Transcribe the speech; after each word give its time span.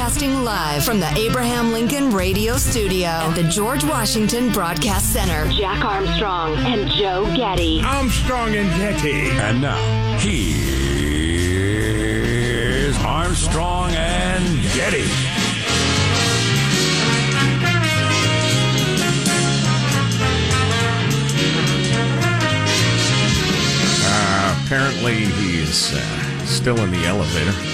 Broadcasting 0.00 0.44
live 0.44 0.82
from 0.82 0.98
the 0.98 1.12
Abraham 1.14 1.72
Lincoln 1.72 2.08
Radio 2.08 2.56
Studio 2.56 3.06
at 3.06 3.34
the 3.34 3.42
George 3.42 3.84
Washington 3.84 4.50
Broadcast 4.50 5.12
Center. 5.12 5.46
Jack 5.50 5.84
Armstrong 5.84 6.54
and 6.56 6.90
Joe 6.92 7.26
Getty. 7.36 7.82
Armstrong 7.84 8.54
and 8.54 8.70
Getty. 8.80 9.28
And 9.32 9.60
now, 9.60 9.76
here's 10.16 10.56
Armstrong 12.96 13.90
and 13.90 14.62
Getty. 14.72 15.04
Uh, 24.02 24.64
apparently, 24.64 25.26
he's 25.26 25.92
uh, 25.92 26.00
still 26.46 26.80
in 26.80 26.90
the 26.90 27.04
elevator. 27.04 27.69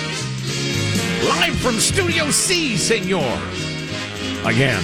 Live 1.29 1.59
from 1.59 1.81
Studio 1.81 2.31
C, 2.31 2.77
senor. 2.77 3.41
Again, 4.45 4.81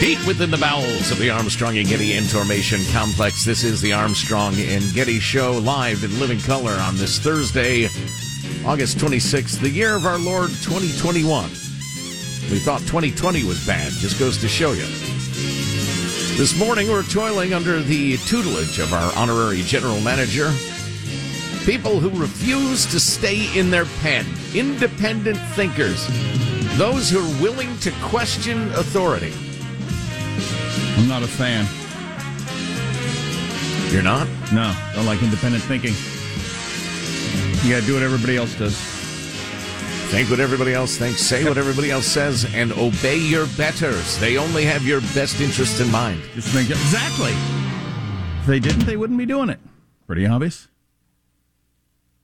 deep 0.00 0.18
within 0.26 0.50
the 0.50 0.58
bowels 0.58 1.12
of 1.12 1.18
the 1.18 1.30
Armstrong 1.30 1.78
and 1.78 1.86
Getty 1.86 2.16
Information 2.16 2.80
Complex, 2.90 3.44
this 3.44 3.62
is 3.62 3.80
the 3.80 3.92
Armstrong 3.92 4.54
and 4.56 4.82
Getty 4.92 5.20
Show, 5.20 5.52
live 5.52 6.02
in 6.02 6.18
living 6.18 6.40
color 6.40 6.72
on 6.72 6.96
this 6.96 7.20
Thursday, 7.20 7.84
August 8.66 8.98
26th, 8.98 9.60
the 9.60 9.70
year 9.70 9.94
of 9.94 10.04
our 10.04 10.18
Lord 10.18 10.50
2021. 10.50 11.44
We 12.50 12.58
thought 12.58 12.80
2020 12.80 13.44
was 13.44 13.64
bad, 13.64 13.92
just 13.92 14.18
goes 14.18 14.38
to 14.38 14.48
show 14.48 14.72
you. 14.72 14.86
This 16.36 16.58
morning, 16.58 16.88
we're 16.88 17.04
toiling 17.04 17.54
under 17.54 17.80
the 17.80 18.16
tutelage 18.16 18.80
of 18.80 18.92
our 18.92 19.14
honorary 19.16 19.62
general 19.62 20.00
manager. 20.00 20.50
People 21.64 22.00
who 22.00 22.10
refuse 22.20 22.86
to 22.86 22.98
stay 22.98 23.46
in 23.56 23.70
their 23.70 23.84
pen, 24.00 24.26
independent 24.52 25.38
thinkers, 25.54 26.08
those 26.76 27.08
who 27.08 27.20
are 27.20 27.42
willing 27.42 27.78
to 27.78 27.92
question 28.02 28.68
authority. 28.72 29.32
I'm 30.96 31.06
not 31.06 31.22
a 31.22 31.28
fan. 31.28 31.66
You're 33.92 34.02
not? 34.02 34.26
No, 34.52 34.74
don't 34.94 35.06
like 35.06 35.22
independent 35.22 35.62
thinking. 35.62 35.94
You 37.62 37.74
gotta 37.74 37.86
do 37.86 37.94
what 37.94 38.02
everybody 38.02 38.36
else 38.36 38.58
does. 38.58 38.76
Think 40.10 40.30
what 40.30 40.40
everybody 40.40 40.74
else 40.74 40.96
thinks, 40.96 41.20
say 41.20 41.44
what 41.44 41.58
everybody 41.58 41.92
else 41.92 42.06
says, 42.06 42.44
and 42.54 42.72
obey 42.72 43.18
your 43.18 43.46
betters. 43.56 44.18
They 44.18 44.36
only 44.36 44.64
have 44.64 44.82
your 44.82 45.00
best 45.14 45.40
interest 45.40 45.80
in 45.80 45.90
mind. 45.92 46.20
Just 46.34 46.54
exactly. 46.56 47.32
If 48.40 48.46
they 48.46 48.58
didn't, 48.58 48.84
they 48.84 48.96
wouldn't 48.96 49.18
be 49.18 49.26
doing 49.26 49.48
it. 49.48 49.60
Pretty 50.08 50.26
obvious. 50.26 50.66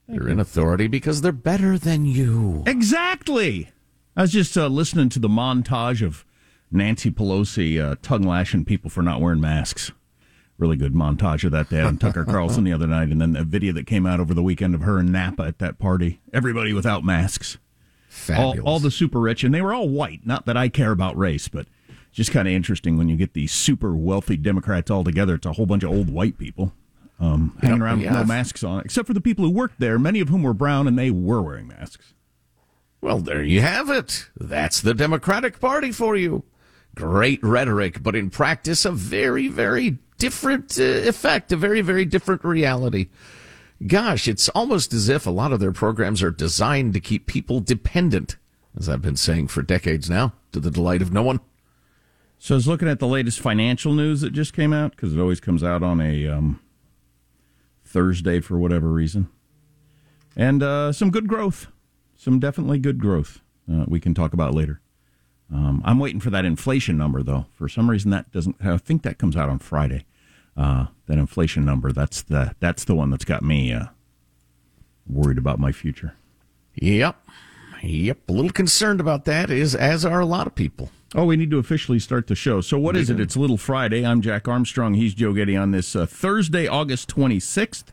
They're 0.09 0.29
in 0.29 0.41
authority 0.41 0.87
because 0.87 1.21
they're 1.21 1.33
better 1.33 1.79
than 1.79 2.07
you. 2.07 2.63
Exactly. 2.67 3.71
I 4.17 4.23
was 4.23 4.33
just 4.33 4.57
uh, 4.57 4.67
listening 4.69 5.11
to 5.11 5.19
the 5.19 5.29
montage 5.29 6.05
of 6.05 6.25
Nancy 6.73 7.11
Pelosi 7.11 7.79
uh, 7.79 7.97
tongue 8.01 8.23
lashing 8.23 8.65
people 8.65 8.89
for 8.89 9.03
not 9.03 9.21
wearing 9.21 9.41
masks. 9.41 9.93
Really 10.57 10.77
good 10.77 10.95
montage 10.95 11.45
of 11.45 11.53
that. 11.53 11.69
They 11.69 11.77
had 11.77 11.87
on 11.87 11.99
Tucker 11.99 12.25
Carlson 12.29 12.65
the 12.65 12.73
other 12.73 12.87
night, 12.87 13.11
and 13.11 13.21
then 13.21 13.37
a 13.37 13.45
video 13.45 13.73
that 13.75 13.87
came 13.87 14.07
out 14.07 14.19
over 14.19 14.33
the 14.33 14.43
weekend 14.43 14.75
of 14.75 14.81
her 14.81 14.99
and 14.99 15.13
Napa 15.13 15.43
at 15.43 15.59
that 15.59 15.79
party. 15.79 16.21
Everybody 16.33 16.73
without 16.73 17.05
masks. 17.05 17.59
All, 18.31 18.53
Fabulous. 18.55 18.61
all 18.65 18.79
the 18.81 18.91
super 18.91 19.21
rich, 19.21 19.45
and 19.45 19.55
they 19.55 19.63
were 19.63 19.75
all 19.75 19.89
white. 19.91 20.27
Not 20.27 20.47
that 20.47 20.57
I 20.57 20.71
care 20.71 20.91
about 20.91 21.17
race, 21.17 21.47
but 21.49 21.67
just 22.11 22.33
kind 22.33 22.49
of 22.49 22.55
interesting 22.55 22.97
when 22.97 23.09
you 23.11 23.17
get 23.17 23.35
these 23.35 23.53
super 23.53 23.95
wealthy 23.95 24.37
Democrats 24.39 24.91
all 24.91 25.05
together. 25.05 25.35
It's 25.35 25.47
a 25.47 25.53
whole 25.53 25.67
bunch 25.67 25.83
of 25.85 25.91
old 25.91 26.11
white 26.11 26.39
people 26.39 26.73
um, 27.21 27.57
hanging 27.61 27.83
around 27.83 28.01
yeah. 28.01 28.11
with 28.11 28.21
no 28.21 28.25
masks 28.25 28.63
on, 28.63 28.81
except 28.81 29.07
for 29.07 29.15
the 29.15 29.21
people 29.21 29.45
who 29.45 29.51
worked 29.51 29.81
there, 29.81 29.99
many 29.99 30.21
of 30.21 30.29
whom 30.29 30.43
were 30.43 30.55
brown, 30.55 30.87
and 30.87 30.99
they 30.99 31.11
were 31.11 31.43
wearing 31.43 31.69
masks. 31.69 32.15
Well, 33.01 33.19
there 33.19 33.43
you 33.43 33.61
have 33.61 33.91
it. 33.91 34.29
That's 34.37 34.81
the 34.81 34.95
Democratic 34.95 35.61
Party 35.61 35.93
for 35.93 36.17
you. 36.17 36.45
Great 36.95 37.43
rhetoric, 37.43 38.03
but 38.03 38.17
in 38.17 38.31
practice, 38.31 38.85
a 38.85 38.91
very, 38.91 39.49
very 39.49 39.99
different 40.19 40.79
uh, 40.79 40.83
effect, 40.83 41.53
a 41.53 41.57
very, 41.57 41.81
very 41.81 42.05
different 42.05 42.45
reality. 42.45 43.09
Gosh, 43.87 44.27
it's 44.27 44.49
almost 44.51 44.93
as 44.93 45.09
if 45.09 45.27
a 45.27 45.31
lot 45.31 45.53
of 45.53 45.61
their 45.61 45.71
programs 45.71 46.23
are 46.23 46.33
designed 46.33 46.95
to 46.95 47.01
keep 47.01 47.27
people 47.27 47.61
dependent, 47.61 48.37
as 48.77 48.89
I've 48.89 49.03
been 49.03 49.17
saying 49.17 49.49
for 49.49 49.63
decades 49.63 50.11
now, 50.11 50.33
to 50.51 50.59
the 50.59 50.71
delight 50.71 51.03
of 51.03 51.13
no 51.13 51.23
one. 51.23 51.39
So 52.41 52.55
I 52.55 52.57
was 52.57 52.67
looking 52.67 52.89
at 52.89 52.99
the 52.99 53.07
latest 53.07 53.39
financial 53.39 53.93
news 53.93 54.21
that 54.21 54.33
just 54.33 54.53
came 54.53 54.73
out 54.73 54.93
because 54.93 55.15
it 55.15 55.21
always 55.21 55.41
comes 55.41 55.63
out 55.63 55.85
on 55.85 56.01
a 56.01 56.27
um, 56.27 56.61
Thursday 57.89 58.41
for 58.41 58.59
whatever 58.59 58.89
reason, 58.89 59.29
and 60.37 60.63
uh, 60.63 60.93
some 60.93 61.11
good 61.11 61.27
growth, 61.27 61.69
some 62.17 62.39
definitely 62.39 62.79
good 62.79 62.99
growth. 62.99 63.41
Uh, 63.71 63.85
we 63.89 63.99
can 63.99 64.15
talk 64.15 64.33
about 64.33 64.55
later. 64.55 64.81
Um, 65.53 65.83
I'm 65.85 65.99
waiting 65.99 66.21
for 66.21 66.31
that 66.31 66.45
inflation 66.45 66.99
number 66.99 67.23
though. 67.23 67.47
For 67.55 67.69
some 67.69 67.89
reason, 67.89 68.11
that 68.11 68.31
doesn't. 68.31 68.57
I 68.63 68.77
think 68.77 69.03
that 69.03 69.19
comes 69.19 69.37
out 69.37 69.49
on 69.49 69.59
Friday. 69.59 70.05
Uh, 70.57 70.87
that 71.07 71.19
inflation 71.19 71.65
number. 71.65 71.93
That's 71.93 72.23
the 72.23 72.55
that's 72.61 72.85
the 72.85 72.95
one 72.95 73.11
that's 73.11 73.25
got 73.25 73.43
me 73.43 73.73
uh, 73.73 73.87
worried 75.07 75.39
about 75.39 75.59
my 75.59 75.73
future. 75.73 76.15
Yep. 76.75 77.17
Yep. 77.83 78.19
A 78.29 78.33
little 78.33 78.51
concerned 78.51 79.01
about 79.01 79.25
that, 79.25 79.51
is 79.51 79.75
as 79.75 80.05
are 80.05 80.21
a 80.21 80.27
lot 80.27 80.47
of 80.47 80.55
people. 80.55 80.91
Oh, 81.15 81.25
we 81.25 81.37
need 81.37 81.51
to 81.51 81.59
officially 81.59 81.99
start 81.99 82.27
the 82.27 82.35
show. 82.35 82.61
So, 82.61 82.79
what 82.79 82.95
is 82.97 83.09
it? 83.09 83.19
It's 83.19 83.37
Little 83.37 83.57
Friday. 83.57 84.05
I'm 84.05 84.21
Jack 84.21 84.47
Armstrong. 84.47 84.95
He's 84.95 85.15
Joe 85.15 85.33
Getty 85.33 85.57
on 85.57 85.71
this 85.71 85.97
uh, 85.97 86.05
Thursday, 86.05 86.67
August 86.67 87.09
26th, 87.15 87.85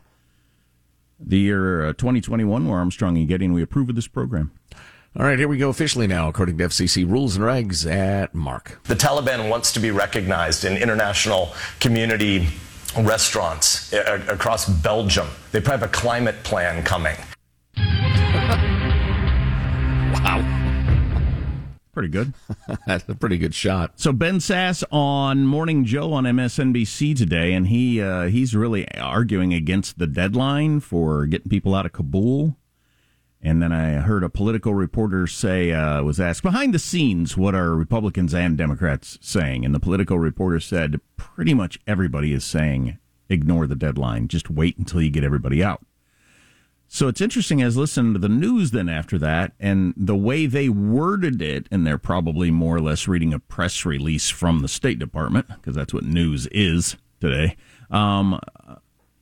the 1.18 1.38
year 1.38 1.86
uh, 1.86 1.92
2021. 1.94 2.68
We're 2.68 2.76
Armstrong 2.76 3.16
and 3.16 3.26
Getty, 3.26 3.46
and 3.46 3.54
we 3.54 3.62
approve 3.62 3.88
of 3.88 3.94
this 3.94 4.06
program. 4.06 4.52
All 5.18 5.24
right, 5.24 5.38
here 5.38 5.48
we 5.48 5.56
go 5.56 5.70
officially 5.70 6.06
now, 6.06 6.28
according 6.28 6.58
to 6.58 6.64
FCC 6.64 7.10
rules 7.10 7.36
and 7.36 7.44
regs 7.46 7.90
at 7.90 8.34
Mark. 8.34 8.80
The 8.84 8.94
Taliban 8.94 9.48
wants 9.48 9.72
to 9.72 9.80
be 9.80 9.90
recognized 9.90 10.66
in 10.66 10.76
international 10.76 11.54
community 11.80 12.48
restaurants 12.98 13.94
a- 13.94 14.26
across 14.28 14.68
Belgium. 14.68 15.26
They 15.52 15.60
probably 15.62 15.80
have 15.86 15.88
a 15.88 15.92
climate 15.92 16.42
plan 16.44 16.82
coming. 16.84 17.16
Wow. 20.16 20.55
Pretty 21.96 22.10
good. 22.10 22.34
That's 22.86 23.08
a 23.08 23.14
pretty 23.14 23.38
good 23.38 23.54
shot. 23.54 23.92
So 23.98 24.12
Ben 24.12 24.36
Sasse 24.36 24.84
on 24.92 25.46
Morning 25.46 25.86
Joe 25.86 26.12
on 26.12 26.24
MSNBC 26.24 27.16
today, 27.16 27.54
and 27.54 27.68
he 27.68 28.02
uh, 28.02 28.24
he's 28.24 28.54
really 28.54 28.86
arguing 28.98 29.54
against 29.54 29.98
the 29.98 30.06
deadline 30.06 30.80
for 30.80 31.24
getting 31.24 31.48
people 31.48 31.74
out 31.74 31.86
of 31.86 31.94
Kabul. 31.94 32.54
And 33.40 33.62
then 33.62 33.72
I 33.72 33.92
heard 33.92 34.24
a 34.24 34.28
political 34.28 34.74
reporter 34.74 35.26
say 35.26 35.72
uh, 35.72 36.02
was 36.02 36.20
asked 36.20 36.42
behind 36.42 36.74
the 36.74 36.78
scenes 36.78 37.34
what 37.34 37.54
are 37.54 37.74
Republicans 37.74 38.34
and 38.34 38.58
Democrats 38.58 39.16
saying, 39.22 39.64
and 39.64 39.74
the 39.74 39.80
political 39.80 40.18
reporter 40.18 40.60
said 40.60 41.00
pretty 41.16 41.54
much 41.54 41.80
everybody 41.86 42.34
is 42.34 42.44
saying 42.44 42.98
ignore 43.30 43.66
the 43.66 43.74
deadline, 43.74 44.28
just 44.28 44.50
wait 44.50 44.76
until 44.76 45.00
you 45.00 45.08
get 45.08 45.24
everybody 45.24 45.64
out. 45.64 45.82
So 46.88 47.08
it's 47.08 47.20
interesting 47.20 47.60
as 47.62 47.76
listening 47.76 48.12
to 48.12 48.18
the 48.18 48.28
news 48.28 48.70
then 48.70 48.88
after 48.88 49.18
that 49.18 49.52
and 49.58 49.92
the 49.96 50.16
way 50.16 50.46
they 50.46 50.68
worded 50.68 51.42
it, 51.42 51.66
and 51.70 51.86
they're 51.86 51.98
probably 51.98 52.50
more 52.50 52.76
or 52.76 52.80
less 52.80 53.08
reading 53.08 53.34
a 53.34 53.38
press 53.38 53.84
release 53.84 54.30
from 54.30 54.60
the 54.60 54.68
State 54.68 54.98
Department 54.98 55.48
because 55.48 55.74
that's 55.74 55.92
what 55.92 56.04
news 56.04 56.46
is 56.48 56.96
today. 57.20 57.56
Um, 57.90 58.40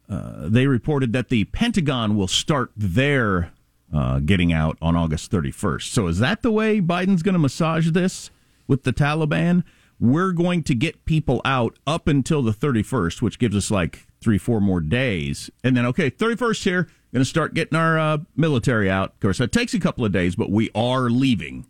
uh, 0.08 0.48
they 0.48 0.66
reported 0.66 1.12
that 1.14 1.30
the 1.30 1.44
Pentagon 1.44 2.16
will 2.16 2.28
start 2.28 2.70
their 2.76 3.52
uh, 3.92 4.19
getting 4.20 4.52
out 4.52 4.76
on 4.82 4.96
August 4.96 5.31
31st. 5.31 5.91
So 5.91 6.06
is 6.08 6.19
that 6.19 6.42
the 6.42 6.50
way 6.50 6.81
Biden's 6.81 7.22
going 7.22 7.34
to 7.34 7.38
massage 7.38 7.91
this 7.91 8.31
with 8.66 8.82
the 8.82 8.92
Taliban? 8.92 9.62
We're 10.04 10.32
going 10.32 10.62
to 10.65 10.75
get 10.75 11.06
people 11.06 11.41
out 11.47 11.78
up 11.87 12.09
until 12.09 12.43
the 12.43 12.52
31st, 12.52 13.23
which 13.23 13.38
gives 13.38 13.56
us 13.56 13.70
like 13.70 14.06
three, 14.20 14.37
four 14.37 14.61
more 14.61 14.81
days. 14.81 15.49
And 15.62 15.75
then, 15.75 15.87
okay, 15.87 16.11
31st 16.11 16.62
here, 16.62 16.82
going 17.14 17.23
to 17.23 17.25
start 17.25 17.55
getting 17.55 17.78
our 17.78 17.99
uh, 17.99 18.19
military 18.37 18.90
out. 18.90 19.12
Of 19.14 19.20
course, 19.20 19.38
that 19.38 19.50
takes 19.50 19.73
a 19.73 19.81
couple 19.81 20.05
of 20.05 20.12
days, 20.12 20.37
but 20.37 20.50
we 20.50 20.70
are 20.75 21.08
leaving. 21.08 21.67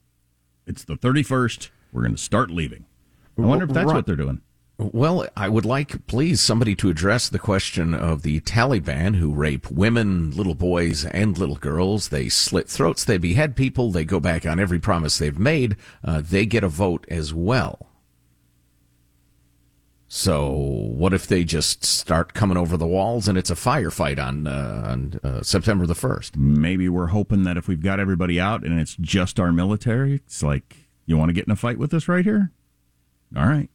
It's 0.66 0.82
the 0.82 0.96
31st. 0.96 1.68
We're 1.92 2.02
going 2.02 2.16
to 2.16 2.20
start 2.20 2.50
leaving. 2.50 2.86
I 3.38 3.42
wonder 3.42 3.66
if 3.66 3.70
that's 3.70 3.86
Right. 3.86 3.94
what 3.94 4.06
they're 4.06 4.16
doing. 4.16 4.40
Well, 4.78 5.28
I 5.36 5.48
would 5.48 5.64
like, 5.64 6.04
please, 6.08 6.40
somebody 6.40 6.74
to 6.76 6.88
address 6.90 7.28
the 7.28 7.38
question 7.38 7.94
of 7.94 8.22
the 8.22 8.40
Taliban 8.40 9.14
who 9.14 9.32
rape 9.32 9.70
women, 9.70 10.32
little 10.32 10.56
boys, 10.56 11.04
and 11.04 11.38
little 11.38 11.54
girls. 11.54 12.08
They 12.08 12.28
slit 12.28 12.68
throats, 12.68 13.04
they 13.04 13.16
behead 13.18 13.54
people, 13.54 13.92
they 13.92 14.04
go 14.04 14.18
back 14.18 14.44
on 14.44 14.58
every 14.58 14.80
promise 14.80 15.18
they've 15.18 15.38
made. 15.38 15.76
Uh, 16.02 16.20
they 16.20 16.46
get 16.46 16.64
a 16.64 16.68
vote 16.68 17.06
as 17.08 17.32
well. 17.32 17.90
So, 20.16 20.48
what 20.52 21.12
if 21.12 21.26
they 21.26 21.42
just 21.42 21.84
start 21.84 22.34
coming 22.34 22.56
over 22.56 22.76
the 22.76 22.86
walls 22.86 23.26
and 23.26 23.36
it's 23.36 23.50
a 23.50 23.56
firefight 23.56 24.24
on, 24.24 24.46
uh, 24.46 24.86
on 24.86 25.20
uh, 25.24 25.42
September 25.42 25.86
the 25.86 25.94
1st? 25.94 26.36
Maybe 26.36 26.88
we're 26.88 27.08
hoping 27.08 27.42
that 27.42 27.56
if 27.56 27.66
we've 27.66 27.82
got 27.82 27.98
everybody 27.98 28.38
out 28.38 28.62
and 28.62 28.78
it's 28.78 28.94
just 29.00 29.40
our 29.40 29.50
military, 29.50 30.14
it's 30.14 30.40
like, 30.40 30.76
you 31.04 31.18
want 31.18 31.30
to 31.30 31.32
get 31.32 31.46
in 31.46 31.50
a 31.50 31.56
fight 31.56 31.78
with 31.78 31.92
us 31.92 32.06
right 32.06 32.24
here? 32.24 32.52
All 33.36 33.44
right. 33.44 33.68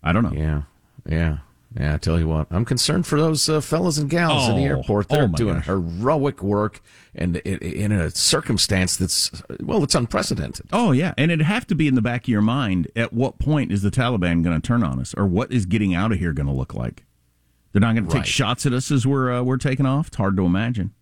I 0.00 0.12
don't 0.12 0.22
know. 0.22 0.32
Yeah, 0.32 0.62
yeah. 1.04 1.38
Yeah, 1.78 1.94
I 1.94 1.98
tell 1.98 2.18
you 2.18 2.26
what, 2.26 2.46
I'm 2.50 2.64
concerned 2.64 3.06
for 3.06 3.20
those 3.20 3.46
uh, 3.48 3.60
fellas 3.60 3.98
and 3.98 4.08
gals 4.08 4.48
in 4.48 4.56
the 4.56 4.62
Oh, 4.62 4.76
airport. 4.78 5.08
They're 5.10 5.24
oh 5.24 5.26
doing 5.28 5.56
gosh. 5.56 5.66
heroic 5.66 6.42
work, 6.42 6.80
and 7.14 7.36
in 7.36 7.92
a 7.92 8.10
circumstance 8.10 8.96
that's 8.96 9.30
well, 9.60 9.84
it's 9.84 9.94
unprecedented. 9.94 10.66
Oh 10.72 10.92
yeah, 10.92 11.12
and 11.18 11.30
it'd 11.30 11.44
have 11.44 11.66
to 11.66 11.74
be 11.74 11.86
in 11.86 11.94
the 11.94 12.00
back 12.00 12.22
of 12.24 12.28
your 12.28 12.40
mind. 12.40 12.88
At 12.96 13.12
what 13.12 13.38
point 13.38 13.70
is 13.70 13.82
the 13.82 13.90
Taliban 13.90 14.42
going 14.42 14.58
to 14.58 14.66
turn 14.66 14.82
on 14.82 14.98
us, 14.98 15.12
or 15.14 15.26
what 15.26 15.52
is 15.52 15.66
getting 15.66 15.94
out 15.94 16.10
of 16.10 16.18
here 16.18 16.32
going 16.32 16.46
to 16.46 16.52
look 16.54 16.72
like? 16.72 17.04
They're 17.72 17.80
not 17.80 17.94
going 17.94 18.06
to 18.06 18.12
take 18.14 18.24
shots 18.24 18.64
at 18.64 18.72
us 18.72 18.90
as 18.90 19.06
we're 19.06 19.30
uh, 19.30 19.42
we're 19.42 19.58
taking 19.58 19.84
off. 19.84 20.06
It's 20.08 20.16
hard 20.16 20.38
to 20.38 20.46
imagine. 20.46 20.94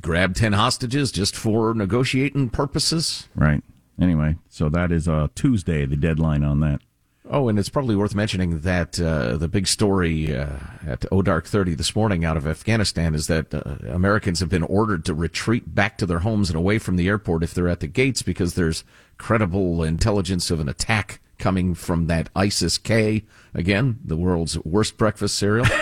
Grab 0.00 0.36
ten 0.36 0.52
hostages 0.52 1.10
just 1.10 1.34
for 1.34 1.74
negotiating 1.74 2.50
purposes. 2.50 3.28
Right. 3.34 3.64
Anyway, 4.00 4.36
so 4.48 4.68
that 4.68 4.92
is 4.92 5.08
uh, 5.08 5.26
Tuesday, 5.34 5.84
the 5.84 5.96
deadline 5.96 6.44
on 6.44 6.60
that. 6.60 6.80
Oh, 7.30 7.48
and 7.48 7.58
it's 7.58 7.68
probably 7.68 7.94
worth 7.94 8.14
mentioning 8.14 8.60
that 8.60 8.98
uh, 8.98 9.36
the 9.36 9.48
big 9.48 9.66
story 9.66 10.34
uh, 10.34 10.56
at 10.86 11.04
O 11.12 11.20
Dark 11.20 11.46
30 11.46 11.74
this 11.74 11.94
morning 11.94 12.24
out 12.24 12.38
of 12.38 12.46
Afghanistan 12.46 13.14
is 13.14 13.26
that 13.26 13.52
uh, 13.52 13.76
Americans 13.90 14.40
have 14.40 14.48
been 14.48 14.62
ordered 14.62 15.04
to 15.04 15.14
retreat 15.14 15.74
back 15.74 15.98
to 15.98 16.06
their 16.06 16.20
homes 16.20 16.48
and 16.48 16.56
away 16.56 16.78
from 16.78 16.96
the 16.96 17.06
airport 17.06 17.42
if 17.42 17.52
they're 17.52 17.68
at 17.68 17.80
the 17.80 17.86
gates 17.86 18.22
because 18.22 18.54
there's 18.54 18.82
credible 19.18 19.82
intelligence 19.82 20.50
of 20.50 20.58
an 20.58 20.70
attack 20.70 21.20
coming 21.38 21.74
from 21.74 22.06
that 22.06 22.30
ISIS 22.34 22.78
K, 22.78 23.24
again, 23.52 23.98
the 24.04 24.16
world's 24.16 24.58
worst 24.64 24.96
breakfast 24.96 25.36
cereal. 25.36 25.66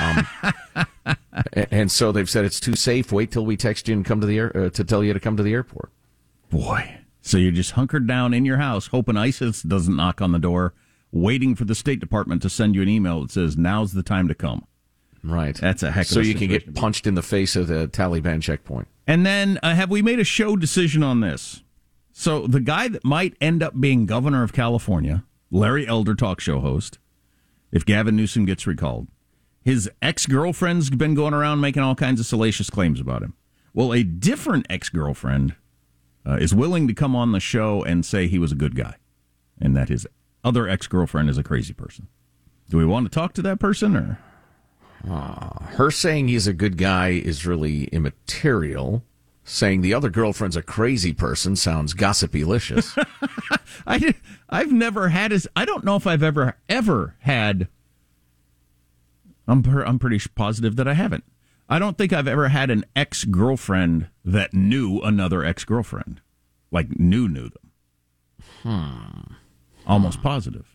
Um, 0.00 0.26
and 1.70 1.90
so 1.90 2.10
they've 2.10 2.30
said 2.30 2.44
it's 2.44 2.60
too 2.60 2.76
safe. 2.76 3.12
Wait 3.12 3.32
till 3.32 3.44
we 3.44 3.56
text 3.56 3.86
you 3.86 3.94
and 3.94 4.04
come 4.04 4.20
to 4.20 4.26
the 4.26 4.38
air 4.38 4.56
uh, 4.56 4.70
to 4.70 4.84
tell 4.84 5.04
you 5.04 5.12
to 5.12 5.20
come 5.20 5.36
to 5.36 5.42
the 5.42 5.52
airport. 5.52 5.90
Boy. 6.48 7.00
So 7.20 7.36
you're 7.36 7.52
just 7.52 7.72
hunkered 7.72 8.06
down 8.06 8.32
in 8.32 8.46
your 8.46 8.56
house, 8.58 8.86
hoping 8.86 9.16
ISIS 9.16 9.62
doesn't 9.62 9.94
knock 9.94 10.22
on 10.22 10.32
the 10.32 10.38
door, 10.38 10.72
waiting 11.12 11.54
for 11.54 11.64
the 11.64 11.74
State 11.74 12.00
Department 12.00 12.42
to 12.42 12.50
send 12.50 12.74
you 12.74 12.82
an 12.82 12.88
email 12.88 13.22
that 13.22 13.30
says, 13.30 13.56
now's 13.56 13.92
the 13.92 14.02
time 14.02 14.28
to 14.28 14.34
come. 14.34 14.66
Right. 15.22 15.54
That's 15.54 15.82
a 15.82 15.90
heck 15.90 16.06
of 16.06 16.12
a 16.12 16.14
so 16.14 16.20
a 16.20 16.24
you 16.24 16.34
can 16.34 16.48
get 16.48 16.74
punched 16.74 17.06
in 17.06 17.14
the 17.14 17.22
face 17.22 17.56
at 17.56 17.66
the 17.66 17.88
Taliban 17.88 18.40
checkpoint. 18.40 18.88
And 19.06 19.26
then, 19.26 19.58
uh, 19.62 19.74
have 19.74 19.90
we 19.90 20.02
made 20.02 20.18
a 20.18 20.24
show 20.24 20.56
decision 20.56 21.02
on 21.02 21.20
this? 21.20 21.62
So, 22.12 22.46
the 22.46 22.60
guy 22.60 22.88
that 22.88 23.04
might 23.04 23.34
end 23.40 23.62
up 23.62 23.78
being 23.78 24.06
governor 24.06 24.42
of 24.42 24.52
California, 24.52 25.24
Larry 25.50 25.86
Elder, 25.86 26.14
talk 26.14 26.40
show 26.40 26.60
host, 26.60 26.98
if 27.72 27.84
Gavin 27.84 28.16
Newsom 28.16 28.44
gets 28.46 28.66
recalled, 28.66 29.08
his 29.62 29.90
ex 30.00 30.26
girlfriend's 30.26 30.90
been 30.90 31.14
going 31.14 31.34
around 31.34 31.60
making 31.60 31.82
all 31.82 31.94
kinds 31.94 32.20
of 32.20 32.26
salacious 32.26 32.70
claims 32.70 33.00
about 33.00 33.22
him. 33.22 33.34
Well, 33.74 33.92
a 33.92 34.02
different 34.02 34.66
ex 34.70 34.88
girlfriend 34.88 35.54
uh, 36.26 36.36
is 36.36 36.54
willing 36.54 36.88
to 36.88 36.94
come 36.94 37.14
on 37.14 37.32
the 37.32 37.40
show 37.40 37.82
and 37.82 38.04
say 38.04 38.26
he 38.26 38.38
was 38.38 38.52
a 38.52 38.56
good 38.56 38.74
guy 38.74 38.96
and 39.60 39.76
that 39.76 39.88
his 39.88 40.06
other 40.44 40.68
ex 40.68 40.86
girlfriend 40.86 41.28
is 41.28 41.38
a 41.38 41.42
crazy 41.42 41.72
person. 41.72 42.08
Do 42.68 42.76
we 42.76 42.84
want 42.84 43.06
to 43.06 43.10
talk 43.10 43.32
to 43.34 43.42
that 43.42 43.58
person 43.58 43.96
or? 43.96 44.18
Her 45.06 45.90
saying 45.90 46.28
he's 46.28 46.46
a 46.46 46.52
good 46.52 46.76
guy 46.76 47.08
is 47.08 47.46
really 47.46 47.84
immaterial. 47.84 49.02
Saying 49.44 49.80
the 49.80 49.94
other 49.94 50.10
girlfriend's 50.10 50.56
a 50.56 50.62
crazy 50.62 51.12
person 51.12 51.56
sounds 51.56 51.94
gossipy-licious. 51.94 52.96
I, 53.86 54.14
I've 54.48 54.70
never 54.70 55.08
had 55.08 55.32
his. 55.32 55.48
I 55.56 55.64
don't 55.64 55.84
know 55.84 55.96
if 55.96 56.06
I've 56.06 56.22
ever 56.22 56.56
ever 56.68 57.16
had. 57.20 57.66
I'm 59.48 59.62
per, 59.62 59.82
I'm 59.82 59.98
pretty 59.98 60.20
positive 60.34 60.76
that 60.76 60.86
I 60.86 60.94
haven't. 60.94 61.24
I 61.68 61.78
don't 61.78 61.98
think 61.98 62.12
I've 62.12 62.28
ever 62.28 62.48
had 62.48 62.70
an 62.70 62.84
ex 62.94 63.24
girlfriend 63.24 64.08
that 64.24 64.54
knew 64.54 65.00
another 65.00 65.42
ex 65.42 65.64
girlfriend, 65.64 66.20
like 66.70 67.00
knew 67.00 67.26
knew 67.26 67.48
them. 67.48 67.70
Hmm. 68.62 69.34
Almost 69.90 70.22
positive. 70.22 70.66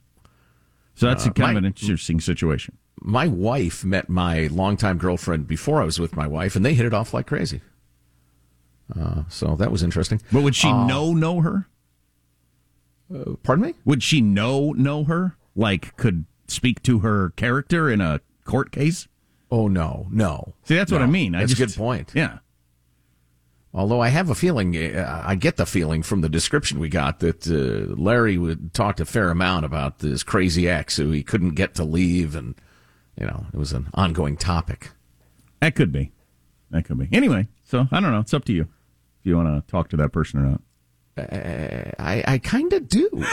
So 0.95 1.07
that's 1.07 1.25
a 1.25 1.31
kind 1.31 1.57
of 1.57 1.63
an 1.63 1.65
interesting 1.65 2.19
situation. 2.19 2.77
my 3.01 3.27
wife 3.27 3.83
met 3.83 4.09
my 4.09 4.47
longtime 4.47 4.97
girlfriend 4.97 5.47
before 5.47 5.81
I 5.81 5.85
was 5.85 5.99
with 5.99 6.15
my 6.15 6.25
wife, 6.27 6.55
and 6.55 6.65
they 6.65 6.73
hit 6.73 6.85
it 6.85 6.93
off 6.93 7.13
like 7.13 7.27
crazy. 7.27 7.61
Uh, 8.97 9.23
so 9.27 9.55
that 9.55 9.71
was 9.71 9.83
interesting. 9.83 10.21
But 10.31 10.43
would 10.43 10.55
she 10.55 10.69
uh, 10.69 10.85
know 10.85 11.13
know 11.13 11.41
her? 11.41 11.67
Uh, 13.13 13.35
pardon 13.43 13.65
me? 13.65 13.73
Would 13.83 14.03
she 14.03 14.21
know 14.21 14.71
know 14.71 15.03
her? 15.05 15.35
Like 15.55 15.95
could 15.97 16.25
speak 16.47 16.81
to 16.83 16.99
her 16.99 17.31
character 17.31 17.89
in 17.89 18.01
a 18.01 18.21
court 18.45 18.71
case? 18.71 19.07
Oh 19.51 19.67
no, 19.67 20.07
no. 20.11 20.53
See, 20.63 20.75
that's 20.75 20.91
what 20.91 21.01
I 21.01 21.05
No, 21.05 21.11
mean. 21.11 21.35
I 21.35 21.39
That's 21.41 21.53
a 21.53 21.55
good 21.55 21.75
point. 21.75 22.11
Yeah. 22.15 22.39
Although 23.75 23.99
I 23.99 24.07
have 24.07 24.29
a 24.29 24.35
feeling, 24.35 24.77
uh, 24.77 25.21
I 25.25 25.35
get 25.35 25.57
the 25.57 25.65
feeling 25.65 26.01
from 26.01 26.21
the 26.21 26.29
description 26.29 26.79
we 26.79 26.87
got 26.87 27.19
that 27.19 27.45
uh, 27.45 27.93
Larry 28.01 28.37
would 28.37 28.73
talked 28.73 29.01
a 29.01 29.05
fair 29.05 29.29
amount 29.29 29.65
about 29.65 29.99
this 29.99 30.23
crazy 30.23 30.69
ex 30.69 30.95
who 30.95 31.11
he 31.11 31.23
couldn't 31.23 31.55
get 31.55 31.75
to 31.75 31.83
leave, 31.83 32.35
and 32.35 32.55
you 33.19 33.25
know 33.25 33.47
it 33.53 33.57
was 33.57 33.73
an 33.73 33.89
ongoing 33.93 34.37
topic. 34.37 34.91
That 35.59 35.75
could 35.75 35.91
be. 35.91 36.13
That 36.71 36.85
could 36.85 36.97
be. 36.97 37.09
Anyway, 37.11 37.49
so 37.65 37.85
I 37.91 37.99
don't 37.99 38.11
know. 38.11 38.19
It's 38.19 38.33
up 38.33 38.45
to 38.45 38.53
you 38.53 38.61
if 38.61 39.25
you 39.25 39.35
want 39.35 39.47
to 39.47 39.69
talk 39.69 39.89
to 39.89 39.97
that 39.97 40.13
person 40.13 40.39
or 40.39 40.43
not. 40.43 40.61
I, 41.17 42.23
I 42.25 42.37
kind 42.39 42.71
of 42.73 42.87
do. 42.87 43.09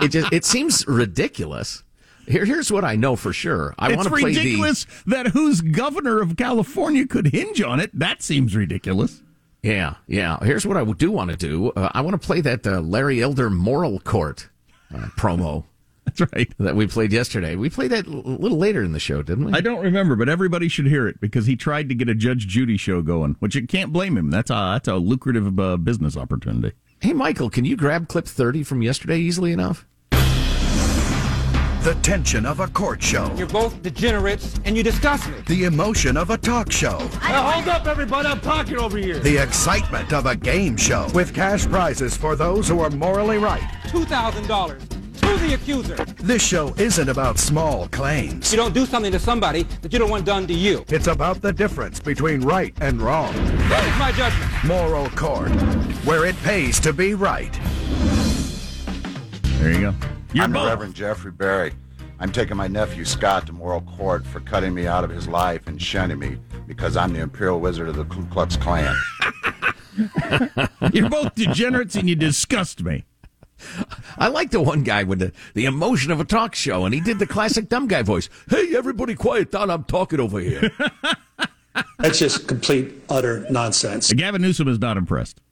it 0.00 0.08
just 0.08 0.32
it 0.32 0.44
seems 0.44 0.86
ridiculous. 0.86 1.83
Here, 2.26 2.44
here's 2.44 2.70
what 2.72 2.84
I 2.84 2.96
know 2.96 3.16
for 3.16 3.32
sure. 3.32 3.74
I 3.78 3.94
want 3.94 4.04
to 4.04 4.10
play 4.10 4.24
ridiculous 4.24 4.86
that 5.06 5.28
whose 5.28 5.60
governor 5.60 6.20
of 6.20 6.36
California 6.36 7.06
could 7.06 7.28
hinge 7.28 7.60
on 7.62 7.80
it. 7.80 7.90
That 7.98 8.22
seems 8.22 8.54
ridiculous. 8.56 9.22
yeah 9.62 9.96
yeah. 10.06 10.38
Here's 10.42 10.66
what 10.66 10.76
I 10.76 10.84
do 10.84 11.10
want 11.10 11.30
to 11.30 11.36
do. 11.36 11.70
Uh, 11.70 11.90
I 11.92 12.00
want 12.00 12.20
to 12.20 12.26
play 12.26 12.40
that 12.42 12.66
uh, 12.66 12.80
Larry 12.80 13.22
Elder 13.22 13.50
moral 13.50 14.00
court 14.00 14.48
uh, 14.94 15.08
promo 15.16 15.64
That's 16.04 16.32
right. 16.32 16.52
that 16.58 16.76
we 16.76 16.86
played 16.86 17.12
yesterday. 17.12 17.56
We 17.56 17.70
played 17.70 17.90
that 17.90 18.06
a 18.06 18.10
little 18.10 18.58
later 18.58 18.82
in 18.82 18.92
the 18.92 19.00
show, 19.00 19.22
didn't 19.22 19.46
we? 19.46 19.52
I 19.52 19.60
don't 19.60 19.82
remember, 19.82 20.16
but 20.16 20.28
everybody 20.28 20.68
should 20.68 20.86
hear 20.86 21.08
it 21.08 21.20
because 21.20 21.46
he 21.46 21.56
tried 21.56 21.88
to 21.88 21.94
get 21.94 22.08
a 22.08 22.14
Judge 22.14 22.46
Judy 22.46 22.76
show 22.76 23.00
going, 23.00 23.36
which 23.40 23.54
you 23.54 23.66
can't 23.66 23.92
blame 23.92 24.16
him. 24.16 24.30
That's 24.30 24.50
a 24.50 24.74
that's 24.74 24.88
a 24.88 24.96
lucrative 24.96 25.58
uh, 25.58 25.76
business 25.78 26.16
opportunity. 26.16 26.76
Hey, 27.00 27.12
Michael, 27.12 27.50
can 27.50 27.64
you 27.64 27.76
grab 27.76 28.08
clip 28.08 28.26
30 28.26 28.62
from 28.64 28.82
yesterday 28.82 29.18
easily 29.18 29.52
enough? 29.52 29.86
The 31.84 31.94
tension 31.96 32.46
of 32.46 32.60
a 32.60 32.66
court 32.68 33.02
show. 33.02 33.30
You're 33.36 33.46
both 33.46 33.82
degenerates 33.82 34.58
and 34.64 34.74
you 34.74 34.82
disgust 34.82 35.28
me. 35.28 35.34
The 35.46 35.64
emotion 35.64 36.16
of 36.16 36.30
a 36.30 36.38
talk 36.38 36.72
show. 36.72 36.96
Now 37.24 37.50
hold 37.50 37.68
up, 37.68 37.86
everybody. 37.86 38.26
I'm 38.26 38.40
talking 38.40 38.78
over 38.78 38.96
here. 38.96 39.18
The 39.18 39.36
excitement 39.36 40.10
of 40.14 40.24
a 40.24 40.34
game 40.34 40.78
show. 40.78 41.10
With 41.12 41.34
cash 41.34 41.66
prizes 41.66 42.16
for 42.16 42.36
those 42.36 42.66
who 42.66 42.80
are 42.80 42.88
morally 42.88 43.36
right. 43.36 43.60
$2,000 43.88 44.78
to 44.88 45.46
the 45.46 45.52
accuser. 45.52 45.96
This 46.22 46.42
show 46.42 46.72
isn't 46.78 47.10
about 47.10 47.38
small 47.38 47.86
claims. 47.88 48.50
You 48.50 48.56
don't 48.56 48.72
do 48.72 48.86
something 48.86 49.12
to 49.12 49.18
somebody 49.18 49.64
that 49.82 49.92
you 49.92 49.98
don't 49.98 50.08
want 50.08 50.24
done 50.24 50.46
to 50.46 50.54
you. 50.54 50.86
It's 50.88 51.08
about 51.08 51.42
the 51.42 51.52
difference 51.52 52.00
between 52.00 52.40
right 52.40 52.74
and 52.80 53.02
wrong. 53.02 53.34
That 53.68 53.84
is 53.84 53.98
my 53.98 54.10
judgment. 54.12 54.50
Moral 54.64 55.10
court, 55.10 55.50
where 56.06 56.24
it 56.24 56.36
pays 56.44 56.80
to 56.80 56.94
be 56.94 57.12
right. 57.12 57.52
There 59.58 59.70
you 59.70 59.80
go. 59.82 59.94
You're 60.32 60.44
I'm 60.44 60.50
the 60.50 60.58
both. 60.58 60.68
Reverend 60.68 60.94
Jeffrey 60.94 61.30
Barry. 61.30 61.72
I'm 62.24 62.32
taking 62.32 62.56
my 62.56 62.68
nephew 62.68 63.04
Scott 63.04 63.46
to 63.48 63.52
moral 63.52 63.82
court 63.82 64.26
for 64.26 64.40
cutting 64.40 64.72
me 64.72 64.86
out 64.86 65.04
of 65.04 65.10
his 65.10 65.28
life 65.28 65.66
and 65.66 65.80
shunning 65.80 66.18
me 66.18 66.38
because 66.66 66.96
I'm 66.96 67.12
the 67.12 67.20
Imperial 67.20 67.60
Wizard 67.60 67.86
of 67.86 67.96
the 67.96 68.06
Ku 68.06 68.24
Klux 68.24 68.56
Klan. 68.56 68.96
You're 70.94 71.10
both 71.10 71.34
degenerates 71.34 71.96
and 71.96 72.08
you 72.08 72.16
disgust 72.16 72.82
me. 72.82 73.04
I 74.16 74.28
like 74.28 74.52
the 74.52 74.62
one 74.62 74.84
guy 74.84 75.02
with 75.02 75.18
the, 75.18 75.32
the 75.52 75.66
emotion 75.66 76.10
of 76.10 76.18
a 76.18 76.24
talk 76.24 76.54
show, 76.54 76.86
and 76.86 76.94
he 76.94 77.00
did 77.02 77.18
the 77.18 77.26
classic 77.26 77.68
dumb 77.68 77.88
guy 77.88 78.00
voice. 78.00 78.30
Hey, 78.48 78.74
everybody 78.74 79.14
quiet 79.14 79.50
down. 79.50 79.68
I'm 79.68 79.84
talking 79.84 80.18
over 80.18 80.40
here. 80.40 80.70
That's 81.98 82.18
just 82.18 82.48
complete, 82.48 83.02
utter 83.10 83.44
nonsense. 83.50 84.10
Gavin 84.14 84.40
Newsom 84.40 84.68
is 84.68 84.78
not 84.78 84.96
impressed. 84.96 85.42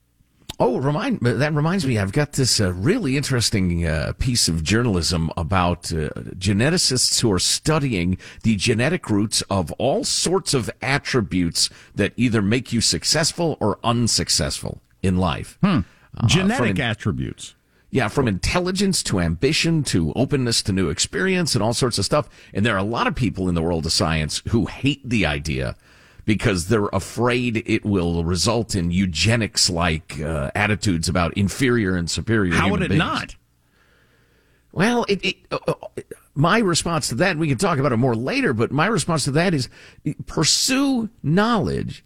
Oh, 0.65 0.79
remind 0.79 1.19
that 1.23 1.53
reminds 1.55 1.85
me. 1.85 1.99
I've 1.99 2.13
got 2.13 2.35
this 2.35 2.61
uh, 2.61 2.73
really 2.73 3.17
interesting 3.17 3.85
uh, 3.85 4.13
piece 4.21 4.47
of 4.47 4.63
journalism 4.63 5.29
about 5.37 5.93
uh, 5.93 6.11
geneticists 6.39 7.21
who 7.21 7.33
are 7.33 7.41
studying 7.41 8.17
the 8.45 8.55
genetic 8.55 9.11
roots 9.11 9.43
of 9.51 9.73
all 9.73 10.05
sorts 10.05 10.55
of 10.55 10.71
attributes 10.81 11.69
that 11.97 12.13
either 12.17 12.41
make 12.41 12.73
you 12.73 12.81
successful 12.81 13.57
or 13.59 13.81
unsuccessful 13.83 14.81
in 15.03 15.17
life. 15.17 15.59
Uh, 15.65 15.83
Genetic 16.27 16.77
from- 16.77 16.81
attributes. 16.81 17.57
Yeah, 17.91 18.07
from 18.07 18.29
intelligence 18.29 19.03
to 19.03 19.19
ambition 19.19 19.83
to 19.85 20.13
openness 20.15 20.63
to 20.63 20.73
new 20.73 20.91
experience 20.91 21.57
and 21.57 21.63
all 21.63 21.75
sorts 21.75 21.99
of 21.99 22.05
stuff. 22.05 22.29
And 22.55 22.65
there 22.65 22.75
are 22.77 22.79
a 22.79 22.85
lot 22.85 23.09
of 23.09 23.17
people 23.17 23.49
in 23.49 23.57
the 23.57 23.63
world 23.63 23.85
of 23.85 23.93
science 23.93 24.43
who 24.51 24.67
hate 24.67 25.07
the 25.07 25.27
idea 25.27 25.75
because 26.25 26.69
they're 26.69 26.87
afraid 26.87 27.63
it 27.67 27.85
will 27.85 28.25
result 28.25 28.75
in 28.75 28.91
eugenics 28.91 29.69
like 29.69 30.21
uh, 30.21 30.51
attitudes 30.55 31.09
about 31.09 31.35
inferior 31.35 31.97
and 31.97 32.11
superior. 32.11 32.55
How 32.55 32.71
would 32.71 32.83
it 32.83 32.91
beings. 32.91 32.99
not? 32.99 33.37
Well, 34.73 35.05
it, 35.09 35.25
it, 35.25 35.37
uh, 35.51 35.59
uh, 35.69 35.75
my 36.35 36.59
response 36.59 37.09
to 37.09 37.15
that, 37.17 37.37
we 37.37 37.49
can 37.49 37.59
talk 37.59 37.79
about 37.79 37.93
it 37.93 37.99
more 37.99 38.15
later, 38.15 38.53
but 38.55 38.71
my 38.71 38.87
response 38.87 39.25
to 39.25 39.31
that 39.33 39.53
is 39.53 39.69
pursue 40.27 41.11
knowledge 41.23 42.05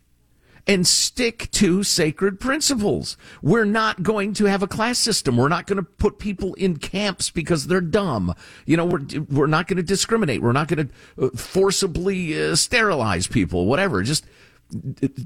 and 0.66 0.86
stick 0.86 1.50
to 1.52 1.82
sacred 1.82 2.40
principles. 2.40 3.16
We're 3.40 3.64
not 3.64 4.02
going 4.02 4.32
to 4.34 4.46
have 4.46 4.62
a 4.62 4.66
class 4.66 4.98
system. 4.98 5.36
We're 5.36 5.48
not 5.48 5.66
going 5.66 5.76
to 5.76 5.82
put 5.82 6.18
people 6.18 6.54
in 6.54 6.78
camps 6.78 7.30
because 7.30 7.66
they're 7.66 7.80
dumb. 7.80 8.34
You 8.64 8.76
know, 8.76 8.84
we're, 8.84 9.06
we're 9.30 9.46
not 9.46 9.68
going 9.68 9.76
to 9.76 9.82
discriminate. 9.82 10.42
We're 10.42 10.52
not 10.52 10.68
going 10.68 10.90
to 11.18 11.30
forcibly 11.36 12.50
uh, 12.50 12.56
sterilize 12.56 13.26
people, 13.26 13.66
whatever. 13.66 14.02
Just 14.02 14.26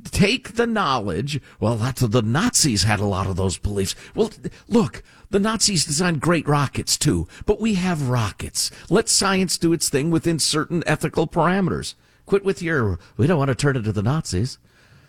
take 0.04 0.56
the 0.56 0.66
knowledge. 0.66 1.40
Well, 1.58 1.76
that's 1.76 2.02
the 2.02 2.22
Nazis 2.22 2.82
had 2.82 3.00
a 3.00 3.06
lot 3.06 3.26
of 3.26 3.36
those 3.36 3.56
beliefs. 3.56 3.94
Well, 4.14 4.30
look, 4.68 5.02
the 5.30 5.40
Nazis 5.40 5.84
designed 5.84 6.20
great 6.20 6.46
rockets 6.46 6.98
too, 6.98 7.26
but 7.46 7.60
we 7.60 7.74
have 7.74 8.10
rockets. 8.10 8.70
Let 8.90 9.08
science 9.08 9.56
do 9.56 9.72
its 9.72 9.88
thing 9.88 10.10
within 10.10 10.38
certain 10.38 10.82
ethical 10.86 11.26
parameters. 11.26 11.94
Quit 12.26 12.44
with 12.44 12.60
your, 12.60 12.98
we 13.16 13.26
don't 13.26 13.38
want 13.38 13.48
to 13.48 13.54
turn 13.54 13.76
into 13.76 13.92
the 13.92 14.02
Nazis. 14.02 14.58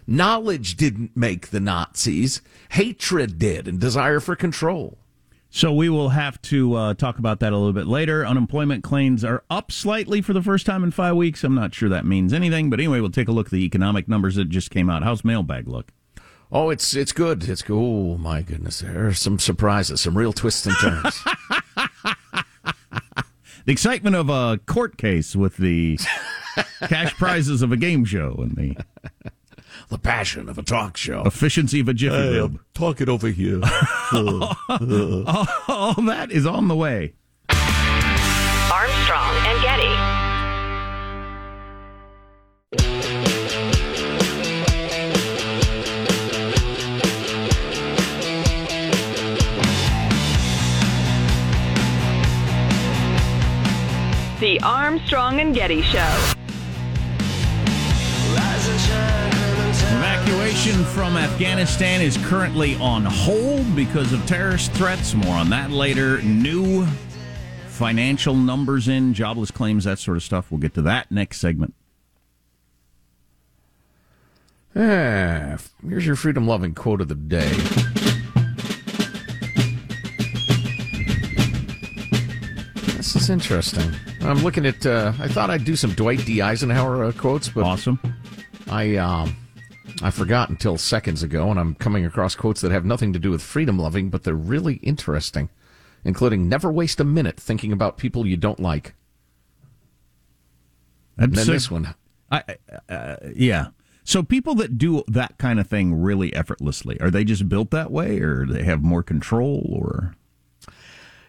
Knowledge 0.07 0.75
didn't 0.75 1.15
make 1.15 1.49
the 1.49 1.59
Nazis. 1.59 2.41
Hatred 2.69 3.37
did 3.39 3.67
and 3.67 3.79
desire 3.79 4.19
for 4.19 4.35
control. 4.35 4.97
So 5.53 5.73
we 5.73 5.89
will 5.89 6.09
have 6.09 6.41
to 6.43 6.75
uh, 6.75 6.93
talk 6.93 7.19
about 7.19 7.41
that 7.41 7.51
a 7.51 7.57
little 7.57 7.73
bit 7.73 7.85
later. 7.85 8.25
Unemployment 8.25 8.85
claims 8.85 9.25
are 9.25 9.43
up 9.49 9.69
slightly 9.69 10.21
for 10.21 10.31
the 10.31 10.41
first 10.41 10.65
time 10.65 10.81
in 10.81 10.91
five 10.91 11.17
weeks. 11.17 11.43
I'm 11.43 11.55
not 11.55 11.75
sure 11.75 11.89
that 11.89 12.05
means 12.05 12.31
anything, 12.31 12.69
but 12.69 12.79
anyway, 12.79 13.01
we'll 13.01 13.11
take 13.11 13.27
a 13.27 13.33
look 13.33 13.47
at 13.47 13.51
the 13.51 13.65
economic 13.65 14.07
numbers 14.07 14.35
that 14.35 14.47
just 14.47 14.71
came 14.71 14.89
out. 14.89 15.03
How's 15.03 15.25
mailbag 15.25 15.67
look? 15.67 15.91
Oh, 16.53 16.69
it's 16.69 16.95
it's 16.95 17.11
good. 17.11 17.47
It's 17.47 17.61
good. 17.61 17.75
Oh 17.75 18.17
my 18.17 18.41
goodness, 18.41 18.79
there 18.79 19.07
are 19.07 19.13
some 19.13 19.39
surprises, 19.39 20.01
some 20.01 20.17
real 20.17 20.33
twists 20.33 20.65
and 20.65 20.75
turns. 20.77 21.21
the 23.65 23.71
excitement 23.71 24.15
of 24.15 24.29
a 24.29 24.59
court 24.65 24.97
case 24.97 25.35
with 25.35 25.57
the 25.57 25.97
cash 26.87 27.13
prizes 27.15 27.61
of 27.61 27.71
a 27.71 27.77
game 27.77 28.05
show 28.05 28.35
and 28.39 28.55
the 28.55 29.30
the 29.91 29.99
passion 29.99 30.47
of 30.47 30.57
a 30.57 30.63
talk 30.63 30.95
show, 30.95 31.21
efficiency 31.25 31.81
of 31.81 31.89
a 31.89 31.93
jiffy 31.93 32.15
hey, 32.15 32.29
lube. 32.29 32.59
Talk 32.73 33.01
it 33.01 33.09
over 33.09 33.27
here. 33.27 33.61
all, 34.13 34.57
all 35.67 35.93
that 36.03 36.29
is 36.31 36.45
on 36.45 36.69
the 36.69 36.75
way. 36.75 37.13
Armstrong 38.71 39.35
and 39.45 39.61
Getty. 39.61 39.91
The 54.39 54.59
Armstrong 54.63 55.41
and 55.41 55.53
Getty 55.53 55.81
Show. 55.81 56.40
Evacuation 60.61 60.93
from 60.93 61.17
Afghanistan 61.17 62.01
is 62.01 62.17
currently 62.17 62.75
on 62.75 63.03
hold 63.03 63.75
because 63.75 64.13
of 64.13 64.23
terrorist 64.27 64.71
threats. 64.73 65.15
More 65.15 65.33
on 65.35 65.49
that 65.49 65.71
later. 65.71 66.21
New 66.21 66.85
financial 67.65 68.35
numbers 68.35 68.87
in, 68.87 69.15
jobless 69.15 69.49
claims, 69.49 69.85
that 69.85 69.97
sort 69.97 70.17
of 70.17 70.23
stuff. 70.23 70.51
We'll 70.51 70.59
get 70.59 70.75
to 70.75 70.83
that 70.83 71.09
next 71.09 71.39
segment. 71.39 71.73
Ah, 74.75 75.57
here's 75.83 76.05
your 76.05 76.15
freedom 76.15 76.45
loving 76.45 76.75
quote 76.75 77.01
of 77.01 77.07
the 77.07 77.15
day. 77.15 77.49
This 82.97 83.15
is 83.15 83.31
interesting. 83.31 83.91
I'm 84.21 84.43
looking 84.43 84.67
at. 84.67 84.85
Uh, 84.85 85.13
I 85.17 85.27
thought 85.27 85.49
I'd 85.49 85.65
do 85.65 85.75
some 85.75 85.93
Dwight 85.93 86.23
D. 86.23 86.39
Eisenhower 86.39 87.05
uh, 87.05 87.11
quotes, 87.13 87.49
but 87.49 87.63
awesome. 87.63 87.99
I 88.69 88.97
um, 88.97 89.35
I 90.01 90.09
forgot 90.09 90.49
until 90.49 90.77
seconds 90.77 91.21
ago, 91.21 91.51
and 91.51 91.59
I'm 91.59 91.75
coming 91.75 92.05
across 92.05 92.35
quotes 92.35 92.61
that 92.61 92.71
have 92.71 92.85
nothing 92.85 93.13
to 93.13 93.19
do 93.19 93.31
with 93.31 93.41
freedom 93.41 93.77
loving, 93.77 94.09
but 94.09 94.23
they're 94.23 94.33
really 94.33 94.75
interesting, 94.75 95.49
including 96.03 96.49
"Never 96.49 96.71
waste 96.71 96.99
a 96.99 97.03
minute 97.03 97.39
thinking 97.39 97.71
about 97.71 97.97
people 97.97 98.25
you 98.25 98.37
don't 98.37 98.59
like." 98.59 98.95
And 101.17 101.33
then 101.33 101.45
so, 101.45 101.51
this 101.51 101.69
one, 101.69 101.93
I, 102.31 102.43
uh, 102.89 103.17
yeah. 103.35 103.67
So 104.03 104.23
people 104.23 104.55
that 104.55 104.77
do 104.77 105.03
that 105.07 105.37
kind 105.37 105.59
of 105.59 105.67
thing 105.67 106.01
really 106.01 106.33
effortlessly, 106.33 106.99
are 106.99 107.11
they 107.11 107.23
just 107.23 107.47
built 107.47 107.69
that 107.71 107.91
way, 107.91 108.19
or 108.19 108.45
they 108.47 108.63
have 108.63 108.81
more 108.81 109.03
control, 109.03 109.69
or? 109.71 110.15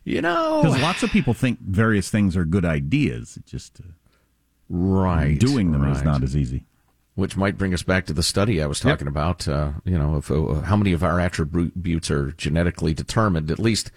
You 0.05 0.21
know, 0.21 0.63
because 0.63 0.81
lots 0.81 1.03
of 1.03 1.11
people 1.11 1.35
think 1.35 1.61
various 1.61 2.11
things 2.11 2.37
are 2.37 2.45
good 2.45 2.65
ideas. 2.65 3.37
It 3.37 3.47
just 3.47 3.81
uh, 3.81 3.93
right 4.69 5.39
doing 5.39 5.71
them 5.71 5.83
right. 5.83 5.95
is 5.95 6.03
not 6.03 6.23
as 6.23 6.37
easy. 6.37 6.65
Which 7.15 7.37
might 7.37 7.59
bring 7.59 7.75
us 7.75 7.83
back 7.83 8.07
to 8.07 8.15
the 8.15 8.23
study 8.23 8.63
I 8.63 8.67
was 8.67 8.81
talking 8.81 9.07
yep. 9.07 9.13
about. 9.13 9.47
Uh, 9.47 9.73
you 9.85 9.99
know, 9.99 10.17
if, 10.17 10.31
uh, 10.31 10.63
how 10.63 10.77
many 10.77 10.93
of 10.93 11.05
our 11.05 11.21
attributes 11.21 12.11
are 12.11 12.33
genetically 12.33 12.95
determined? 12.95 13.51
At 13.51 13.59
least, 13.59 13.91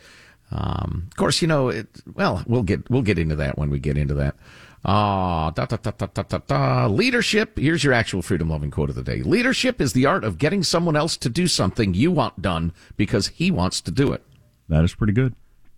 um, 0.52 1.08
of 1.08 1.16
course, 1.16 1.42
you 1.42 1.48
know. 1.48 1.70
It, 1.70 1.88
well, 2.14 2.44
we'll 2.46 2.64
get 2.64 2.90
we'll 2.90 3.04
get 3.04 3.18
into 3.18 3.38
that 3.38 3.58
when 3.58 3.70
we 3.70 3.80
get 3.80 3.98
into 3.98 4.14
that. 4.16 4.36
Ah, 4.84 5.50
da, 5.52 5.66
da, 5.66 5.78
da, 5.78 5.92
da, 5.92 6.08
da, 6.08 6.24
da, 6.24 6.38
da. 6.46 6.88
Leadership. 6.88 7.58
Here's 7.58 7.84
your 7.84 7.94
actual 7.94 8.22
freedom 8.22 8.50
loving 8.50 8.70
quote 8.70 8.90
of 8.90 8.96
the 8.96 9.02
day. 9.02 9.24
Leadership 9.24 9.80
is 9.80 9.94
the 9.94 10.06
art 10.06 10.24
of 10.24 10.38
getting 10.38 10.62
someone 10.62 10.96
else 10.96 11.18
to 11.18 11.30
do 11.30 11.48
something 11.48 11.94
you 11.94 12.12
want 12.12 12.42
done 12.42 12.74
because 12.98 13.30
he 13.30 13.50
wants 13.50 13.82
to 13.82 13.92
do 13.92 14.12
it. 14.12 14.24
That 14.70 14.84
is 14.84 14.94
pretty 14.94 15.14
good. 15.14 15.34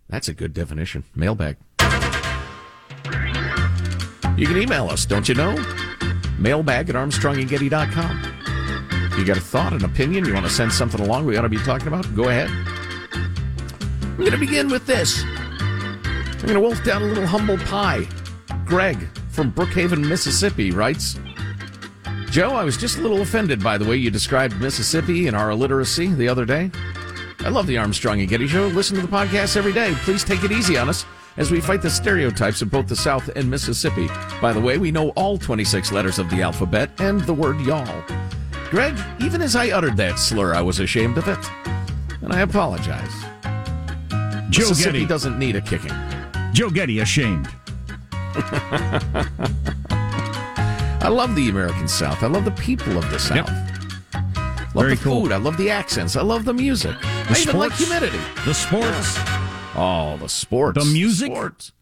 That's 0.08 0.28
a 0.28 0.34
good 0.34 0.52
definition. 0.52 1.04
Mailbag. 1.14 1.56
You 4.36 4.46
can 4.46 4.58
email 4.58 4.88
us, 4.88 5.06
don't 5.06 5.28
you 5.28 5.34
know? 5.34 5.56
Mailbag 6.38 6.88
at 6.88 6.94
armstrongandgetty.com. 6.94 9.18
You 9.18 9.24
got 9.24 9.36
a 9.36 9.40
thought, 9.40 9.72
an 9.72 9.84
opinion, 9.84 10.24
you 10.24 10.32
want 10.32 10.46
to 10.46 10.52
send 10.52 10.72
something 10.72 11.00
along 11.00 11.26
we 11.26 11.36
ought 11.36 11.42
to 11.42 11.48
be 11.48 11.58
talking 11.58 11.88
about? 11.88 12.14
Go 12.14 12.28
ahead. 12.28 12.48
I'm 14.02 14.16
going 14.16 14.30
to 14.30 14.38
begin 14.38 14.68
with 14.68 14.86
this. 14.86 15.22
I'm 15.24 16.42
going 16.42 16.54
to 16.54 16.60
wolf 16.60 16.82
down 16.84 17.02
a 17.02 17.06
little 17.06 17.26
humble 17.26 17.58
pie. 17.58 18.06
Greg 18.64 19.08
from 19.30 19.52
Brookhaven, 19.52 20.06
Mississippi 20.06 20.70
writes 20.70 21.18
Joe, 22.30 22.50
I 22.50 22.64
was 22.64 22.76
just 22.76 22.98
a 22.98 23.00
little 23.00 23.22
offended 23.22 23.62
by 23.62 23.78
the 23.78 23.84
way 23.84 23.96
you 23.96 24.10
described 24.10 24.60
Mississippi 24.60 25.26
and 25.26 25.36
our 25.36 25.50
illiteracy 25.50 26.08
the 26.08 26.28
other 26.28 26.44
day. 26.44 26.70
I 27.40 27.48
love 27.48 27.66
the 27.66 27.78
Armstrong 27.78 28.20
and 28.20 28.28
Getty 28.28 28.46
Show. 28.46 28.68
Listen 28.68 28.96
to 28.96 29.02
the 29.02 29.08
podcast 29.08 29.56
every 29.56 29.72
day. 29.72 29.94
Please 29.98 30.22
take 30.22 30.44
it 30.44 30.52
easy 30.52 30.76
on 30.76 30.88
us 30.88 31.04
as 31.38 31.50
we 31.52 31.60
fight 31.60 31.80
the 31.80 31.88
stereotypes 31.88 32.60
of 32.60 32.70
both 32.70 32.88
the 32.88 32.96
South 32.96 33.30
and 33.36 33.48
Mississippi. 33.48 34.08
By 34.42 34.52
the 34.52 34.60
way, 34.60 34.76
we 34.76 34.90
know 34.90 35.10
all 35.10 35.38
26 35.38 35.92
letters 35.92 36.18
of 36.18 36.28
the 36.28 36.42
alphabet 36.42 36.90
and 36.98 37.20
the 37.22 37.32
word 37.32 37.60
y'all. 37.60 38.04
Greg, 38.70 38.98
even 39.20 39.40
as 39.40 39.56
I 39.56 39.70
uttered 39.70 39.96
that 39.96 40.18
slur, 40.18 40.52
I 40.52 40.60
was 40.60 40.80
ashamed 40.80 41.16
of 41.16 41.28
it. 41.28 41.38
And 42.20 42.32
I 42.32 42.40
apologize. 42.40 43.12
Joe 44.50 44.68
Mississippi 44.68 44.92
Getty 44.98 45.06
doesn't 45.06 45.38
need 45.38 45.56
a 45.56 45.60
kicking. 45.60 45.94
Joe 46.52 46.70
Getty 46.70 46.98
ashamed. 46.98 47.48
I 51.00 51.08
love 51.08 51.34
the 51.36 51.48
American 51.48 51.86
South. 51.86 52.22
I 52.22 52.26
love 52.26 52.44
the 52.44 52.50
people 52.50 52.98
of 52.98 53.08
the 53.10 53.18
South. 53.18 53.48
Yep. 53.48 53.68
Love 54.74 54.84
Very 54.84 54.96
the 54.96 55.02
cool. 55.02 55.22
food. 55.22 55.32
I 55.32 55.36
love 55.36 55.56
the 55.56 55.70
accents. 55.70 56.16
I 56.16 56.22
love 56.22 56.44
the 56.44 56.52
music. 56.52 56.98
The 57.00 57.26
I 57.30 57.38
even 57.40 57.58
like 57.58 57.72
humidity. 57.72 58.18
The 58.44 58.52
sports. 58.52 59.18
Oh, 59.78 60.16
the 60.16 60.28
sports. 60.28 60.82
The 60.82 60.90
music? 60.90 61.30
Sports. 61.30 61.72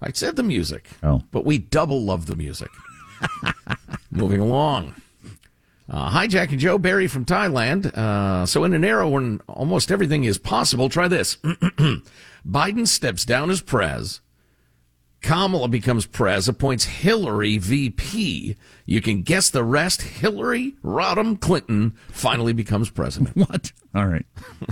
I 0.00 0.10
said 0.12 0.36
the 0.36 0.42
music. 0.42 0.88
Oh. 1.02 1.22
But 1.30 1.44
we 1.44 1.58
double 1.58 2.02
love 2.02 2.26
the 2.26 2.34
music. 2.34 2.70
Moving 4.10 4.40
along. 4.40 4.94
Uh, 5.88 6.08
hi, 6.08 6.26
Jack 6.26 6.50
and 6.50 6.58
Joe. 6.58 6.78
Barry 6.78 7.06
from 7.06 7.26
Thailand. 7.26 7.86
Uh, 7.94 8.46
so, 8.46 8.64
in 8.64 8.72
an 8.72 8.84
era 8.84 9.06
when 9.08 9.40
almost 9.46 9.92
everything 9.92 10.24
is 10.24 10.38
possible, 10.38 10.88
try 10.88 11.08
this. 11.08 11.36
Biden 12.48 12.88
steps 12.88 13.24
down 13.24 13.50
as 13.50 13.60
prez. 13.60 14.20
Kamala 15.22 15.68
becomes 15.68 16.04
prez, 16.04 16.48
appoints 16.48 16.84
Hillary 16.84 17.56
VP. 17.56 18.56
You 18.84 19.00
can 19.00 19.22
guess 19.22 19.50
the 19.50 19.62
rest. 19.62 20.02
Hillary 20.02 20.74
Rodham 20.84 21.40
Clinton 21.40 21.94
finally 22.08 22.52
becomes 22.52 22.90
president. 22.90 23.36
What? 23.42 23.72
All 23.94 24.06
right. 24.06 24.26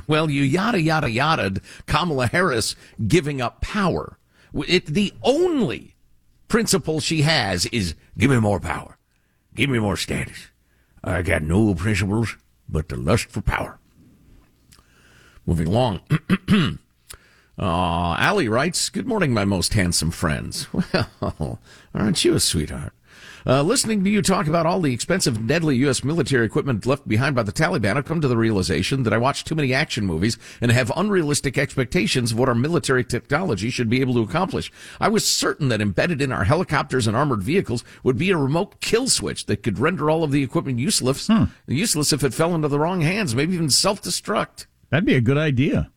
Well, 0.07 0.31
you 0.31 0.43
yada 0.43 0.81
yada 0.81 1.11
yada 1.11 1.61
Kamala 1.87 2.27
Harris 2.27 2.75
giving 3.07 3.41
up 3.41 3.61
power. 3.61 4.19
It, 4.67 4.87
the 4.87 5.13
only 5.23 5.95
principle 6.49 7.01
she 7.01 7.23
has 7.23 7.67
is 7.67 7.95
give 8.19 8.31
me 8.31 8.41
more 8.41 8.61
power, 8.61 8.99
give 9.55 9.71
me 9.71 9.79
more 9.79 9.97
status. 9.97 10.49
I 11.03 11.23
got 11.23 11.43
no 11.43 11.75
principles 11.75 12.37
but 12.69 12.89
the 12.89 12.97
lust 12.97 13.29
for 13.31 13.41
power. 13.41 13.79
Moving 15.47 15.69
along. 15.69 16.01
Uh, 17.61 18.17
Allie 18.19 18.49
writes, 18.49 18.89
Good 18.89 19.07
morning, 19.07 19.35
my 19.35 19.45
most 19.45 19.75
handsome 19.75 20.11
friends. 20.11 20.67
Well, 21.21 21.59
aren't 21.95 22.25
you 22.25 22.35
a 22.35 22.41
sweetheart? 22.41 22.95
Uh, 23.47 23.63
listening 23.63 24.03
to 24.05 24.11
you 24.11 24.23
talk 24.23 24.47
about 24.47 24.65
all 24.65 24.81
the 24.81 24.93
expensive, 24.95 25.47
deadly 25.47 25.77
U.S. 25.79 26.03
military 26.03 26.47
equipment 26.47 26.87
left 26.87 27.07
behind 27.07 27.35
by 27.37 27.43
the 27.43 27.53
Taliban, 27.53 27.97
I've 27.97 28.05
come 28.07 28.21
to 28.23 28.29
the 28.29 28.37
realization 28.37 29.03
that 29.03 29.13
I 29.13 29.19
watch 29.19 29.45
too 29.45 29.55
many 29.55 29.75
action 29.75 30.07
movies 30.07 30.39
and 30.63 30.71
have 30.73 30.91
unrealistic 30.97 31.59
expectations 31.59 32.33
of 32.33 32.39
what 32.39 32.49
our 32.49 32.55
military 32.55 33.05
technology 33.05 33.69
should 33.71 33.91
be 33.91 34.01
able 34.01 34.15
to 34.15 34.23
accomplish. 34.23 34.71
I 34.99 35.09
was 35.09 35.27
certain 35.27 35.69
that 35.69 35.81
embedded 35.83 36.23
in 36.23 36.33
our 36.33 36.45
helicopters 36.45 37.07
and 37.07 37.15
armored 37.17 37.43
vehicles 37.43 37.85
would 38.03 38.17
be 38.19 38.31
a 38.31 38.37
remote 38.39 38.81
kill 38.81 39.09
switch 39.09 39.45
that 39.47 39.63
could 39.63 39.79
render 39.79 40.09
all 40.11 40.25
of 40.25 40.33
the 40.33 40.43
equipment 40.43 40.79
useless, 40.79 41.27
Hmm. 41.27 41.45
useless 41.67 42.13
if 42.13 42.25
it 42.25 42.33
fell 42.35 42.55
into 42.55 42.69
the 42.69 42.79
wrong 42.81 43.01
hands, 43.03 43.35
maybe 43.35 43.55
even 43.55 43.71
self-destruct. 43.71 44.67
That'd 44.91 45.05
be 45.07 45.15
a 45.15 45.21
good 45.21 45.39
idea. 45.39 45.91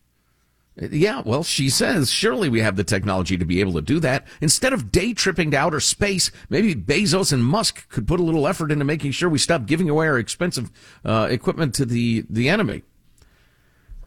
Yeah, 0.76 1.22
well, 1.24 1.44
she 1.44 1.70
says, 1.70 2.10
surely 2.10 2.48
we 2.48 2.60
have 2.60 2.74
the 2.74 2.82
technology 2.82 3.36
to 3.36 3.44
be 3.44 3.60
able 3.60 3.74
to 3.74 3.80
do 3.80 4.00
that. 4.00 4.26
Instead 4.40 4.72
of 4.72 4.90
day 4.90 5.14
tripping 5.14 5.52
to 5.52 5.56
outer 5.56 5.78
space, 5.78 6.32
maybe 6.48 6.74
Bezos 6.74 7.32
and 7.32 7.44
Musk 7.44 7.88
could 7.88 8.08
put 8.08 8.18
a 8.18 8.24
little 8.24 8.48
effort 8.48 8.72
into 8.72 8.84
making 8.84 9.12
sure 9.12 9.28
we 9.28 9.38
stop 9.38 9.66
giving 9.66 9.88
away 9.88 10.08
our 10.08 10.18
expensive 10.18 10.72
uh, 11.04 11.28
equipment 11.30 11.74
to 11.76 11.84
the, 11.84 12.24
the 12.28 12.48
enemy. 12.48 12.82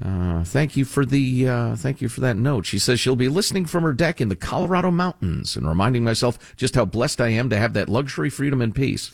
Uh, 0.03 0.43
thank 0.43 0.77
you 0.77 0.85
for 0.85 1.05
the 1.05 1.47
uh, 1.47 1.75
thank 1.75 2.01
you 2.01 2.09
for 2.09 2.21
that 2.21 2.37
note. 2.37 2.67
She 2.67 2.77
says 2.77 2.99
she'll 2.99 3.15
be 3.15 3.29
listening 3.29 3.65
from 3.65 3.83
her 3.83 3.93
deck 3.93 4.21
in 4.21 4.29
the 4.29 4.35
Colorado 4.35 4.91
mountains 4.91 5.55
and 5.55 5.67
reminding 5.67 6.03
myself 6.03 6.55
just 6.55 6.75
how 6.75 6.85
blessed 6.85 7.19
I 7.19 7.29
am 7.29 7.49
to 7.49 7.57
have 7.57 7.73
that 7.73 7.89
luxury, 7.89 8.29
freedom, 8.29 8.61
and 8.61 8.75
peace. 8.75 9.11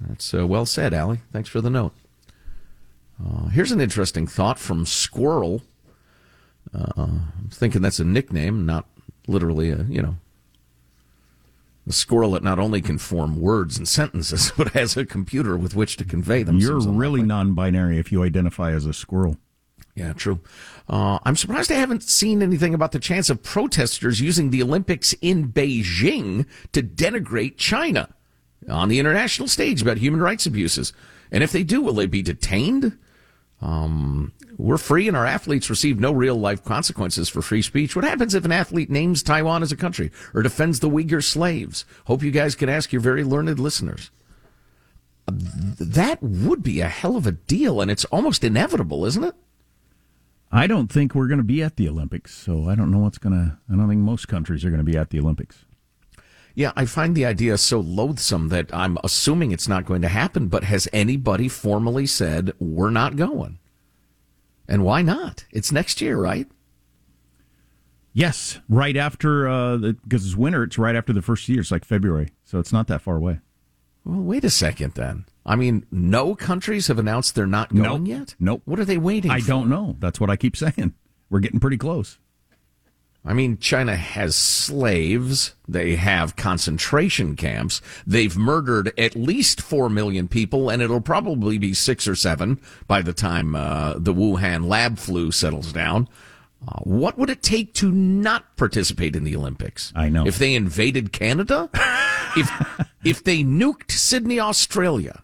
That's 0.00 0.34
uh, 0.34 0.44
well 0.46 0.66
said, 0.66 0.92
Allie. 0.92 1.20
Thanks 1.32 1.48
for 1.48 1.60
the 1.60 1.70
note. 1.70 1.92
Uh, 3.24 3.46
here's 3.48 3.72
an 3.72 3.80
interesting 3.80 4.26
thought 4.26 4.58
from 4.58 4.86
Squirrel. 4.86 5.62
Uh, 6.74 6.92
I'm 6.96 7.50
thinking 7.50 7.82
that's 7.82 8.00
a 8.00 8.04
nickname, 8.04 8.66
not 8.66 8.86
literally 9.26 9.70
a, 9.70 9.84
you 9.88 10.02
know, 10.02 10.16
a 11.86 11.92
squirrel 11.92 12.32
that 12.32 12.42
not 12.42 12.58
only 12.58 12.80
can 12.80 12.98
form 12.98 13.40
words 13.40 13.78
and 13.78 13.88
sentences, 13.88 14.52
but 14.56 14.68
has 14.72 14.96
a 14.96 15.06
computer 15.06 15.56
with 15.56 15.74
which 15.74 15.96
to 15.96 16.04
convey 16.04 16.42
them. 16.42 16.58
You're 16.58 16.80
really 16.80 17.22
non-binary 17.22 17.98
if 17.98 18.12
you 18.12 18.22
identify 18.22 18.72
as 18.72 18.86
a 18.86 18.92
squirrel. 18.92 19.36
Yeah, 19.94 20.12
true. 20.12 20.38
Uh, 20.88 21.18
I'm 21.24 21.34
surprised 21.34 21.72
I 21.72 21.74
haven't 21.74 22.04
seen 22.04 22.40
anything 22.40 22.72
about 22.72 22.92
the 22.92 23.00
chance 23.00 23.30
of 23.30 23.42
protesters 23.42 24.20
using 24.20 24.50
the 24.50 24.62
Olympics 24.62 25.12
in 25.20 25.52
Beijing 25.52 26.46
to 26.72 26.82
denigrate 26.82 27.56
China 27.56 28.08
on 28.70 28.88
the 28.88 29.00
international 29.00 29.48
stage 29.48 29.82
about 29.82 29.98
human 29.98 30.20
rights 30.20 30.46
abuses. 30.46 30.92
And 31.32 31.42
if 31.42 31.50
they 31.50 31.64
do, 31.64 31.82
will 31.82 31.94
they 31.94 32.06
be 32.06 32.22
detained? 32.22 32.96
Um, 33.60 34.32
we're 34.56 34.78
free 34.78 35.08
and 35.08 35.16
our 35.16 35.26
athletes 35.26 35.68
receive 35.70 35.98
no 35.98 36.12
real 36.12 36.36
life 36.36 36.64
consequences 36.64 37.28
for 37.28 37.42
free 37.42 37.62
speech. 37.62 37.96
What 37.96 38.04
happens 38.04 38.34
if 38.34 38.44
an 38.44 38.52
athlete 38.52 38.90
names 38.90 39.22
Taiwan 39.22 39.62
as 39.62 39.72
a 39.72 39.76
country 39.76 40.10
or 40.32 40.42
defends 40.42 40.80
the 40.80 40.88
Uyghur 40.88 41.22
slaves? 41.22 41.84
Hope 42.04 42.22
you 42.22 42.30
guys 42.30 42.54
can 42.54 42.68
ask 42.68 42.92
your 42.92 43.02
very 43.02 43.24
learned 43.24 43.58
listeners. 43.58 44.10
That 45.26 46.22
would 46.22 46.62
be 46.62 46.80
a 46.80 46.88
hell 46.88 47.16
of 47.16 47.26
a 47.26 47.32
deal, 47.32 47.80
and 47.80 47.90
it's 47.90 48.06
almost 48.06 48.42
inevitable, 48.42 49.04
isn't 49.04 49.24
it? 49.24 49.34
I 50.50 50.66
don't 50.66 50.90
think 50.90 51.14
we're 51.14 51.28
going 51.28 51.38
to 51.38 51.44
be 51.44 51.62
at 51.62 51.76
the 51.76 51.88
Olympics, 51.88 52.34
so 52.34 52.68
I 52.68 52.74
don't 52.74 52.90
know 52.90 52.98
what's 52.98 53.18
going 53.18 53.34
to. 53.34 53.58
I 53.70 53.76
don't 53.76 53.88
think 53.88 54.00
most 54.00 54.28
countries 54.28 54.64
are 54.64 54.70
going 54.70 54.84
to 54.84 54.90
be 54.90 54.96
at 54.96 55.10
the 55.10 55.20
Olympics. 55.20 55.66
Yeah, 56.58 56.72
I 56.74 56.86
find 56.86 57.14
the 57.14 57.24
idea 57.24 57.56
so 57.56 57.78
loathsome 57.78 58.48
that 58.48 58.74
I'm 58.74 58.98
assuming 59.04 59.52
it's 59.52 59.68
not 59.68 59.84
going 59.84 60.02
to 60.02 60.08
happen. 60.08 60.48
But 60.48 60.64
has 60.64 60.88
anybody 60.92 61.46
formally 61.46 62.04
said 62.04 62.52
we're 62.58 62.90
not 62.90 63.14
going? 63.14 63.60
And 64.66 64.84
why 64.84 65.02
not? 65.02 65.44
It's 65.52 65.70
next 65.70 66.00
year, 66.00 66.18
right? 66.18 66.48
Yes, 68.12 68.58
right 68.68 68.96
after 68.96 69.46
uh, 69.48 69.76
because 69.76 70.26
it's 70.26 70.34
winter. 70.34 70.64
It's 70.64 70.78
right 70.78 70.96
after 70.96 71.12
the 71.12 71.22
first 71.22 71.48
year. 71.48 71.60
It's 71.60 71.70
like 71.70 71.84
February, 71.84 72.30
so 72.44 72.58
it's 72.58 72.72
not 72.72 72.88
that 72.88 73.02
far 73.02 73.14
away. 73.18 73.38
Well, 74.04 74.22
wait 74.22 74.42
a 74.42 74.50
second 74.50 74.94
then. 74.94 75.26
I 75.46 75.54
mean, 75.54 75.86
no 75.92 76.34
countries 76.34 76.88
have 76.88 76.98
announced 76.98 77.36
they're 77.36 77.46
not 77.46 77.72
going 77.72 78.02
Nope. 78.02 78.08
yet? 78.08 78.34
Nope. 78.40 78.62
What 78.64 78.80
are 78.80 78.84
they 78.84 78.98
waiting 78.98 79.30
I 79.30 79.38
for? 79.38 79.46
don't 79.46 79.68
know. 79.68 79.94
That's 80.00 80.18
what 80.18 80.28
I 80.28 80.34
keep 80.34 80.56
saying. 80.56 80.94
We're 81.30 81.38
getting 81.38 81.60
pretty 81.60 81.78
close. 81.78 82.18
I 83.28 83.34
mean, 83.34 83.58
China 83.58 83.94
has 83.94 84.34
slaves. 84.34 85.54
They 85.68 85.96
have 85.96 86.34
concentration 86.34 87.36
camps. 87.36 87.82
They've 88.06 88.34
murdered 88.34 88.90
at 88.98 89.14
least 89.14 89.60
four 89.60 89.90
million 89.90 90.28
people, 90.28 90.70
and 90.70 90.80
it'll 90.80 91.02
probably 91.02 91.58
be 91.58 91.74
six 91.74 92.08
or 92.08 92.14
seven 92.14 92.58
by 92.86 93.02
the 93.02 93.12
time 93.12 93.54
uh, 93.54 93.94
the 93.98 94.14
Wuhan 94.14 94.66
lab 94.66 94.98
flu 94.98 95.30
settles 95.30 95.74
down. 95.74 96.08
Uh, 96.66 96.80
what 96.84 97.18
would 97.18 97.28
it 97.28 97.42
take 97.42 97.74
to 97.74 97.92
not 97.92 98.56
participate 98.56 99.14
in 99.14 99.24
the 99.24 99.36
Olympics? 99.36 99.92
I 99.94 100.08
know. 100.08 100.26
If 100.26 100.38
they 100.38 100.54
invaded 100.54 101.12
Canada, 101.12 101.68
if 102.34 102.50
if 103.04 103.22
they 103.22 103.44
nuked 103.44 103.90
Sydney, 103.92 104.40
Australia, 104.40 105.22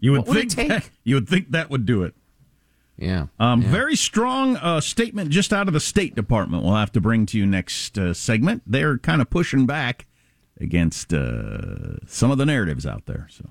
You 0.00 0.12
would 0.12 0.20
What 0.22 0.28
would 0.28 0.36
it 0.38 0.40
think 0.52 0.52
take? 0.52 0.68
that, 0.68 0.90
you 1.04 1.16
would 1.16 1.28
think 1.28 1.50
that 1.52 1.68
would 1.70 1.84
do 1.86 2.02
it. 2.02 2.14
Yeah. 2.98 3.26
Um, 3.38 3.62
yeah. 3.62 3.70
Very 3.70 3.96
strong 3.96 4.56
uh, 4.56 4.80
statement 4.80 5.30
just 5.30 5.52
out 5.52 5.68
of 5.68 5.74
the 5.74 5.80
State 5.80 6.14
Department. 6.14 6.62
We'll 6.62 6.74
have 6.74 6.92
to 6.92 7.00
bring 7.00 7.26
to 7.26 7.38
you 7.38 7.46
next 7.46 7.98
uh, 7.98 8.14
segment. 8.14 8.62
They're 8.66 8.98
kind 8.98 9.20
of 9.20 9.28
pushing 9.28 9.66
back 9.66 10.06
against 10.60 11.12
uh, 11.12 11.98
some 12.06 12.30
of 12.30 12.38
the 12.38 12.46
narratives 12.46 12.86
out 12.86 13.04
there. 13.06 13.28
So 13.30 13.50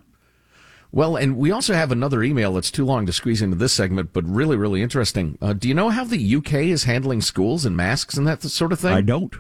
Well, 0.92 1.16
and 1.16 1.38
we 1.38 1.52
also 1.52 1.74
have 1.74 1.92
another 1.92 2.24
email 2.24 2.54
that's 2.54 2.72
too 2.72 2.86
long 2.86 3.06
to 3.06 3.14
squeeze 3.14 3.42
into 3.42 3.56
this 3.56 3.74
segment, 3.74 4.14
but 4.14 4.26
really, 4.26 4.58
really 4.58 4.82
interesting. 4.82 5.38
Uh, 5.42 5.54
do 5.54 5.68
you 5.68 5.76
know 5.76 5.90
how 5.90 6.04
the 6.04 6.36
UK 6.36 6.54
is 6.54 6.86
handling 6.86 7.22
schools 7.22 7.66
and 7.66 7.78
masks 7.78 8.18
and 8.18 8.26
that 8.28 8.42
sort 8.42 8.74
of 8.74 8.80
thing? 8.80 8.94
I 8.94 9.02
don't. 9.02 9.36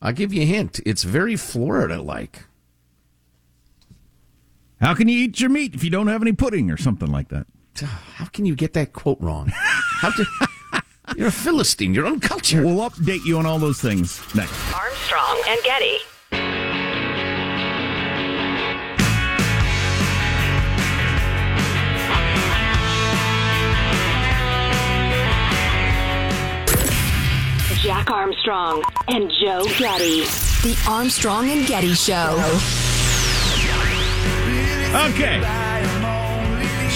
I'll 0.00 0.12
give 0.12 0.32
you 0.32 0.42
a 0.42 0.46
hint. 0.46 0.80
It's 0.86 1.02
very 1.02 1.36
Florida-like. 1.36 2.44
How 4.80 4.94
can 4.94 5.08
you 5.08 5.18
eat 5.18 5.40
your 5.40 5.50
meat 5.50 5.74
if 5.74 5.84
you 5.84 5.90
don't 5.90 6.06
have 6.06 6.22
any 6.22 6.32
pudding 6.32 6.70
or 6.70 6.78
something 6.78 7.10
like 7.10 7.28
that? 7.28 7.46
How 8.14 8.26
can 8.26 8.46
you 8.46 8.54
get 8.54 8.72
that 8.74 8.92
quote 8.92 9.20
wrong? 9.20 9.50
How 9.54 10.10
do, 10.10 10.24
you're 11.16 11.28
a 11.28 11.32
Philistine. 11.32 11.94
You're 11.94 12.06
uncultured. 12.06 12.64
We'll 12.64 12.88
update 12.88 13.24
you 13.24 13.38
on 13.38 13.46
all 13.46 13.58
those 13.58 13.80
things 13.80 14.22
next. 14.34 14.52
Armstrong 14.74 15.42
and 15.48 15.60
Getty. 15.64 15.98
Jack 27.82 28.10
Armstrong 28.10 28.82
and 29.08 29.32
Joe 29.40 29.64
Getty. 29.78 30.20
The 30.62 30.78
Armstrong 30.86 31.48
and 31.48 31.66
Getty 31.66 31.94
Show. 31.94 32.36
Okay. 34.92 35.69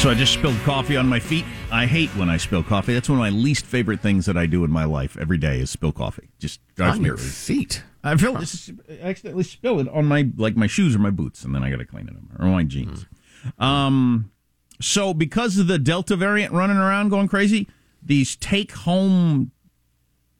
So 0.04 0.10
I 0.10 0.14
just 0.14 0.34
spilled 0.34 0.58
coffee 0.64 0.98
on 0.98 1.08
my 1.08 1.18
feet. 1.18 1.46
I 1.72 1.86
hate 1.86 2.10
when 2.10 2.28
I 2.28 2.36
spill 2.36 2.62
coffee. 2.62 2.92
That's 2.92 3.08
one 3.08 3.16
of 3.16 3.20
my 3.20 3.30
least 3.30 3.64
favorite 3.64 4.00
things 4.00 4.26
that 4.26 4.36
I 4.36 4.44
do 4.44 4.62
in 4.62 4.70
my 4.70 4.84
life 4.84 5.16
every 5.18 5.38
day 5.38 5.60
is 5.60 5.70
spill 5.70 5.92
coffee. 5.92 6.28
Just 6.38 6.60
drives 6.74 6.96
On 6.96 7.02
me 7.02 7.06
your 7.06 7.16
crazy. 7.16 7.30
feet. 7.30 7.82
I 8.02 8.14
feel 8.18 8.36
just 8.36 8.70
I 8.86 8.98
accidentally 9.00 9.44
spill 9.44 9.80
it 9.80 9.88
on 9.88 10.04
my 10.04 10.28
like 10.36 10.56
my 10.56 10.66
shoes 10.66 10.94
or 10.94 10.98
my 10.98 11.08
boots, 11.08 11.42
and 11.42 11.54
then 11.54 11.64
I 11.64 11.70
got 11.70 11.78
to 11.78 11.86
clean 11.86 12.06
it 12.08 12.16
up 12.16 12.38
or 12.38 12.48
my 12.48 12.64
jeans. 12.64 13.06
Um, 13.58 14.30
so 14.78 15.14
because 15.14 15.56
of 15.56 15.68
the 15.68 15.78
Delta 15.78 16.16
variant 16.16 16.52
running 16.52 16.76
around 16.76 17.08
going 17.08 17.26
crazy, 17.26 17.66
these 18.02 18.36
take 18.36 18.72
home 18.72 19.52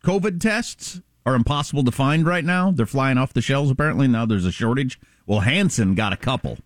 COVID 0.05 0.41
tests 0.41 1.01
are 1.25 1.35
impossible 1.35 1.85
to 1.85 1.91
find 1.91 2.27
right 2.27 2.45
now. 2.45 2.71
They're 2.71 2.85
flying 2.85 3.17
off 3.17 3.33
the 3.33 3.41
shelves 3.41 3.71
apparently. 3.71 4.09
Now 4.09 4.27
there's 4.27 4.45
a 4.45 4.53
shortage. 4.53 5.01
Well, 5.27 5.41
Hanson 5.41 5.95
got 5.95 6.13
a 6.13 6.19
couple 6.19 6.59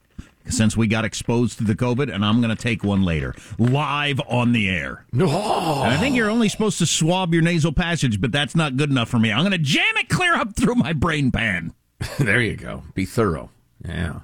since 0.50 0.76
we 0.76 0.86
got 0.86 1.04
exposed 1.04 1.58
to 1.58 1.64
the 1.64 1.74
COVID, 1.74 2.12
and 2.12 2.24
I'm 2.24 2.40
going 2.40 2.54
to 2.54 2.60
take 2.62 2.82
one 2.84 3.02
later 3.02 3.34
live 3.58 4.20
on 4.28 4.52
the 4.52 4.68
air. 4.68 5.06
Oh, 5.18 5.82
And 5.84 5.92
I 5.92 5.96
think 5.96 6.16
you're 6.16 6.30
only 6.30 6.48
supposed 6.48 6.78
to 6.78 6.86
swab 6.86 7.32
your 7.32 7.42
nasal 7.42 7.72
passage, 7.72 8.20
but 8.20 8.32
that's 8.32 8.54
not 8.54 8.76
good 8.76 8.90
enough 8.90 9.08
for 9.08 9.18
me. 9.18 9.30
I'm 9.32 9.40
going 9.40 9.52
to 9.52 9.58
jam 9.58 9.96
it 9.96 10.08
clear 10.08 10.34
up 10.34 10.56
through 10.56 10.76
my 10.76 10.92
brain 10.92 11.30
pan. 11.30 11.74
there 12.18 12.40
you 12.40 12.56
go. 12.56 12.84
Be 12.94 13.04
thorough. 13.04 13.50
Yeah. 13.86 14.20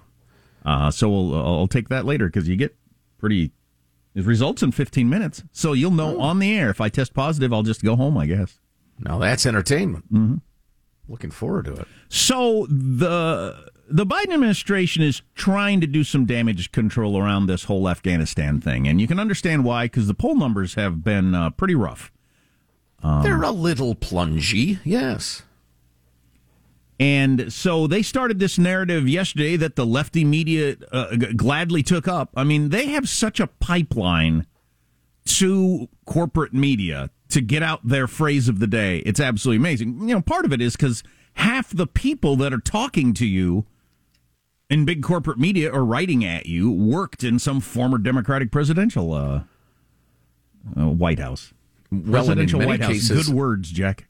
Uh, 0.65 0.91
so 0.91 1.09
we'll, 1.09 1.35
I'll 1.35 1.69
take 1.69 1.89
that 1.89 2.05
later 2.05 2.27
because 2.27 2.49
you 2.49 2.57
get 2.57 2.75
pretty. 3.19 3.53
Results 4.15 4.63
in 4.63 4.71
15 4.71 5.09
minutes. 5.09 5.43
So 5.51 5.73
you'll 5.73 5.91
know 5.91 6.21
on 6.21 6.39
the 6.39 6.57
air. 6.57 6.71
If 6.71 6.81
I 6.81 6.89
test 6.89 7.15
positive, 7.15 7.53
I'll 7.53 7.65
just 7.65 7.83
go 7.83 7.97
home, 7.97 8.17
I 8.17 8.27
guess. 8.27 8.61
Now 9.01 9.19
that's 9.19 9.45
entertainment. 9.45 10.05
Mm-hmm. 10.13 10.35
Looking 11.09 11.31
forward 11.31 11.67
to 11.67 11.75
it. 11.75 11.89
So 12.09 12.67
the 12.71 13.71
the 13.89 14.07
Biden 14.07 14.33
administration 14.33 15.03
is 15.03 15.21
trying 15.35 15.81
to 15.83 15.87
do 15.87 16.03
some 16.05 16.25
damage 16.25 16.73
control 16.73 17.19
around 17.19 17.47
this 17.47 17.65
whole 17.65 17.89
Afghanistan 17.89 18.61
thing, 18.61 18.89
and 18.89 19.01
you 19.01 19.07
can 19.07 19.21
understand 19.21 19.65
why 19.65 19.85
because 19.87 20.07
the 20.07 20.15
poll 20.15 20.35
numbers 20.35 20.75
have 20.75 21.05
been 21.05 21.35
uh, 21.35 21.51
pretty 21.51 21.75
rough. 21.75 22.11
They're 23.03 23.43
a 23.43 23.51
little 23.51 23.95
plungy. 23.95 24.79
Yes. 24.83 25.43
And 26.99 27.53
so 27.53 27.87
they 27.87 28.03
started 28.03 28.39
this 28.39 28.59
narrative 28.59 29.07
yesterday 29.09 29.57
that 29.57 29.77
the 29.77 29.85
lefty 29.85 30.25
media 30.25 30.77
uh, 30.91 31.15
g- 31.17 31.35
gladly 31.35 31.83
took 31.83 32.09
up. 32.09 32.31
I 32.35 32.45
mean, 32.45 32.71
they 32.71 32.87
have 32.87 33.09
such 33.09 33.41
a 33.41 33.47
pipeline 33.47 34.47
to 35.27 35.89
corporate 36.07 36.55
media 36.55 37.11
to 37.35 37.41
get 37.41 37.63
out 37.63 37.87
their 37.87 38.07
phrase 38.07 38.49
of 38.49 38.59
the 38.59 38.67
day. 38.67 38.99
It's 39.01 39.21
absolutely 39.21 39.59
amazing. 39.59 40.09
You 40.09 40.15
know, 40.17 40.23
part 40.23 40.45
of 40.45 40.53
it 40.53 40.61
is 40.61 40.75
because 40.77 41.03
half 41.35 41.71
the 41.71 41.87
people 41.87 42.37
that 42.37 42.53
are 42.53 42.59
talking 42.59 43.13
to 43.15 43.27
you 43.27 43.67
in 44.71 44.85
big 44.85 45.03
corporate 45.03 45.39
media 45.39 45.71
or 45.71 45.85
writing 45.85 46.25
at 46.25 46.47
you 46.47 46.71
worked 46.73 47.23
in 47.23 47.39
some 47.39 47.61
former 47.61 47.99
Democratic 47.99 48.51
presidential 48.51 49.13
uh, 49.13 49.43
uh, 50.77 50.89
White 50.89 51.19
House. 51.19 51.53
Well, 51.93 52.25
presidential 52.25 52.61
White 52.65 52.81
House. 52.81 53.09
Good 53.09 53.29
words, 53.29 53.71
Jack. 53.71 54.07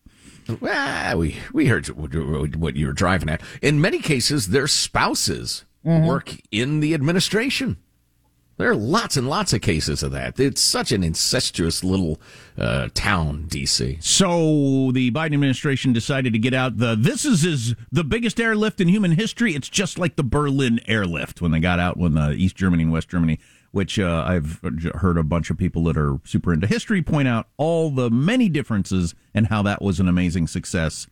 Well, 0.60 1.18
we 1.18 1.36
we 1.52 1.66
heard 1.66 1.86
what 1.88 2.56
what 2.56 2.76
you 2.76 2.86
were 2.86 2.92
driving 2.92 3.28
at. 3.30 3.42
In 3.62 3.80
many 3.80 3.98
cases, 3.98 4.48
their 4.48 4.66
spouses 4.66 5.64
Mm-hmm. 5.86 6.06
work 6.06 6.36
in 6.50 6.80
the 6.80 6.94
administration. 6.94 7.76
There 8.56 8.70
are 8.70 8.76
lots 8.76 9.16
and 9.16 9.28
lots 9.28 9.52
of 9.52 9.62
cases 9.62 10.02
of 10.02 10.12
that. 10.12 10.38
It's 10.38 10.60
such 10.60 10.92
an 10.92 11.02
incestuous 11.02 11.82
little 11.82 12.20
uh, 12.56 12.88
town, 12.94 13.46
DC. 13.48 14.02
So 14.02 14.92
the 14.92 15.10
Biden 15.10 15.34
administration 15.34 15.92
decided 15.92 16.32
to 16.34 16.38
get 16.38 16.54
out 16.54 16.78
the 16.78 16.94
this 16.94 17.24
is 17.24 17.44
is 17.44 17.74
the 17.90 18.04
biggest 18.04 18.38
airlift 18.38 18.80
in 18.80 18.88
human 18.88 19.12
history. 19.12 19.54
It's 19.54 19.68
just 19.68 19.98
like 19.98 20.14
the 20.14 20.22
Berlin 20.22 20.80
airlift 20.86 21.42
when 21.42 21.50
they 21.50 21.58
got 21.58 21.80
out 21.80 21.96
when 21.96 22.14
the 22.14 22.30
East 22.30 22.54
Germany 22.54 22.84
and 22.84 22.92
West 22.92 23.08
Germany, 23.08 23.40
which 23.72 23.98
uh, 23.98 24.24
I've 24.26 24.60
heard 24.94 25.18
a 25.18 25.24
bunch 25.24 25.50
of 25.50 25.58
people 25.58 25.82
that 25.84 25.96
are 25.96 26.20
super 26.24 26.52
into 26.52 26.68
history 26.68 27.02
point 27.02 27.26
out 27.26 27.48
all 27.56 27.90
the 27.90 28.08
many 28.08 28.48
differences 28.48 29.16
and 29.34 29.48
how 29.48 29.62
that 29.62 29.82
was 29.82 29.98
an 29.98 30.08
amazing 30.08 30.46
success. 30.46 31.08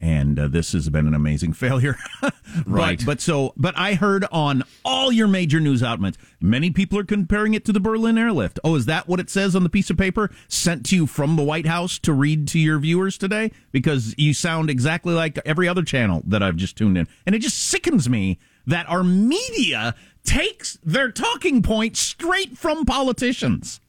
And 0.00 0.38
uh, 0.38 0.48
this 0.48 0.72
has 0.72 0.88
been 0.88 1.06
an 1.06 1.14
amazing 1.14 1.52
failure. 1.54 1.96
Right. 2.64 2.98
But, 2.98 3.06
but 3.06 3.20
so, 3.20 3.52
but 3.56 3.76
I 3.76 3.94
heard 3.94 4.24
on 4.32 4.62
all 4.82 5.12
your 5.12 5.28
major 5.28 5.60
news 5.60 5.82
outlets, 5.82 6.16
many 6.40 6.70
people 6.70 6.98
are 6.98 7.04
comparing 7.04 7.52
it 7.52 7.64
to 7.66 7.72
the 7.72 7.80
Berlin 7.80 8.16
airlift. 8.16 8.58
Oh, 8.64 8.76
is 8.76 8.86
that 8.86 9.08
what 9.08 9.20
it 9.20 9.28
says 9.28 9.54
on 9.54 9.62
the 9.62 9.68
piece 9.68 9.90
of 9.90 9.98
paper 9.98 10.30
sent 10.48 10.86
to 10.86 10.96
you 10.96 11.06
from 11.06 11.36
the 11.36 11.42
White 11.42 11.66
House 11.66 11.98
to 11.98 12.14
read 12.14 12.48
to 12.48 12.58
your 12.58 12.78
viewers 12.78 13.18
today? 13.18 13.50
Because 13.72 14.14
you 14.16 14.32
sound 14.32 14.70
exactly 14.70 15.12
like 15.12 15.38
every 15.44 15.68
other 15.68 15.82
channel 15.82 16.22
that 16.26 16.42
I've 16.42 16.56
just 16.56 16.76
tuned 16.76 16.96
in. 16.96 17.08
And 17.26 17.34
it 17.34 17.40
just 17.40 17.58
sickens 17.58 18.08
me 18.08 18.38
that 18.66 18.88
our 18.88 19.04
media 19.04 19.94
takes 20.24 20.78
their 20.82 21.10
talking 21.12 21.62
point 21.62 21.96
straight 21.96 22.56
from 22.56 22.86
politicians. 22.86 23.80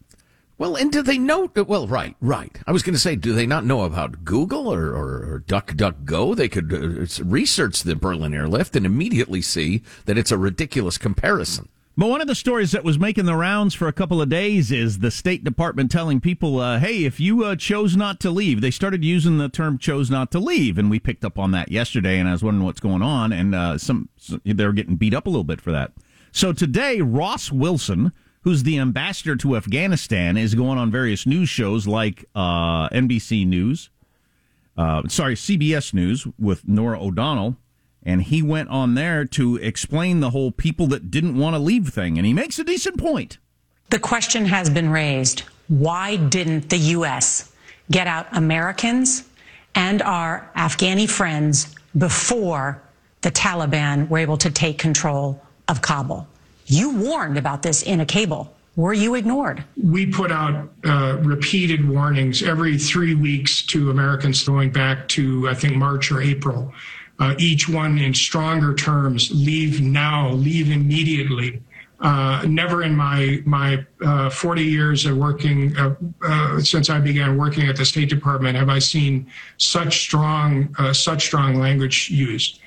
Well, 0.60 0.76
and 0.76 0.92
do 0.92 1.04
they 1.04 1.20
know? 1.20 1.52
Well, 1.56 1.88
right, 1.88 2.16
right. 2.20 2.60
I 2.66 2.72
was 2.72 2.82
going 2.82 2.96
to 2.96 3.00
say, 3.00 3.16
do 3.16 3.34
they 3.34 3.46
not 3.46 3.64
know 3.64 3.84
about 3.84 4.26
Google 4.26 4.74
or, 4.74 4.88
or, 4.88 5.34
or 5.34 5.44
DuckDuckGo? 5.48 6.36
They 6.36 6.50
could 6.50 6.74
uh, 6.74 7.24
research 7.24 7.84
the 7.84 7.96
Berlin 7.96 8.34
airlift 8.34 8.76
and 8.76 8.86
immediately 8.86 9.42
see 9.42 9.84
that 10.06 10.18
it's 10.18 10.32
a 10.32 10.38
ridiculous 10.38 10.98
comparison. 10.98 11.70
But 12.00 12.10
one 12.10 12.22
of 12.22 12.28
the 12.28 12.36
stories 12.36 12.72
that 12.72 12.84
was 12.84 13.00
making 13.00 13.26
the 13.26 13.36
rounds 13.36 13.74
for 13.74 13.88
a 13.88 13.94
couple 13.94 14.22
of 14.22 14.30
days 14.30 14.72
is 14.72 15.00
the 15.00 15.10
State 15.10 15.44
Department 15.44 15.90
telling 15.90 16.22
people, 16.22 16.60
uh, 16.60 16.80
hey, 16.80 17.06
if 17.06 17.20
you 17.20 17.44
uh, 17.44 17.56
chose 17.56 17.96
not 17.96 18.20
to 18.20 18.30
leave, 18.30 18.62
they 18.62 18.70
started 18.70 19.04
using 19.04 19.40
the 19.40 19.50
term 19.50 19.80
chose 19.80 20.12
not 20.12 20.32
to 20.32 20.40
leave. 20.40 20.78
And 20.78 20.92
we 20.92 21.00
picked 21.00 21.26
up 21.26 21.40
on 21.40 21.52
that 21.52 21.72
yesterday, 21.72 22.20
and 22.20 22.30
I 22.30 22.34
was 22.34 22.44
wondering 22.44 22.66
what's 22.66 22.80
going 22.80 23.02
on. 23.02 23.34
And 23.34 23.56
uh, 23.56 23.78
some, 23.80 24.10
they 24.46 24.66
were 24.66 24.74
getting 24.74 24.96
beat 24.96 25.16
up 25.16 25.26
a 25.26 25.30
little 25.30 25.44
bit 25.44 25.62
for 25.62 25.72
that. 25.72 25.92
So 26.32 26.54
today, 26.54 27.02
Ross 27.02 27.52
Wilson, 27.52 28.12
who's 28.48 28.64
the 28.64 28.80
ambassador 28.80 29.36
to 29.36 29.58
Afghanistan, 29.58 30.38
is 30.38 30.56
going 30.56 30.78
on 30.78 30.90
various 30.90 31.26
news 31.26 31.50
shows 31.50 31.86
like 31.86 32.24
uh, 32.34 32.88
NBC 32.92 33.46
News, 33.46 33.90
uh, 34.78 35.02
sorry, 35.10 35.36
CBS 35.36 35.94
News 35.94 36.26
with 36.40 36.66
Norah 36.66 37.04
O'Donnell. 37.04 37.58
And 38.04 38.22
he 38.22 38.42
went 38.42 38.70
on 38.70 38.96
there 38.96 39.26
to 39.26 39.58
explain 39.58 40.22
the 40.22 40.30
whole 40.30 40.52
people 40.52 40.88
that 40.88 41.12
didn't 41.12 41.36
want 41.36 41.56
to 41.56 41.60
leave 41.60 41.90
thing. 41.90 42.18
And 42.18 42.26
he 42.26 42.32
makes 42.32 42.58
a 42.58 42.64
decent 42.64 42.98
point. 42.98 43.38
The 43.90 44.00
question 44.00 44.46
has 44.46 44.70
been 44.70 44.92
raised 44.92 45.42
why 45.68 46.16
didn't 46.16 46.70
the 46.70 46.78
U.S. 46.78 47.52
get 47.92 48.08
out 48.08 48.28
Americans 48.32 49.26
and 49.76 50.02
our 50.02 50.50
Afghani 50.56 51.10
friends 51.10 51.76
before 51.98 52.82
the 53.24 53.32
Taliban 53.32 54.08
were 54.08 54.20
able 54.20 54.38
to 54.38 54.50
take 54.50 54.78
control 54.78 55.44
of 55.68 55.82
Kabul? 55.82 56.30
You 56.68 56.96
warned 56.96 57.38
about 57.38 57.62
this 57.64 57.82
in 57.82 58.02
a 58.02 58.06
cable. 58.06 58.54
Were 58.76 58.94
you 58.94 59.16
ignored? 59.16 59.64
We 59.82 60.06
put 60.06 60.32
out 60.32 60.70
uh, 60.86 61.18
repeated 61.22 61.88
warnings 61.88 62.44
every 62.44 62.78
three 62.78 63.16
weeks 63.16 63.64
to 63.68 63.90
Americans 63.90 64.44
going 64.44 64.72
back 64.72 65.08
to, 65.10 65.50
I 65.50 65.54
think, 65.54 65.76
March 65.76 66.12
or 66.12 66.22
April. 66.22 66.74
Uh, 67.20 67.34
each 67.40 67.68
one 67.68 67.98
in 67.98 68.14
stronger 68.14 68.76
terms 68.76 69.32
leave 69.34 69.82
now, 69.82 70.30
leave 70.32 70.70
immediately. 70.70 71.64
Uh, 72.00 72.46
never 72.48 72.84
in 72.84 72.96
my 72.96 73.42
my 73.46 73.84
uh, 74.06 74.30
40 74.30 74.64
years 74.64 75.08
of 75.08 75.18
working 75.18 75.76
uh, 75.78 75.96
uh, 76.22 76.60
since 76.60 76.92
I 76.92 77.00
began 77.00 77.38
working 77.38 77.68
at 77.68 77.76
the 77.76 77.86
State 77.86 78.10
Department 78.10 78.56
have 78.56 78.70
I 78.70 78.78
seen 78.78 79.26
such 79.58 80.02
strong 80.02 80.76
uh, 80.78 80.94
such 80.94 81.26
strong 81.26 81.56
language 81.56 82.12
used. 82.12 82.60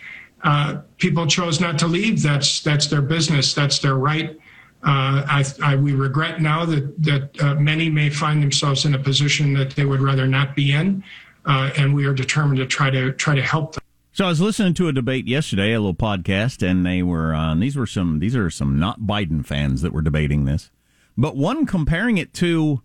People 0.99 1.27
chose 1.27 1.61
not 1.61 1.79
to 1.81 1.87
leave. 1.87 2.23
That's 2.23 2.61
that's 2.61 2.87
their 2.87 3.03
business. 3.03 3.55
That's 3.55 3.79
their 3.79 3.95
right. 3.95 4.39
I, 4.83 5.45
I, 5.63 5.77
we 5.77 5.93
regret 5.93 6.41
now 6.41 6.65
that 6.65 7.03
that 7.03 7.59
many 7.61 7.91
may 7.91 8.11
find 8.11 8.43
themselves 8.43 8.85
in 8.85 8.95
a 8.95 8.99
position 8.99 9.53
that 9.55 9.71
they 9.71 9.85
would 9.85 10.01
rather 10.01 10.27
not 10.27 10.57
be 10.57 10.73
in, 10.73 11.05
and 11.45 11.95
we 11.95 12.07
are 12.07 12.15
determined 12.15 12.59
to 12.59 12.67
try 12.67 12.91
to 12.91 13.13
try 13.13 13.35
to 13.35 13.43
help 13.43 13.75
them. 13.75 13.81
So 14.13 14.25
I 14.25 14.29
was 14.29 14.41
listening 14.41 14.75
to 14.75 14.89
a 14.89 14.93
debate 14.93 15.29
yesterday, 15.29 15.73
a 15.73 15.79
little 15.79 15.95
podcast, 15.95 16.69
and 16.69 16.85
they 16.85 17.03
were 17.03 17.35
uh, 17.35 17.55
these 17.55 17.77
were 17.77 17.87
some 17.87 18.19
these 18.19 18.35
are 18.35 18.51
some 18.51 18.79
not 18.79 19.01
Biden 19.03 19.47
fans 19.47 19.83
that 19.83 19.93
were 19.93 20.03
debating 20.03 20.47
this, 20.47 20.71
but 21.17 21.37
one 21.37 21.65
comparing 21.65 22.19
it 22.19 22.35
to 22.35 22.83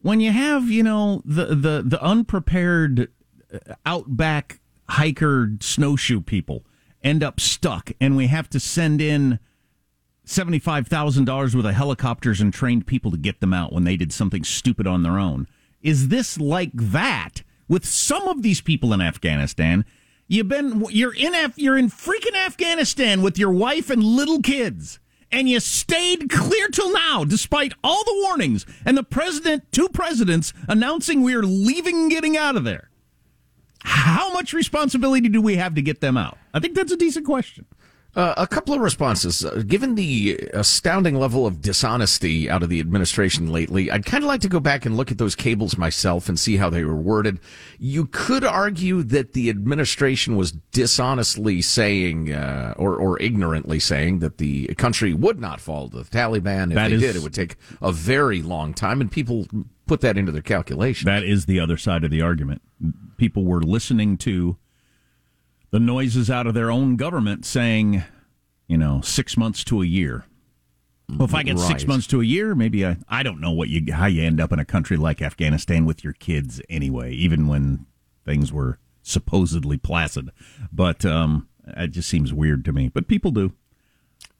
when 0.00 0.20
you 0.20 0.32
have 0.32 0.70
you 0.70 0.82
know 0.82 1.20
the 1.26 1.46
the 1.46 1.84
the 1.84 2.02
unprepared 2.02 3.10
uh, 3.52 3.74
outback 3.84 4.60
hiker 4.88 5.50
snowshoe 5.60 6.22
people 6.22 6.64
end 7.06 7.22
up 7.22 7.40
stuck, 7.40 7.92
and 8.00 8.16
we 8.16 8.26
have 8.26 8.50
to 8.50 8.60
send 8.60 9.00
in 9.00 9.38
seventy 10.24 10.58
five 10.58 10.88
thousand 10.88 11.24
dollars 11.24 11.54
worth 11.54 11.64
of 11.64 11.74
helicopters 11.74 12.40
and 12.40 12.52
trained 12.52 12.86
people 12.86 13.10
to 13.12 13.16
get 13.16 13.40
them 13.40 13.54
out 13.54 13.72
when 13.72 13.84
they 13.84 13.96
did 13.96 14.12
something 14.12 14.44
stupid 14.44 14.86
on 14.86 15.02
their 15.02 15.18
own. 15.18 15.46
Is 15.82 16.08
this 16.08 16.38
like 16.38 16.72
that 16.74 17.42
with 17.68 17.86
some 17.86 18.26
of 18.26 18.42
these 18.42 18.60
people 18.60 18.92
in 18.92 19.00
Afghanistan? 19.00 19.84
You've 20.26 20.48
been 20.48 20.84
you're 20.90 21.14
in 21.14 21.34
Af, 21.34 21.52
you're 21.56 21.78
in 21.78 21.88
freaking 21.88 22.34
Afghanistan 22.34 23.22
with 23.22 23.38
your 23.38 23.52
wife 23.52 23.88
and 23.88 24.02
little 24.02 24.42
kids, 24.42 24.98
and 25.30 25.48
you 25.48 25.60
stayed 25.60 26.28
clear 26.28 26.66
till 26.68 26.92
now 26.92 27.22
despite 27.22 27.72
all 27.84 28.02
the 28.04 28.20
warnings 28.24 28.66
and 28.84 28.96
the 28.96 29.04
president, 29.04 29.70
two 29.70 29.88
presidents 29.88 30.52
announcing 30.68 31.22
we 31.22 31.36
are 31.36 31.44
leaving 31.44 31.94
and 31.96 32.10
getting 32.10 32.36
out 32.36 32.56
of 32.56 32.64
there. 32.64 32.90
How 33.88 34.32
much 34.32 34.52
responsibility 34.52 35.28
do 35.28 35.40
we 35.40 35.56
have 35.56 35.74
to 35.76 35.82
get 35.82 36.00
them 36.00 36.16
out? 36.16 36.36
I 36.52 36.58
think 36.58 36.74
that's 36.74 36.90
a 36.90 36.96
decent 36.96 37.24
question. 37.24 37.66
Uh, 38.16 38.32
a 38.38 38.46
couple 38.46 38.72
of 38.74 38.80
responses. 38.80 39.44
Uh, 39.44 39.62
given 39.66 39.94
the 39.94 40.36
astounding 40.54 41.14
level 41.16 41.46
of 41.46 41.60
dishonesty 41.60 42.48
out 42.50 42.62
of 42.62 42.68
the 42.70 42.80
administration 42.80 43.52
lately, 43.52 43.90
I'd 43.90 44.06
kind 44.06 44.24
of 44.24 44.28
like 44.28 44.40
to 44.40 44.48
go 44.48 44.58
back 44.58 44.86
and 44.86 44.96
look 44.96 45.12
at 45.12 45.18
those 45.18 45.34
cables 45.36 45.76
myself 45.78 46.28
and 46.28 46.38
see 46.38 46.56
how 46.56 46.68
they 46.70 46.82
were 46.82 46.96
worded. 46.96 47.38
You 47.78 48.06
could 48.06 48.42
argue 48.42 49.02
that 49.02 49.34
the 49.34 49.50
administration 49.50 50.34
was 50.36 50.52
dishonestly 50.52 51.60
saying, 51.60 52.32
uh, 52.32 52.72
or, 52.78 52.96
or 52.96 53.20
ignorantly 53.22 53.78
saying, 53.78 54.20
that 54.20 54.38
the 54.38 54.68
country 54.76 55.12
would 55.12 55.38
not 55.38 55.60
fall 55.60 55.90
to 55.90 55.98
the 55.98 56.04
Taliban. 56.04 56.70
If 56.70 56.74
That 56.76 56.88
they 56.88 56.94
is- 56.94 57.00
did, 57.02 57.16
it 57.16 57.22
would 57.22 57.34
take 57.34 57.56
a 57.82 57.92
very 57.92 58.40
long 58.40 58.72
time, 58.72 59.00
and 59.02 59.12
people 59.12 59.46
put 59.86 60.00
that 60.00 60.18
into 60.18 60.32
their 60.32 60.42
calculation. 60.42 61.06
That 61.06 61.22
is 61.22 61.46
the 61.46 61.60
other 61.60 61.76
side 61.76 62.04
of 62.04 62.10
the 62.10 62.22
argument. 62.22 62.62
People 63.16 63.44
were 63.44 63.62
listening 63.62 64.16
to 64.18 64.56
the 65.70 65.80
noises 65.80 66.30
out 66.30 66.46
of 66.46 66.54
their 66.54 66.70
own 66.70 66.96
government 66.96 67.44
saying, 67.44 68.04
you 68.66 68.76
know, 68.76 69.00
six 69.00 69.36
months 69.36 69.64
to 69.64 69.82
a 69.82 69.86
year. 69.86 70.24
Well, 71.08 71.24
if 71.24 71.34
I 71.34 71.44
get 71.44 71.58
six 71.58 71.86
months 71.86 72.08
to 72.08 72.20
a 72.20 72.24
year, 72.24 72.54
maybe 72.56 72.84
I, 72.84 72.96
I 73.08 73.22
don't 73.22 73.40
know 73.40 73.52
what 73.52 73.68
you 73.68 73.92
how 73.92 74.06
you 74.06 74.24
end 74.24 74.40
up 74.40 74.52
in 74.52 74.58
a 74.58 74.64
country 74.64 74.96
like 74.96 75.22
Afghanistan 75.22 75.86
with 75.86 76.02
your 76.02 76.14
kids 76.14 76.60
anyway, 76.68 77.12
even 77.12 77.46
when 77.46 77.86
things 78.24 78.52
were 78.52 78.80
supposedly 79.02 79.76
placid. 79.76 80.30
But 80.72 81.04
um, 81.04 81.48
it 81.76 81.88
just 81.92 82.08
seems 82.08 82.32
weird 82.32 82.64
to 82.64 82.72
me. 82.72 82.88
But 82.88 83.06
people 83.06 83.30
do. 83.30 83.52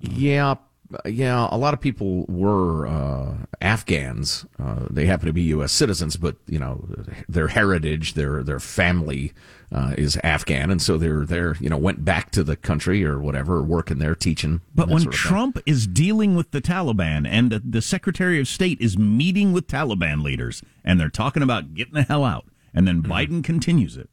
Yeah, 0.01 0.57
yeah. 1.05 1.49
A 1.51 1.57
lot 1.59 1.75
of 1.75 1.81
people 1.81 2.25
were 2.27 2.87
uh, 2.87 3.35
Afghans. 3.61 4.47
Uh, 4.59 4.87
they 4.91 5.07
happen 5.07 5.27
to 5.27 5.33
be 5.33 5.43
U.S. 5.43 5.73
citizens, 5.73 6.17
but 6.17 6.37
you 6.47 6.59
know 6.59 6.87
their 7.29 7.49
heritage, 7.49 8.15
their 8.15 8.43
their 8.43 8.61
family 8.61 9.33
uh, 9.73 9.95
is 9.99 10.17
Afghan, 10.23 10.71
and 10.71 10.81
so 10.81 10.97
they're 10.97 11.25
there. 11.25 11.57
You 11.61 11.69
know, 11.69 11.77
went 11.77 12.05
back 12.05 12.31
to 12.33 12.45
the 12.45 12.57
country 12.57 13.05
or 13.05 13.19
whatever, 13.21 13.63
working 13.63 13.99
there, 13.99 14.15
teaching. 14.15 14.61
But 14.75 14.89
when 14.89 15.03
sort 15.03 15.15
of 15.15 15.21
thing. 15.21 15.29
Trump 15.29 15.59
is 15.67 15.87
dealing 15.87 16.37
with 16.37 16.51
the 16.53 16.61
Taliban 16.61 17.27
and 17.29 17.51
the, 17.51 17.59
the 17.59 17.83
Secretary 17.83 18.41
of 18.41 18.49
State 18.49 18.81
is 18.81 18.97
meeting 18.97 19.53
with 19.53 19.67
Taliban 19.67 20.23
leaders 20.23 20.63
and 20.87 21.01
they're 21.01 21.11
talking 21.11 21.43
about 21.43 21.75
getting 21.75 21.95
the 21.95 22.03
hell 22.03 22.25
out, 22.25 22.47
and 22.73 22.87
then 22.87 23.03
Biden 23.03 23.43
continues 23.43 23.97
it, 23.97 24.09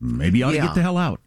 maybe 0.00 0.42
I 0.42 0.48
ought 0.48 0.50
to 0.52 0.56
Mm-hmm. 0.58 0.66
Get 0.66 0.74
the 0.74 0.82
hell 0.82 0.98
out. 0.98 1.20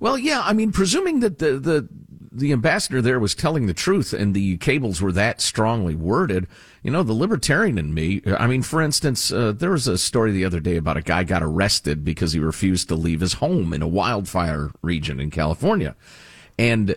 Well, 0.00 0.16
yeah. 0.16 0.40
I 0.44 0.52
mean, 0.52 0.72
presuming 0.72 1.20
that 1.20 1.38
the 1.38 1.58
the 1.58 1.88
the 2.34 2.52
ambassador 2.52 3.00
there 3.00 3.20
was 3.20 3.34
telling 3.34 3.66
the 3.66 3.74
truth 3.74 4.12
and 4.12 4.34
the 4.34 4.56
cables 4.58 5.00
were 5.00 5.12
that 5.12 5.40
strongly 5.40 5.94
worded, 5.94 6.48
you 6.82 6.90
know, 6.90 7.02
the 7.02 7.12
libertarian 7.12 7.78
in 7.78 7.94
me. 7.94 8.22
I 8.26 8.46
mean, 8.46 8.62
for 8.62 8.82
instance, 8.82 9.32
uh, 9.32 9.52
there 9.52 9.70
was 9.70 9.86
a 9.86 9.96
story 9.96 10.32
the 10.32 10.44
other 10.44 10.60
day 10.60 10.76
about 10.76 10.96
a 10.96 11.02
guy 11.02 11.22
got 11.22 11.42
arrested 11.42 12.04
because 12.04 12.32
he 12.32 12.40
refused 12.40 12.88
to 12.88 12.96
leave 12.96 13.20
his 13.20 13.34
home 13.34 13.72
in 13.72 13.82
a 13.82 13.88
wildfire 13.88 14.72
region 14.82 15.20
in 15.20 15.30
California, 15.30 15.94
and 16.58 16.96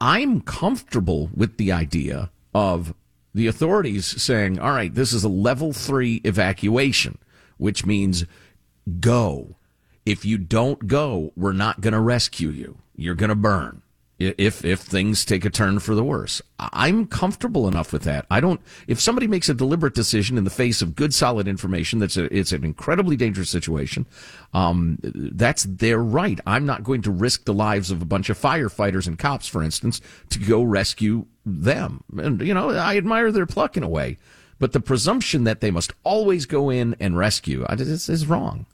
I'm 0.00 0.40
comfortable 0.40 1.30
with 1.34 1.56
the 1.56 1.72
idea 1.72 2.30
of 2.54 2.94
the 3.34 3.46
authorities 3.46 4.20
saying, 4.20 4.58
all 4.58 4.72
right, 4.72 4.94
this 4.94 5.12
is 5.12 5.24
a 5.24 5.28
level 5.28 5.72
three 5.72 6.20
evacuation, 6.24 7.18
which 7.58 7.86
means 7.86 8.24
go. 9.00 9.56
If 10.04 10.24
you 10.24 10.38
don't 10.38 10.86
go, 10.86 11.32
we're 11.36 11.52
not 11.52 11.80
going 11.80 11.92
to 11.92 12.00
rescue 12.00 12.48
you. 12.48 12.78
You're 12.96 13.14
going 13.14 13.28
to 13.28 13.34
burn 13.34 13.82
if 14.18 14.64
if 14.64 14.80
things 14.80 15.24
take 15.24 15.44
a 15.44 15.50
turn 15.50 15.78
for 15.78 15.94
the 15.94 16.04
worse. 16.04 16.40
I'm 16.58 17.06
comfortable 17.06 17.68
enough 17.68 17.92
with 17.92 18.02
that. 18.04 18.24
I 18.30 18.40
don't. 18.40 18.60
If 18.86 18.98
somebody 18.98 19.26
makes 19.26 19.48
a 19.48 19.54
deliberate 19.54 19.94
decision 19.94 20.38
in 20.38 20.44
the 20.44 20.50
face 20.50 20.80
of 20.80 20.96
good, 20.96 21.12
solid 21.12 21.46
information, 21.46 21.98
that's 21.98 22.16
a, 22.16 22.34
it's 22.34 22.52
an 22.52 22.64
incredibly 22.64 23.16
dangerous 23.16 23.50
situation. 23.50 24.06
Um, 24.54 24.98
that's 25.02 25.64
their 25.64 25.98
right. 25.98 26.40
I'm 26.46 26.64
not 26.64 26.82
going 26.82 27.02
to 27.02 27.10
risk 27.10 27.44
the 27.44 27.52
lives 27.52 27.90
of 27.90 28.00
a 28.00 28.06
bunch 28.06 28.30
of 28.30 28.38
firefighters 28.38 29.06
and 29.06 29.18
cops, 29.18 29.46
for 29.46 29.62
instance, 29.62 30.00
to 30.30 30.38
go 30.38 30.62
rescue 30.62 31.26
them. 31.44 32.02
And 32.16 32.40
you 32.40 32.54
know, 32.54 32.70
I 32.70 32.96
admire 32.96 33.30
their 33.30 33.46
pluck 33.46 33.76
in 33.76 33.82
a 33.82 33.88
way, 33.88 34.16
but 34.58 34.72
the 34.72 34.80
presumption 34.80 35.44
that 35.44 35.60
they 35.60 35.70
must 35.70 35.92
always 36.04 36.46
go 36.46 36.70
in 36.70 36.96
and 37.00 37.18
rescue 37.18 37.66
is, 37.68 38.08
is 38.08 38.26
wrong. 38.26 38.64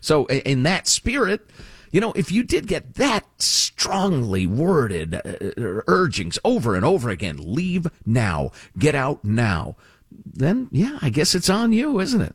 So, 0.00 0.26
in 0.26 0.62
that 0.62 0.86
spirit 0.86 1.50
you 1.92 2.00
know, 2.00 2.12
if 2.12 2.30
you 2.30 2.42
did 2.42 2.66
get 2.66 2.94
that 2.94 3.24
strongly 3.38 4.46
worded 4.46 5.14
uh, 5.14 5.20
uh, 5.24 5.82
urgings 5.86 6.38
over 6.44 6.74
and 6.74 6.84
over 6.84 7.10
again, 7.10 7.36
leave 7.38 7.86
now, 8.04 8.50
get 8.78 8.94
out 8.94 9.24
now, 9.24 9.76
then 10.10 10.68
yeah, 10.72 10.98
I 11.02 11.10
guess 11.10 11.34
it's 11.34 11.50
on 11.50 11.72
you, 11.72 12.00
isn't 12.00 12.20
it? 12.20 12.34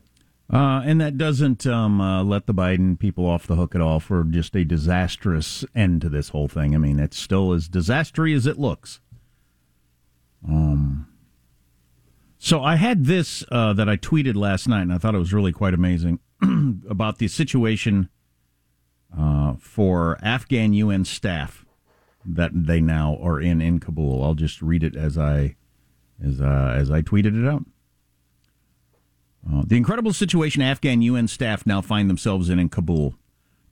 Uh, 0.52 0.82
and 0.84 1.00
that 1.00 1.16
doesn't 1.16 1.66
um, 1.66 2.00
uh, 2.00 2.22
let 2.22 2.46
the 2.46 2.52
Biden 2.52 2.98
people 2.98 3.26
off 3.26 3.46
the 3.46 3.56
hook 3.56 3.74
at 3.74 3.80
all 3.80 4.00
for 4.00 4.22
just 4.24 4.54
a 4.54 4.64
disastrous 4.64 5.64
end 5.74 6.02
to 6.02 6.10
this 6.10 6.28
whole 6.28 6.48
thing. 6.48 6.74
I 6.74 6.78
mean, 6.78 6.98
it's 6.98 7.18
still 7.18 7.54
as 7.54 7.68
disastrous 7.68 8.36
as 8.36 8.46
it 8.46 8.58
looks. 8.58 9.00
Um, 10.46 11.08
so 12.38 12.62
I 12.62 12.74
had 12.74 13.06
this 13.06 13.44
uh, 13.50 13.72
that 13.74 13.88
I 13.88 13.96
tweeted 13.96 14.34
last 14.34 14.68
night, 14.68 14.82
and 14.82 14.92
I 14.92 14.98
thought 14.98 15.14
it 15.14 15.18
was 15.18 15.32
really 15.32 15.52
quite 15.52 15.72
amazing 15.74 16.18
about 16.88 17.18
the 17.18 17.28
situation 17.28 18.10
uh, 19.16 19.54
for 19.58 20.18
Afghan 20.22 20.72
UN 20.72 21.04
staff 21.04 21.64
that 22.24 22.50
they 22.54 22.80
now 22.80 23.18
are 23.20 23.40
in 23.40 23.60
in 23.60 23.80
Kabul. 23.80 24.22
I'll 24.22 24.34
just 24.34 24.62
read 24.62 24.82
it 24.82 24.96
as 24.96 25.18
I 25.18 25.56
as 26.24 26.40
uh, 26.40 26.74
as 26.76 26.90
I 26.90 27.02
tweeted 27.02 27.40
it 27.40 27.48
out. 27.48 27.64
Uh, 29.50 29.62
the 29.66 29.76
incredible 29.76 30.12
situation 30.12 30.62
Afghan 30.62 31.02
UN 31.02 31.26
staff 31.26 31.66
now 31.66 31.80
find 31.80 32.08
themselves 32.08 32.48
in 32.48 32.58
in 32.58 32.68
Kabul. 32.68 33.14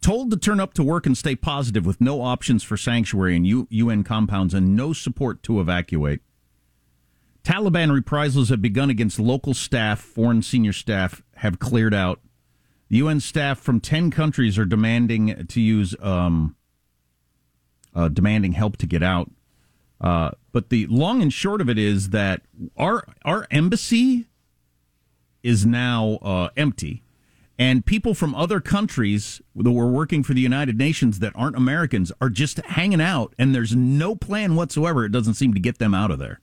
Told 0.03 0.31
to 0.31 0.37
turn 0.37 0.61
up 0.61 0.73
to 0.75 0.83
work 0.83 1.07
and 1.07 1.17
stay 1.17 1.37
positive 1.37 1.85
with 1.85 2.01
no 2.01 2.23
options 2.23 2.63
for 2.63 2.77
sanctuary 2.77 3.37
in 3.37 3.45
U- 3.45 3.69
UN 3.71 4.03
compounds 4.03 4.55
and 4.55 4.75
no 4.75 4.93
support 4.93 5.43
to 5.45 5.61
evacuate. 5.61 6.21
Taliban 7.45 7.93
reprisals 7.93 8.49
have 8.49 8.63
begun 8.63 8.91
against 8.91 9.19
local 9.19 9.55
staff, 9.55 10.01
foreign 10.01 10.43
senior 10.43 10.73
staff 10.73 11.23
have 11.37 11.59
cleared 11.59 11.95
out. 11.95 12.21
UN 12.91 13.21
staff 13.21 13.59
from 13.59 13.81
10 13.81 14.11
countries 14.11 14.59
are 14.59 14.65
demanding 14.65 15.47
to 15.47 15.61
use, 15.61 15.95
um, 16.01 16.57
uh, 17.95 18.09
demanding 18.09 18.53
help 18.53 18.77
to 18.79 18.87
get 18.87 19.03
out. 19.03 19.31
Uh, 20.01 20.33
but 20.53 20.71
the 20.71 20.87
long 20.87 21.23
and 21.23 21.33
short 21.33 21.61
of 21.61 21.69
it 21.69 21.79
is 21.79 22.11
that 22.11 22.43
our, 22.77 23.05
our 23.25 23.47
embassy 23.51 24.27
is 25.43 25.65
now 25.65 26.19
uh, 26.23 26.49
empty. 26.57 27.03
And 27.59 27.85
people 27.85 28.15
from 28.15 28.35
other 28.35 28.59
countries 28.59 29.43
that 29.55 29.71
were 29.71 29.91
working 29.91 30.23
for 30.23 30.33
the 30.33 30.41
United 30.41 30.79
Nations 30.79 31.19
that 31.19 31.35
aren't 31.37 31.57
Americans 31.57 32.11
are 32.21 32.31
just 32.31 32.59
hanging 32.59 33.03
out, 33.03 33.35
and 33.39 33.55
there's 33.55 33.77
no 33.77 34.17
plan 34.17 34.57
whatsoever. 34.57 35.05
It 35.05 35.13
doesn't 35.13 35.35
seem 35.35 35.53
to 35.53 35.61
get 35.61 35.79
them 35.79 35.95
out 35.95 36.11
of 36.11 36.19
there. 36.19 36.41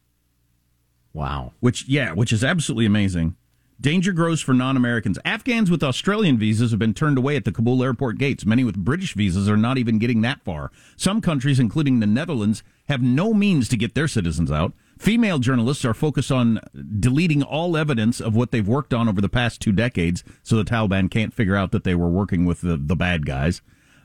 Wow. 1.13 1.53
Which, 1.59 1.87
yeah, 1.87 2.11
which 2.13 2.31
is 2.31 2.43
absolutely 2.43 2.85
amazing. 2.85 3.35
Danger 3.79 4.11
grows 4.11 4.41
for 4.41 4.53
non 4.53 4.75
Americans. 4.75 5.19
Afghans 5.23 5.69
with 5.69 5.83
Australian 5.83 6.37
visas 6.39 6.71
have 6.71 6.79
been 6.79 6.95
turned 6.95 7.17
away 7.17 7.35
at 7.35 7.45
the 7.45 7.51
Kabul 7.51 7.83
airport 7.83 8.17
gates. 8.17 8.45
Many 8.45 8.63
with 8.63 8.75
British 8.75 9.13
visas 9.13 9.47
are 9.47 9.57
not 9.57 9.77
even 9.77 9.99
getting 9.99 10.21
that 10.21 10.43
far. 10.43 10.71
Some 10.95 11.21
countries, 11.21 11.59
including 11.59 11.99
the 11.99 12.07
Netherlands, 12.07 12.63
have 12.89 13.03
no 13.03 13.35
means 13.35 13.69
to 13.69 13.77
get 13.77 13.93
their 13.93 14.07
citizens 14.07 14.51
out. 14.51 14.73
Female 14.97 15.37
journalists 15.37 15.85
are 15.85 15.93
focused 15.93 16.31
on 16.31 16.59
deleting 16.99 17.43
all 17.43 17.77
evidence 17.77 18.19
of 18.19 18.35
what 18.35 18.49
they've 18.49 18.67
worked 18.67 18.95
on 18.95 19.07
over 19.07 19.21
the 19.21 19.29
past 19.29 19.61
two 19.61 19.71
decades 19.71 20.23
so 20.41 20.55
the 20.55 20.63
Taliban 20.63 21.11
can't 21.11 21.33
figure 21.33 21.55
out 21.55 21.71
that 21.71 21.83
they 21.83 21.93
were 21.93 22.09
working 22.09 22.45
with 22.45 22.61
the, 22.61 22.77
the 22.77 22.95
bad 22.95 23.27
guys. 23.27 23.61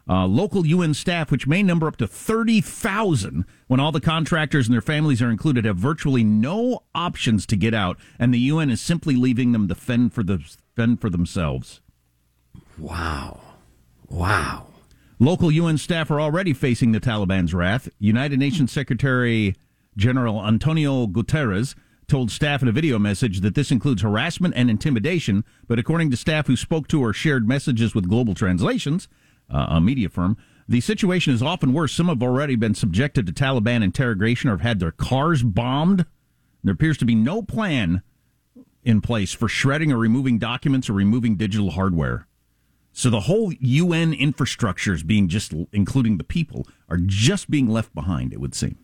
Uh, 0.08 0.26
local 0.26 0.66
UN 0.66 0.94
staff, 0.94 1.30
which 1.30 1.46
may 1.46 1.62
number 1.62 1.86
up 1.86 1.96
to 1.96 2.08
30,000 2.08 3.44
when 3.68 3.78
all 3.78 3.92
the 3.92 4.00
contractors 4.00 4.66
and 4.66 4.74
their 4.74 4.80
families 4.80 5.22
are 5.22 5.30
included, 5.30 5.64
have 5.64 5.76
virtually 5.76 6.24
no 6.24 6.82
options 6.94 7.46
to 7.46 7.56
get 7.56 7.72
out, 7.72 7.96
and 8.18 8.34
the 8.34 8.38
UN 8.40 8.68
is 8.70 8.80
simply 8.80 9.14
leaving 9.14 9.52
them 9.52 9.68
to 9.68 9.74
fend 9.74 10.12
for, 10.12 10.22
the, 10.24 10.40
fend 10.74 11.00
for 11.00 11.08
themselves. 11.08 11.80
Wow. 12.78 13.40
Wow. 14.08 14.66
Local 15.18 15.52
UN 15.52 15.78
staff 15.78 16.10
are 16.10 16.20
already 16.20 16.52
facing 16.52 16.90
the 16.90 17.00
Taliban's 17.00 17.54
wrath. 17.54 17.88
United 18.00 18.40
Nations 18.40 18.72
Secretary 18.72 19.54
General 19.96 20.44
Antonio 20.44 21.06
Guterres 21.06 21.76
told 22.08 22.30
staff 22.30 22.60
in 22.60 22.68
a 22.68 22.72
video 22.72 22.98
message 22.98 23.40
that 23.40 23.54
this 23.54 23.70
includes 23.70 24.02
harassment 24.02 24.52
and 24.56 24.68
intimidation, 24.68 25.44
but 25.68 25.78
according 25.78 26.10
to 26.10 26.16
staff 26.16 26.46
who 26.46 26.56
spoke 26.56 26.88
to 26.88 27.00
or 27.00 27.12
shared 27.12 27.46
messages 27.46 27.94
with 27.94 28.08
global 28.08 28.34
translations, 28.34 29.08
uh, 29.52 29.66
a 29.68 29.80
media 29.80 30.08
firm. 30.08 30.36
The 30.68 30.80
situation 30.80 31.34
is 31.34 31.42
often 31.42 31.72
worse. 31.72 31.92
Some 31.92 32.08
have 32.08 32.22
already 32.22 32.56
been 32.56 32.74
subjected 32.74 33.26
to 33.26 33.32
Taliban 33.32 33.82
interrogation 33.82 34.48
or 34.48 34.54
have 34.54 34.60
had 34.62 34.80
their 34.80 34.92
cars 34.92 35.42
bombed. 35.42 36.06
There 36.64 36.74
appears 36.74 36.98
to 36.98 37.04
be 37.04 37.14
no 37.14 37.42
plan 37.42 38.02
in 38.84 39.00
place 39.00 39.32
for 39.32 39.48
shredding 39.48 39.92
or 39.92 39.98
removing 39.98 40.38
documents 40.38 40.88
or 40.88 40.94
removing 40.94 41.36
digital 41.36 41.72
hardware. 41.72 42.26
So 42.92 43.10
the 43.10 43.20
whole 43.20 43.52
UN 43.52 44.12
infrastructure 44.12 44.92
is 44.92 45.02
being 45.02 45.28
just, 45.28 45.54
including 45.72 46.18
the 46.18 46.24
people, 46.24 46.66
are 46.88 46.98
just 46.98 47.50
being 47.50 47.68
left 47.68 47.94
behind, 47.94 48.32
it 48.32 48.40
would 48.40 48.54
seem. 48.54 48.78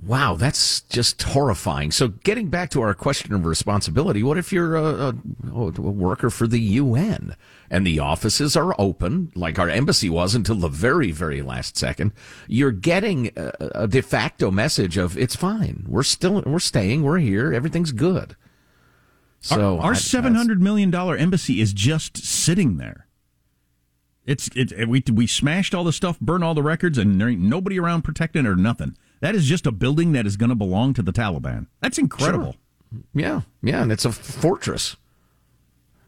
Wow, 0.00 0.36
that's 0.36 0.82
just 0.82 1.20
horrifying. 1.20 1.90
So, 1.90 2.08
getting 2.08 2.50
back 2.50 2.70
to 2.70 2.80
our 2.82 2.94
question 2.94 3.34
of 3.34 3.44
responsibility, 3.44 4.22
what 4.22 4.38
if 4.38 4.52
you're 4.52 4.76
a, 4.76 4.84
a, 4.84 5.14
a, 5.52 5.70
worker 5.80 6.30
for 6.30 6.46
the 6.46 6.60
UN 6.60 7.34
and 7.68 7.84
the 7.84 7.98
offices 7.98 8.56
are 8.56 8.76
open, 8.78 9.32
like 9.34 9.58
our 9.58 9.68
embassy 9.68 10.08
was 10.08 10.36
until 10.36 10.54
the 10.54 10.68
very, 10.68 11.10
very 11.10 11.42
last 11.42 11.76
second? 11.76 12.12
You're 12.46 12.70
getting 12.70 13.32
a, 13.36 13.52
a 13.74 13.88
de 13.88 14.00
facto 14.00 14.52
message 14.52 14.96
of 14.96 15.18
it's 15.18 15.34
fine. 15.34 15.84
We're 15.88 16.04
still, 16.04 16.42
we're 16.42 16.60
staying, 16.60 17.02
we're 17.02 17.18
here, 17.18 17.52
everything's 17.52 17.90
good. 17.90 18.36
So, 19.40 19.78
our, 19.78 19.86
our 19.86 19.94
seven 19.96 20.36
hundred 20.36 20.62
million 20.62 20.90
dollar 20.90 21.16
embassy 21.16 21.60
is 21.60 21.72
just 21.72 22.18
sitting 22.18 22.76
there. 22.76 23.07
It's 24.28 24.50
it, 24.54 24.86
we 24.86 25.02
we 25.10 25.26
smashed 25.26 25.74
all 25.74 25.84
the 25.84 25.92
stuff, 25.92 26.20
burned 26.20 26.44
all 26.44 26.52
the 26.52 26.62
records, 26.62 26.98
and 26.98 27.18
there 27.18 27.30
ain't 27.30 27.40
nobody 27.40 27.80
around 27.80 28.02
protecting 28.02 28.44
it 28.44 28.48
or 28.48 28.56
nothing. 28.56 28.94
That 29.20 29.34
is 29.34 29.46
just 29.46 29.66
a 29.66 29.72
building 29.72 30.12
that 30.12 30.26
is 30.26 30.36
going 30.36 30.50
to 30.50 30.54
belong 30.54 30.92
to 30.94 31.02
the 31.02 31.14
Taliban. 31.14 31.66
That's 31.80 31.96
incredible. 31.96 32.56
Sure. 32.92 33.00
Yeah, 33.14 33.40
yeah, 33.62 33.82
and 33.82 33.90
it's 33.90 34.04
a 34.04 34.12
fortress. 34.12 34.96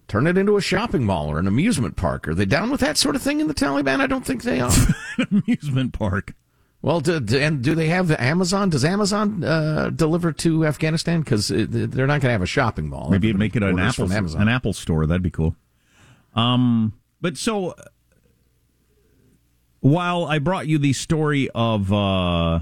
Turn 0.06 0.26
it 0.26 0.36
into 0.36 0.58
a 0.58 0.60
shopping 0.60 1.04
mall 1.04 1.30
or 1.30 1.38
an 1.38 1.46
amusement 1.46 1.96
park. 1.96 2.28
Are 2.28 2.34
they 2.34 2.44
down 2.44 2.70
with 2.70 2.80
that 2.80 2.98
sort 2.98 3.16
of 3.16 3.22
thing 3.22 3.40
in 3.40 3.48
the 3.48 3.54
Taliban? 3.54 4.00
I 4.00 4.06
don't 4.06 4.26
think 4.26 4.42
they 4.42 4.60
are. 4.60 4.72
amusement 5.30 5.94
park. 5.94 6.34
Well, 6.82 7.00
do, 7.00 7.20
do, 7.20 7.38
and 7.38 7.62
do 7.62 7.74
they 7.74 7.86
have 7.86 8.08
the 8.08 8.22
Amazon? 8.22 8.68
Does 8.68 8.84
Amazon 8.84 9.42
uh, 9.42 9.88
deliver 9.88 10.32
to 10.32 10.66
Afghanistan? 10.66 11.20
Because 11.20 11.48
they're 11.48 12.06
not 12.06 12.20
going 12.20 12.28
to 12.28 12.30
have 12.30 12.42
a 12.42 12.46
shopping 12.46 12.90
mall. 12.90 13.08
Maybe 13.08 13.32
make 13.32 13.56
it 13.56 13.62
an 13.62 13.78
Apple 13.78 14.12
an 14.12 14.48
Apple 14.48 14.74
store. 14.74 15.06
That'd 15.06 15.22
be 15.22 15.30
cool. 15.30 15.56
Um, 16.34 16.94
but 17.20 17.38
so 17.38 17.74
while 19.80 20.24
I 20.24 20.38
brought 20.38 20.66
you 20.66 20.78
the 20.78 20.92
story 20.92 21.48
of 21.54 21.92
uh, 21.92 22.60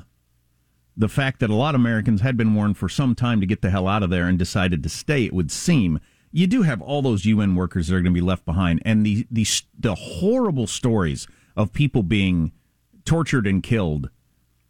the 0.96 1.08
fact 1.08 1.40
that 1.40 1.50
a 1.50 1.54
lot 1.54 1.74
of 1.74 1.80
Americans 1.80 2.20
had 2.20 2.36
been 2.36 2.54
warned 2.54 2.78
for 2.78 2.88
some 2.88 3.14
time 3.14 3.40
to 3.40 3.46
get 3.46 3.62
the 3.62 3.70
hell 3.70 3.86
out 3.86 4.02
of 4.02 4.10
there 4.10 4.26
and 4.26 4.38
decided 4.38 4.82
to 4.82 4.88
stay, 4.88 5.24
it 5.24 5.32
would 5.32 5.50
seem. 5.50 6.00
You 6.30 6.46
do 6.46 6.62
have 6.62 6.82
all 6.82 7.02
those 7.02 7.24
UN 7.24 7.54
workers 7.54 7.88
that 7.88 7.96
are 7.96 8.00
going 8.00 8.12
to 8.14 8.20
be 8.20 8.24
left 8.24 8.44
behind, 8.44 8.82
and 8.84 9.04
the, 9.04 9.26
the, 9.30 9.46
the 9.78 9.94
horrible 9.94 10.66
stories 10.66 11.26
of 11.56 11.72
people 11.72 12.02
being 12.02 12.52
tortured 13.04 13.46
and 13.46 13.62
killed 13.62 14.10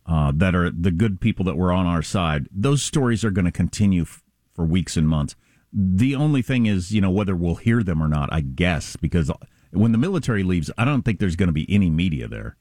uh, 0.06 0.32
that 0.34 0.54
are 0.54 0.70
the 0.70 0.90
good 0.90 1.20
people 1.20 1.44
that 1.44 1.56
were 1.56 1.72
on 1.72 1.86
our 1.86 2.02
side, 2.02 2.48
those 2.50 2.82
stories 2.82 3.24
are 3.24 3.30
going 3.30 3.44
to 3.44 3.52
continue 3.52 4.02
f- 4.02 4.22
for 4.54 4.64
weeks 4.64 4.96
and 4.96 5.06
months. 5.06 5.36
The 5.70 6.14
only 6.14 6.40
thing 6.40 6.64
is, 6.64 6.92
you 6.92 7.02
know, 7.02 7.10
whether 7.10 7.36
we'll 7.36 7.56
hear 7.56 7.82
them 7.82 8.02
or 8.02 8.08
not, 8.08 8.32
I 8.32 8.40
guess, 8.40 8.96
because 8.96 9.30
when 9.70 9.92
the 9.92 9.98
military 9.98 10.42
leaves, 10.42 10.70
I 10.78 10.84
don't 10.84 11.02
think 11.02 11.18
there's 11.18 11.36
going 11.36 11.48
to 11.48 11.52
be 11.52 11.72
any 11.72 11.90
media 11.90 12.28
there. 12.28 12.56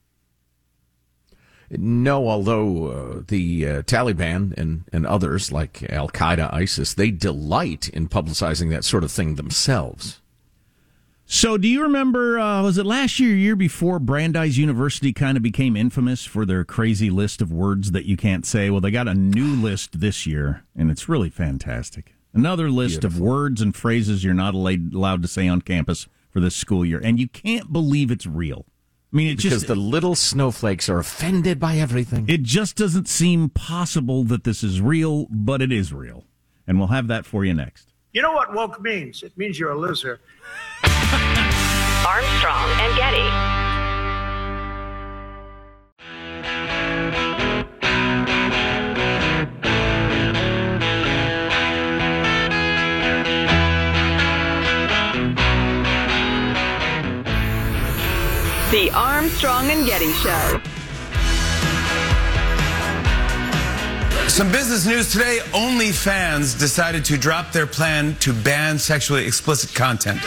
No, 1.69 2.29
although 2.29 2.87
uh, 2.87 3.21
the 3.27 3.67
uh, 3.67 3.81
Taliban 3.81 4.57
and, 4.57 4.85
and 4.93 5.05
others 5.05 5.51
like 5.51 5.83
Al 5.91 6.07
Qaeda, 6.07 6.53
ISIS, 6.53 6.93
they 6.93 7.11
delight 7.11 7.89
in 7.89 8.07
publicizing 8.07 8.69
that 8.69 8.85
sort 8.85 9.03
of 9.03 9.11
thing 9.11 9.35
themselves. 9.35 10.21
So, 11.29 11.57
do 11.57 11.67
you 11.67 11.81
remember, 11.81 12.39
uh, 12.39 12.63
was 12.63 12.77
it 12.77 12.85
last 12.85 13.19
year, 13.19 13.35
year 13.35 13.57
before, 13.57 13.99
Brandeis 13.99 14.55
University 14.55 15.11
kind 15.11 15.35
of 15.35 15.43
became 15.43 15.75
infamous 15.75 16.23
for 16.23 16.45
their 16.45 16.63
crazy 16.63 17.09
list 17.09 17.41
of 17.41 17.51
words 17.51 17.91
that 17.91 18.05
you 18.05 18.15
can't 18.15 18.45
say? 18.45 18.69
Well, 18.69 18.79
they 18.79 18.91
got 18.91 19.09
a 19.09 19.13
new 19.13 19.53
list 19.61 19.99
this 19.99 20.25
year, 20.25 20.63
and 20.73 20.89
it's 20.89 21.09
really 21.09 21.29
fantastic. 21.29 22.13
Another 22.33 22.69
list 22.69 23.03
of 23.03 23.19
words 23.19 23.61
and 23.61 23.75
phrases 23.75 24.23
you're 24.23 24.33
not 24.33 24.53
allowed 24.53 25.21
to 25.21 25.27
say 25.27 25.49
on 25.49 25.59
campus 25.59 26.07
for 26.37 26.41
this 26.41 26.55
school 26.55 26.85
year, 26.85 27.01
and 27.03 27.19
you 27.19 27.27
can't 27.27 27.73
believe 27.73 28.11
it's 28.11 28.27
real. 28.27 28.67
I 29.11 29.15
mean, 29.15 29.29
it's 29.29 29.41
because 29.41 29.61
just 29.61 29.67
the 29.67 29.75
little 29.75 30.13
snowflakes 30.13 30.87
are 30.87 30.99
offended 30.99 31.59
by 31.59 31.77
everything. 31.77 32.29
it 32.29 32.43
just 32.43 32.75
doesn't 32.75 33.07
seem 33.07 33.49
possible 33.49 34.23
that 34.25 34.43
this 34.43 34.63
is 34.63 34.79
real, 34.79 35.25
but 35.31 35.63
it 35.63 35.71
is 35.71 35.91
real, 35.91 36.25
and 36.67 36.77
we'll 36.77 36.89
have 36.89 37.07
that 37.07 37.25
for 37.25 37.43
you 37.43 37.55
next. 37.55 37.91
You 38.13 38.21
know 38.21 38.33
what 38.33 38.53
woke 38.53 38.79
means? 38.79 39.23
It 39.23 39.35
means 39.35 39.57
you're 39.57 39.71
a 39.71 39.79
loser. 39.79 40.19
Armstrong 40.83 42.69
and 42.81 42.95
Getty. 42.95 43.66
The 58.77 58.91
Armstrong 58.91 59.71
and 59.71 59.87
Getty 59.87 60.11
Show. 60.11 60.61
Some 64.27 64.51
business 64.51 64.85
news 64.85 65.11
today. 65.11 65.39
OnlyFans 65.45 66.59
decided 66.59 67.03
to 67.05 67.17
drop 67.17 67.51
their 67.51 67.65
plan 67.65 68.13
to 68.19 68.33
ban 68.33 68.77
sexually 68.77 69.25
explicit 69.25 69.73
content. 69.73 70.21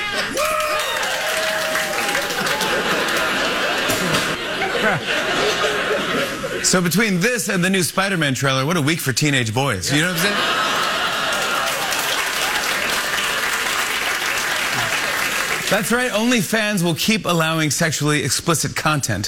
so 6.65 6.83
between 6.83 7.21
this 7.21 7.49
and 7.49 7.63
the 7.63 7.71
new 7.71 7.85
Spider-Man 7.85 8.35
trailer, 8.35 8.67
what 8.67 8.77
a 8.77 8.83
week 8.83 8.99
for 8.99 9.13
teenage 9.13 9.55
boys. 9.55 9.93
You 9.93 10.01
know 10.01 10.09
what 10.09 10.17
I'm 10.17 10.23
saying? 10.23 10.70
That's 15.71 15.93
right. 15.93 16.11
OnlyFans 16.11 16.83
will 16.83 16.97
keep 16.97 17.25
allowing 17.27 17.71
sexually 17.71 18.25
explicit 18.25 18.75
content. 18.75 19.27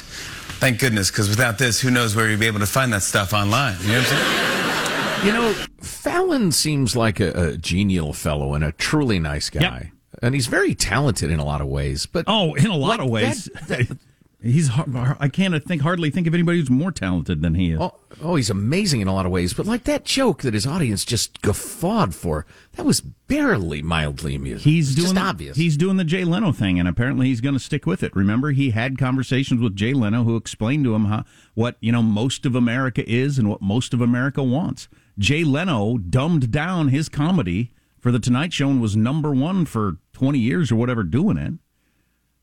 Thank 0.58 0.80
goodness, 0.80 1.10
because 1.10 1.28
without 1.28 1.56
this, 1.58 1.80
who 1.80 1.90
knows 1.90 2.16
where 2.16 2.28
you'd 2.28 2.40
be 2.40 2.46
able 2.48 2.58
to 2.60 2.66
find 2.66 2.92
that 2.92 3.02
stuff 3.02 3.32
online. 3.32 3.76
You 3.82 3.88
know 3.92 3.98
what 4.00 4.12
I'm 4.12 4.18
saying? 4.18 5.26
You 5.26 5.32
know, 5.32 5.52
Fallon 5.80 6.50
seems 6.50 6.96
like 6.96 7.20
a, 7.20 7.50
a 7.50 7.56
genial 7.56 8.12
fellow 8.12 8.54
and 8.54 8.64
a 8.64 8.72
truly 8.72 9.20
nice 9.20 9.50
guy. 9.50 9.92
And 10.20 10.34
he's 10.34 10.48
very 10.48 10.74
talented 10.74 11.30
in 11.30 11.38
a 11.38 11.44
lot 11.44 11.60
of 11.60 11.68
ways. 11.68 12.06
But 12.06 12.24
Oh, 12.26 12.54
in 12.54 12.66
a 12.66 12.76
lot 12.76 12.98
like 12.98 13.00
of 13.00 13.08
ways. 13.08 13.48
that- 13.68 13.96
He's 14.42 14.70
I 14.76 15.28
can't 15.28 15.64
think 15.64 15.82
hardly 15.82 16.10
think 16.10 16.26
of 16.26 16.34
anybody 16.34 16.58
who's 16.58 16.68
more 16.70 16.90
talented 16.90 17.42
than 17.42 17.54
he 17.54 17.70
is. 17.72 17.78
Oh, 17.80 17.94
oh, 18.20 18.34
he's 18.34 18.50
amazing 18.50 19.00
in 19.00 19.06
a 19.08 19.14
lot 19.14 19.24
of 19.24 19.30
ways. 19.32 19.52
But 19.54 19.66
like 19.66 19.84
that 19.84 20.04
joke 20.04 20.42
that 20.42 20.52
his 20.54 20.66
audience 20.66 21.04
just 21.04 21.40
guffawed 21.42 22.14
for, 22.14 22.44
that 22.72 22.84
was 22.84 23.00
barely 23.00 23.82
mildly 23.82 24.34
amusing. 24.34 24.64
He's 24.70 24.88
It's 24.88 24.96
doing 24.96 25.04
just 25.06 25.14
the- 25.14 25.20
obvious. 25.20 25.56
He's 25.56 25.76
doing 25.76 25.96
the 25.96 26.04
Jay 26.04 26.24
Leno 26.24 26.50
thing, 26.50 26.80
and 26.80 26.88
apparently 26.88 27.26
he's 27.28 27.40
going 27.40 27.54
to 27.54 27.60
stick 27.60 27.86
with 27.86 28.02
it. 28.02 28.14
Remember, 28.16 28.50
he 28.50 28.70
had 28.70 28.98
conversations 28.98 29.60
with 29.60 29.76
Jay 29.76 29.92
Leno, 29.92 30.24
who 30.24 30.34
explained 30.36 30.84
to 30.84 30.94
him 30.94 31.04
how 31.04 31.24
what 31.54 31.76
you 31.80 31.92
know 31.92 32.02
most 32.02 32.44
of 32.44 32.54
America 32.56 33.08
is 33.08 33.38
and 33.38 33.48
what 33.48 33.62
most 33.62 33.94
of 33.94 34.00
America 34.00 34.42
wants. 34.42 34.88
Jay 35.18 35.44
Leno 35.44 35.98
dumbed 35.98 36.50
down 36.50 36.88
his 36.88 37.08
comedy 37.08 37.70
for 38.00 38.10
the 38.10 38.18
Tonight 38.18 38.52
Show 38.52 38.70
and 38.70 38.80
was 38.82 38.96
number 38.96 39.30
one 39.30 39.66
for 39.66 39.98
twenty 40.12 40.40
years 40.40 40.72
or 40.72 40.76
whatever 40.76 41.04
doing 41.04 41.36
it. 41.36 41.54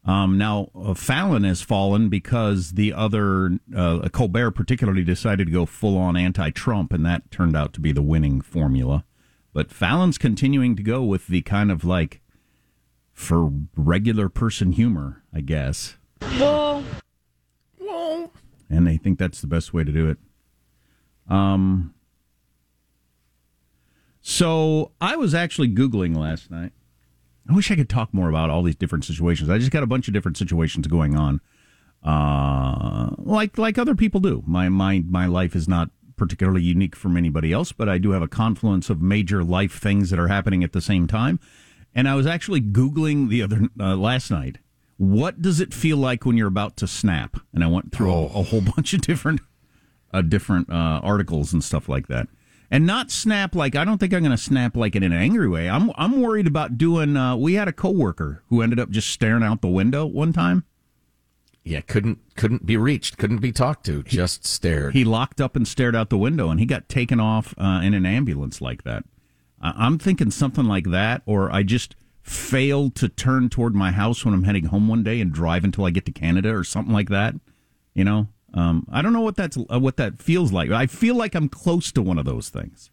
Um, 0.06 0.38
now 0.38 0.70
uh, 0.74 0.94
Fallon 0.94 1.44
has 1.44 1.62
fallen 1.62 2.10
because 2.10 2.72
the 2.72 2.94
other 2.94 3.60
uh, 3.76 4.08
Colbert 4.10 4.52
particularly 4.52 5.04
decided 5.04 5.48
to 5.48 5.54
go 5.54 5.66
full 5.66 5.98
on 5.98 6.16
anti-Trump, 6.16 6.94
and 6.94 7.06
that 7.06 7.30
turned 7.32 7.56
out 7.56 7.74
to 7.74 7.80
be 7.80 7.92
the 7.92 8.02
winning 8.02 8.42
formula. 8.42 9.04
But 9.54 9.72
Fallon's 9.72 10.18
continuing 10.18 10.76
to 10.78 10.84
go 10.84 11.04
with 11.04 11.28
the 11.28 11.42
kind 11.42 11.70
of 11.72 11.84
like 11.84 12.22
for 13.14 13.52
regular 13.76 14.30
person 14.30 14.72
humor, 14.72 15.24
I 15.34 15.42
guess, 15.42 15.98
Well, 17.80 18.32
and 18.70 18.88
they 18.88 18.98
think 18.98 19.20
that's 19.20 19.42
the 19.42 19.48
best 19.48 19.74
way 19.74 19.84
to 19.84 19.92
do 19.92 20.10
it. 20.10 20.18
Um. 21.28 21.94
So 24.22 24.92
I 25.02 25.16
was 25.16 25.34
actually 25.34 25.70
googling 25.70 26.16
last 26.16 26.52
night. 26.52 26.72
I 27.50 27.54
wish 27.54 27.72
I 27.72 27.76
could 27.76 27.90
talk 27.90 28.14
more 28.14 28.30
about 28.30 28.52
all 28.52 28.62
these 28.62 28.76
different 28.76 29.06
situations. 29.06 29.50
I 29.50 29.58
just 29.58 29.72
got 29.72 29.82
a 29.82 29.88
bunch 29.88 30.08
of 30.08 30.14
different 30.14 30.38
situations 30.38 30.86
going 30.86 31.16
on, 31.16 31.42
uh, 32.04 33.10
like 33.18 33.58
like 33.58 33.80
other 33.80 33.96
people 33.96 34.20
do. 34.20 34.44
My 34.46 34.70
my 34.70 35.04
my 35.08 35.26
life 35.26 35.56
is 35.56 35.68
not 35.68 35.90
particularly 36.16 36.62
unique 36.62 36.96
from 36.96 37.18
anybody 37.18 37.52
else, 37.52 37.72
but 37.72 37.90
I 37.90 37.98
do 37.98 38.12
have 38.12 38.22
a 38.22 38.28
confluence 38.28 38.90
of 38.90 39.02
major 39.02 39.44
life 39.44 39.80
things 39.80 40.12
that 40.12 40.20
are 40.20 40.28
happening 40.28 40.64
at 40.64 40.74
the 40.74 40.82
same 40.82 41.08
time. 41.08 41.40
And 41.96 42.08
I 42.08 42.14
was 42.14 42.28
actually 42.28 42.62
googling 42.62 43.30
the 43.30 43.42
other 43.42 43.62
uh, 43.80 43.96
last 43.96 44.30
night. 44.30 44.60
What 44.98 45.42
does 45.42 45.60
it 45.60 45.74
feel 45.74 45.98
like 45.98 46.26
when 46.26 46.38
you're 46.38 46.48
about 46.48 46.78
to 46.78 46.88
snap? 46.88 47.38
And 47.54 47.64
I 47.64 47.68
went 47.68 47.92
through 47.92 48.12
a, 48.14 48.26
a 48.26 48.44
whole 48.44 48.62
bunch 48.76 48.94
of 48.94 49.02
different 49.02 49.42
uh, 50.14 50.22
different 50.22 50.70
uh, 50.70 51.02
articles 51.04 51.52
and 51.52 51.64
stuff 51.64 51.90
like 51.90 52.08
that. 52.08 52.28
And 52.72 52.86
not 52.86 53.10
snap 53.10 53.56
like 53.56 53.76
I 53.76 53.84
don't 53.84 53.98
think 53.98 54.14
I'm 54.14 54.22
going 54.22 54.32
to 54.32 54.38
snap 54.38 54.78
like 54.78 54.96
in 54.96 55.02
an 55.04 55.12
angry 55.14 55.50
way. 55.50 55.68
I'm 55.70 55.92
I'm 55.96 56.22
worried 56.22 56.46
about 56.48 56.78
doing. 56.78 57.18
Uh, 57.18 57.36
we 57.36 57.56
had 57.56 57.68
a 57.68 57.74
coworker 57.74 58.44
who 58.50 58.62
ended 58.62 58.80
up 58.80 58.92
just 58.92 59.10
staring 59.10 59.42
out 59.44 59.62
the 59.62 59.68
window 59.68 60.06
one 60.06 60.34
time. 60.34 60.66
yeah, 61.64 61.82
couldn't 61.82 62.20
couldn't 62.36 62.66
be 62.68 62.78
reached, 62.78 63.18
couldn't 63.18 63.42
be 63.42 63.52
talked 63.52 63.86
to, 63.88 64.04
just 64.04 64.46
stared. 64.46 64.94
He 64.94 65.04
locked 65.04 65.42
up 65.42 65.56
and 65.56 65.68
stared 65.68 65.96
out 65.96 66.10
the 66.12 66.18
window, 66.18 66.50
and 66.52 66.60
he 66.60 66.66
got 66.68 66.88
taken 66.90 67.20
off 67.20 67.56
uh, 67.58 67.82
in 67.84 67.94
an 67.96 68.06
ambulance 68.06 68.62
like 68.62 68.84
that. 68.84 69.04
I- 69.62 69.74
I'm 69.76 69.98
thinking 69.98 70.30
something 70.30 70.66
like 70.66 70.86
that, 70.92 71.24
or 71.26 71.52
I 71.52 71.64
just 71.64 71.96
failed 72.22 72.94
to 72.96 73.10
turn 73.10 73.50
toward 73.50 73.74
my 73.74 73.92
house 73.92 74.24
when 74.24 74.34
I'm 74.36 74.44
heading 74.44 74.66
home 74.66 74.88
one 74.88 75.02
day 75.04 75.20
and 75.22 75.32
drive 75.32 75.64
until 75.64 75.86
I 75.86 75.90
get 75.90 76.06
to 76.06 76.12
Canada, 76.12 76.56
or 76.56 76.64
something 76.64 76.94
like 76.94 77.10
that. 77.10 77.34
You 77.96 78.04
know, 78.04 78.28
um, 78.54 78.86
I 78.92 79.02
don't 79.02 79.14
know 79.14 79.22
what 79.22 79.36
that's 79.36 79.58
uh, 79.58 79.80
what 79.80 79.98
that 79.98 80.22
feels 80.22 80.52
like. 80.52 80.72
I 80.72 80.86
feel 80.88 81.16
like 81.16 81.36
I'm 81.36 81.50
close 81.50 81.92
to 81.94 82.02
one 82.02 82.18
of 82.18 82.26
those 82.26 82.50
things. 82.50 82.90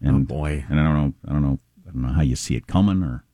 And, 0.00 0.16
oh 0.16 0.18
boy, 0.20 0.64
and 0.68 0.80
I 0.80 0.84
don't 0.84 0.94
know, 0.94 1.12
I 1.28 1.32
don't 1.32 1.42
know, 1.42 1.58
I 1.86 1.92
don't 1.92 2.02
know 2.02 2.12
how 2.12 2.22
you 2.22 2.34
see 2.36 2.56
it 2.56 2.66
coming 2.66 3.02
or 3.02 3.24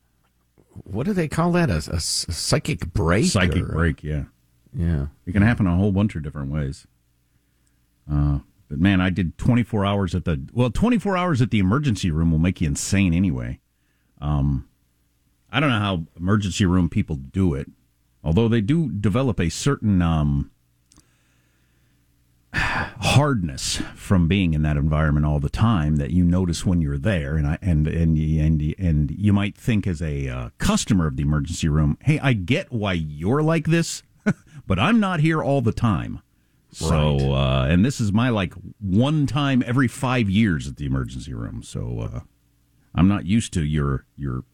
what 0.85 1.07
do 1.07 1.13
they 1.13 1.27
call 1.29 1.51
that? 1.53 1.71
A 1.71 1.81
psychic 2.01 2.93
break? 2.93 3.25
psychic 3.27 3.63
or- 3.65 3.73
break. 3.73 4.05
Yeah, 4.05 4.25
Yeah. 4.75 5.07
it 5.27 5.33
can 5.33 5.43
happen 5.43 5.67
a 5.67 5.77
whole 5.77 5.93
bunch 5.93 6.15
of 6.15 6.23
different 6.23 6.51
ways. 6.53 6.87
Uh, 8.11 8.41
but 8.69 8.79
man, 8.79 9.01
I 9.01 9.11
did 9.11 9.39
24 9.39 9.85
hours 9.85 10.15
at 10.15 10.25
the 10.25 10.47
well, 10.53 10.71
24 10.71 11.17
hours 11.17 11.41
at 11.43 11.51
the 11.51 11.59
emergency 11.59 12.11
room 12.11 12.31
will 12.31 12.39
make 12.39 12.61
you 12.61 12.67
insane 12.69 13.15
anyway. 13.15 13.61
Um, 14.21 14.69
I 15.51 15.61
don't 15.61 15.71
know 15.71 15.79
how 15.79 16.05
emergency 16.19 16.67
room 16.67 16.89
people 16.91 17.17
do 17.17 17.55
it, 17.55 17.71
although 18.23 18.49
they 18.49 18.61
do 18.61 18.91
develop 18.91 19.41
a 19.41 19.49
certain 19.49 20.03
um, 20.03 20.51
hardness 22.55 23.77
from 23.95 24.27
being 24.29 24.55
in 24.55 24.63
that 24.63 24.77
environment 24.77 25.27
all 25.27 25.39
the 25.41 25.51
time 25.51 25.97
that 25.97 26.11
you 26.11 26.25
notice 26.25 26.65
when 26.65 26.81
you're 26.81 26.99
there, 26.99 27.37
and 27.37 27.47
I 27.47 27.59
and 27.61 27.87
and 27.87 28.17
and 28.19 28.75
and 28.79 29.11
you 29.11 29.33
might 29.33 29.57
think 29.57 29.87
as 29.87 30.01
a 30.03 30.29
uh, 30.29 30.51
customer 30.59 31.07
of 31.07 31.17
the 31.17 31.23
emergency 31.23 31.69
room, 31.69 31.99
hey, 32.03 32.19
I 32.21 32.33
get 32.33 32.73
why 32.73 32.95
you're 32.95 33.43
like 33.43 33.67
this, 33.67 34.03
but 34.67 34.79
I'm 34.79 34.99
not 35.01 35.21
here 35.21 35.43
all 35.43 35.61
the 35.61 35.73
time. 35.73 36.21
So, 36.71 37.33
uh, 37.33 37.67
and 37.69 37.85
this 37.85 37.99
is 38.01 38.13
my 38.13 38.29
like 38.29 38.53
one 38.79 39.27
time 39.27 39.63
every 39.67 39.89
five 39.89 40.29
years 40.29 40.69
at 40.69 40.77
the 40.77 40.85
emergency 40.85 41.33
room. 41.33 41.63
So, 41.63 42.01
uh, 42.13 42.21
I'm 42.95 43.09
not 43.09 43.25
used 43.25 43.53
to 43.55 43.65
your 43.65 44.05
your 44.17 44.45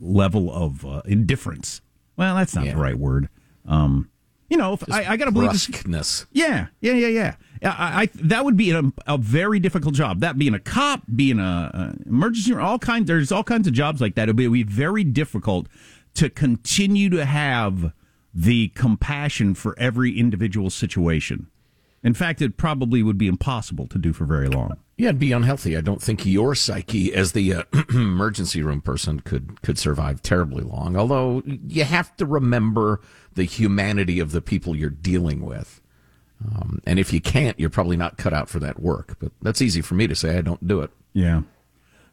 level 0.00 0.52
of 0.52 0.84
uh, 0.84 1.02
indifference. 1.06 1.80
Well, 2.16 2.34
that's 2.36 2.54
not 2.54 2.66
Yeah. 2.66 2.74
the 2.74 2.80
right 2.80 2.98
word. 2.98 3.28
Um, 3.66 4.10
you 4.48 4.56
know, 4.56 4.72
if, 4.74 4.90
I, 4.90 5.12
I 5.12 5.16
got 5.16 5.26
to 5.26 5.32
believe 5.32 5.50
this. 5.52 5.66
Yeah, 6.32 6.68
yeah, 6.80 6.94
yeah, 6.94 7.08
yeah. 7.08 7.34
I, 7.62 8.02
I 8.02 8.08
that 8.14 8.44
would 8.44 8.56
be 8.56 8.70
a, 8.70 8.82
a 9.06 9.18
very 9.18 9.58
difficult 9.58 9.94
job. 9.94 10.20
That 10.20 10.38
being 10.38 10.54
a 10.54 10.58
cop, 10.58 11.02
being 11.14 11.38
a, 11.38 11.70
a 12.02 12.08
emergency, 12.08 12.54
all 12.54 12.78
kinds. 12.78 13.06
There's 13.08 13.32
all 13.32 13.44
kinds 13.44 13.66
of 13.66 13.74
jobs 13.74 14.00
like 14.00 14.14
that. 14.14 14.28
It 14.28 14.36
would 14.36 14.52
be 14.52 14.62
very 14.62 15.04
difficult 15.04 15.66
to 16.14 16.30
continue 16.30 17.10
to 17.10 17.24
have 17.24 17.92
the 18.32 18.68
compassion 18.68 19.54
for 19.54 19.74
every 19.78 20.18
individual 20.18 20.70
situation. 20.70 21.48
In 22.02 22.14
fact, 22.14 22.40
it 22.40 22.56
probably 22.56 23.02
would 23.02 23.18
be 23.18 23.26
impossible 23.26 23.86
to 23.88 23.98
do 23.98 24.12
for 24.12 24.24
very 24.24 24.48
long. 24.48 24.76
Yeah, 24.96 25.08
it'd 25.08 25.18
be 25.18 25.32
unhealthy. 25.32 25.76
I 25.76 25.80
don't 25.80 26.02
think 26.02 26.24
your 26.24 26.54
psyche, 26.54 27.12
as 27.14 27.32
the 27.32 27.54
uh, 27.54 27.62
emergency 27.90 28.62
room 28.62 28.80
person, 28.80 29.20
could 29.20 29.62
could 29.62 29.78
survive 29.78 30.22
terribly 30.22 30.62
long. 30.62 30.96
Although 30.96 31.42
you 31.44 31.84
have 31.84 32.16
to 32.16 32.26
remember 32.26 33.00
the 33.34 33.44
humanity 33.44 34.20
of 34.20 34.32
the 34.32 34.40
people 34.40 34.76
you're 34.76 34.90
dealing 34.90 35.44
with, 35.44 35.80
um, 36.44 36.80
and 36.86 36.98
if 36.98 37.12
you 37.12 37.20
can't, 37.20 37.58
you're 37.58 37.70
probably 37.70 37.96
not 37.96 38.16
cut 38.16 38.32
out 38.32 38.48
for 38.48 38.58
that 38.60 38.80
work. 38.80 39.16
But 39.18 39.32
that's 39.42 39.62
easy 39.62 39.80
for 39.80 39.94
me 39.94 40.06
to 40.06 40.14
say. 40.14 40.38
I 40.38 40.40
don't 40.40 40.66
do 40.66 40.80
it. 40.80 40.90
Yeah. 41.12 41.42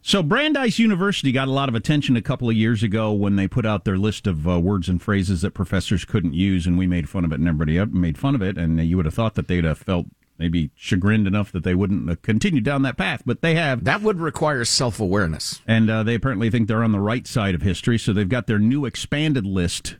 So 0.06 0.22
Brandeis 0.22 0.78
University 0.78 1.32
got 1.32 1.48
a 1.48 1.50
lot 1.50 1.68
of 1.68 1.74
attention 1.74 2.16
a 2.16 2.22
couple 2.22 2.48
of 2.48 2.54
years 2.54 2.84
ago 2.84 3.10
when 3.10 3.34
they 3.34 3.48
put 3.48 3.66
out 3.66 3.84
their 3.84 3.98
list 3.98 4.28
of 4.28 4.46
uh, 4.46 4.60
words 4.60 4.88
and 4.88 5.02
phrases 5.02 5.42
that 5.42 5.50
professors 5.50 6.04
couldn't 6.04 6.32
use, 6.32 6.64
and 6.64 6.78
we 6.78 6.86
made 6.86 7.08
fun 7.08 7.24
of 7.24 7.32
it, 7.32 7.40
and 7.40 7.48
everybody 7.48 7.84
made 7.86 8.16
fun 8.16 8.36
of 8.36 8.40
it, 8.40 8.56
and 8.56 8.78
you 8.86 8.96
would 8.96 9.06
have 9.06 9.14
thought 9.14 9.34
that 9.34 9.48
they'd 9.48 9.64
have 9.64 9.78
felt 9.78 10.06
maybe 10.38 10.70
chagrined 10.76 11.26
enough 11.26 11.50
that 11.50 11.64
they 11.64 11.74
wouldn't 11.74 12.22
continue 12.22 12.60
down 12.60 12.82
that 12.82 12.96
path, 12.96 13.24
but 13.26 13.42
they 13.42 13.56
have. 13.56 13.82
That 13.82 14.00
would 14.02 14.20
require 14.20 14.64
self 14.64 15.00
awareness. 15.00 15.60
And 15.66 15.90
uh, 15.90 16.04
they 16.04 16.14
apparently 16.14 16.50
think 16.50 16.68
they're 16.68 16.84
on 16.84 16.92
the 16.92 17.00
right 17.00 17.26
side 17.26 17.56
of 17.56 17.62
history, 17.62 17.98
so 17.98 18.12
they've 18.12 18.28
got 18.28 18.46
their 18.46 18.60
new 18.60 18.84
expanded 18.84 19.44
list 19.44 19.96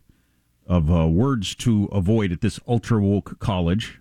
of 0.69 0.89
uh, 0.89 1.09
words 1.09 1.57
to 1.57 1.87
avoid 1.87 2.31
at 2.31 2.43
this 2.43 2.61
ultra 2.69 3.01
woke 3.01 3.41
college. 3.41 3.99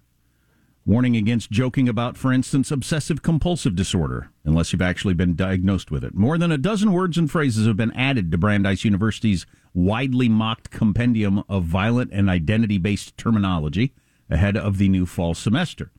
Warning 0.87 1.15
against 1.15 1.49
joking 1.49 1.89
about, 1.89 2.15
for 2.15 2.31
instance, 2.31 2.69
obsessive 2.69 3.23
compulsive 3.23 3.75
disorder, 3.75 4.29
unless 4.43 4.71
you've 4.71 4.83
actually 4.83 5.15
been 5.15 5.35
diagnosed 5.35 5.89
with 5.89 6.03
it. 6.03 6.13
More 6.13 6.37
than 6.37 6.51
a 6.51 6.59
dozen 6.59 6.91
words 6.91 7.17
and 7.17 7.29
phrases 7.29 7.65
have 7.65 7.75
been 7.75 7.91
added 7.93 8.31
to 8.31 8.37
Brandeis 8.37 8.85
University's 8.85 9.47
widely 9.73 10.29
mocked 10.29 10.69
compendium 10.69 11.43
of 11.49 11.63
violent 11.63 12.11
and 12.13 12.29
identity 12.29 12.77
based 12.77 13.17
terminology 13.17 13.93
ahead 14.29 14.55
of 14.55 14.77
the 14.77 14.87
new 14.87 15.07
fall 15.07 15.33
semester. 15.33 15.91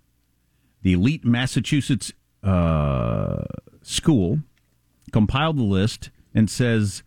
The 0.82 0.92
elite 0.92 1.24
Massachusetts 1.24 2.12
uh, 2.44 3.42
school 3.82 4.38
compiled 5.12 5.58
the 5.58 5.64
list 5.64 6.10
and 6.32 6.48
says 6.48 7.02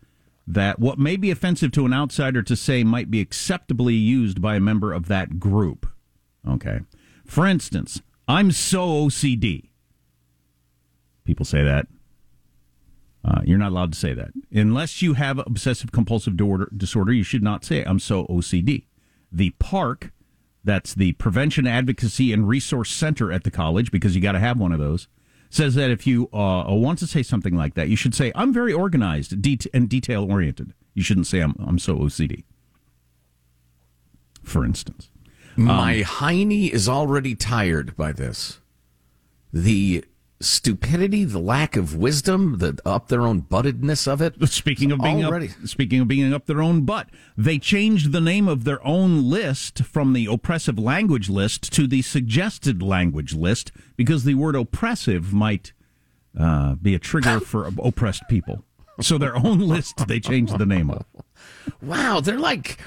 that 0.46 0.78
what 0.78 0.98
may 0.98 1.16
be 1.16 1.30
offensive 1.30 1.72
to 1.72 1.86
an 1.86 1.94
outsider 1.94 2.42
to 2.42 2.56
say 2.56 2.84
might 2.84 3.10
be 3.10 3.20
acceptably 3.20 3.94
used 3.94 4.42
by 4.42 4.56
a 4.56 4.60
member 4.60 4.92
of 4.92 5.08
that 5.08 5.40
group. 5.40 5.86
Okay. 6.46 6.80
For 7.30 7.46
instance, 7.46 8.02
I'm 8.26 8.50
so 8.50 8.88
OCD. 9.06 9.68
People 11.22 11.46
say 11.46 11.62
that. 11.62 11.86
Uh, 13.24 13.42
you're 13.44 13.56
not 13.56 13.70
allowed 13.70 13.92
to 13.92 13.98
say 13.98 14.12
that. 14.14 14.32
Unless 14.50 15.00
you 15.00 15.14
have 15.14 15.38
obsessive 15.38 15.92
compulsive 15.92 16.36
disorder, 16.36 17.12
you 17.12 17.22
should 17.22 17.44
not 17.44 17.64
say, 17.64 17.84
I'm 17.84 18.00
so 18.00 18.26
OCD. 18.26 18.86
The 19.30 19.50
PARC, 19.60 20.10
that's 20.64 20.92
the 20.92 21.12
Prevention 21.12 21.68
Advocacy 21.68 22.32
and 22.32 22.48
Resource 22.48 22.90
Center 22.90 23.30
at 23.30 23.44
the 23.44 23.52
college, 23.52 23.92
because 23.92 24.16
you 24.16 24.20
got 24.20 24.32
to 24.32 24.40
have 24.40 24.58
one 24.58 24.72
of 24.72 24.80
those, 24.80 25.06
says 25.50 25.76
that 25.76 25.92
if 25.92 26.08
you 26.08 26.24
uh, 26.32 26.64
want 26.66 26.98
to 26.98 27.06
say 27.06 27.22
something 27.22 27.54
like 27.54 27.74
that, 27.74 27.88
you 27.88 27.94
should 27.94 28.16
say, 28.16 28.32
I'm 28.34 28.52
very 28.52 28.72
organized 28.72 29.40
det- 29.40 29.68
and 29.72 29.88
detail 29.88 30.28
oriented. 30.28 30.74
You 30.94 31.04
shouldn't 31.04 31.28
say, 31.28 31.38
I'm, 31.38 31.54
I'm 31.64 31.78
so 31.78 31.94
OCD, 31.94 32.42
for 34.42 34.64
instance. 34.64 35.09
My 35.60 35.98
um, 35.98 36.04
hiney 36.04 36.70
is 36.70 36.88
already 36.88 37.34
tired 37.34 37.94
by 37.96 38.12
this. 38.12 38.60
The 39.52 40.04
stupidity, 40.40 41.24
the 41.24 41.38
lack 41.38 41.76
of 41.76 41.94
wisdom, 41.94 42.58
the 42.58 42.78
up 42.86 43.08
their 43.08 43.22
own 43.22 43.42
buttedness 43.42 44.08
of 44.08 44.22
it. 44.22 44.48
Speaking 44.48 44.90
of 44.90 45.00
being 45.00 45.24
already. 45.24 45.48
Up, 45.48 45.66
speaking 45.66 46.00
of 46.00 46.08
being 46.08 46.32
up 46.32 46.46
their 46.46 46.62
own 46.62 46.86
butt, 46.86 47.10
they 47.36 47.58
changed 47.58 48.12
the 48.12 48.22
name 48.22 48.48
of 48.48 48.64
their 48.64 48.84
own 48.86 49.28
list 49.28 49.84
from 49.84 50.14
the 50.14 50.26
oppressive 50.26 50.78
language 50.78 51.28
list 51.28 51.70
to 51.74 51.86
the 51.86 52.00
suggested 52.00 52.82
language 52.82 53.34
list 53.34 53.70
because 53.96 54.24
the 54.24 54.34
word 54.34 54.56
oppressive 54.56 55.32
might 55.32 55.74
uh, 56.38 56.74
be 56.76 56.94
a 56.94 56.98
trigger 56.98 57.38
for 57.44 57.70
oppressed 57.82 58.22
people. 58.28 58.64
So 59.02 59.18
their 59.18 59.36
own 59.36 59.58
list 59.58 60.08
they 60.08 60.20
changed 60.20 60.58
the 60.58 60.66
name 60.66 60.90
of. 60.90 61.04
Wow, 61.82 62.20
they're 62.20 62.38
like 62.38 62.78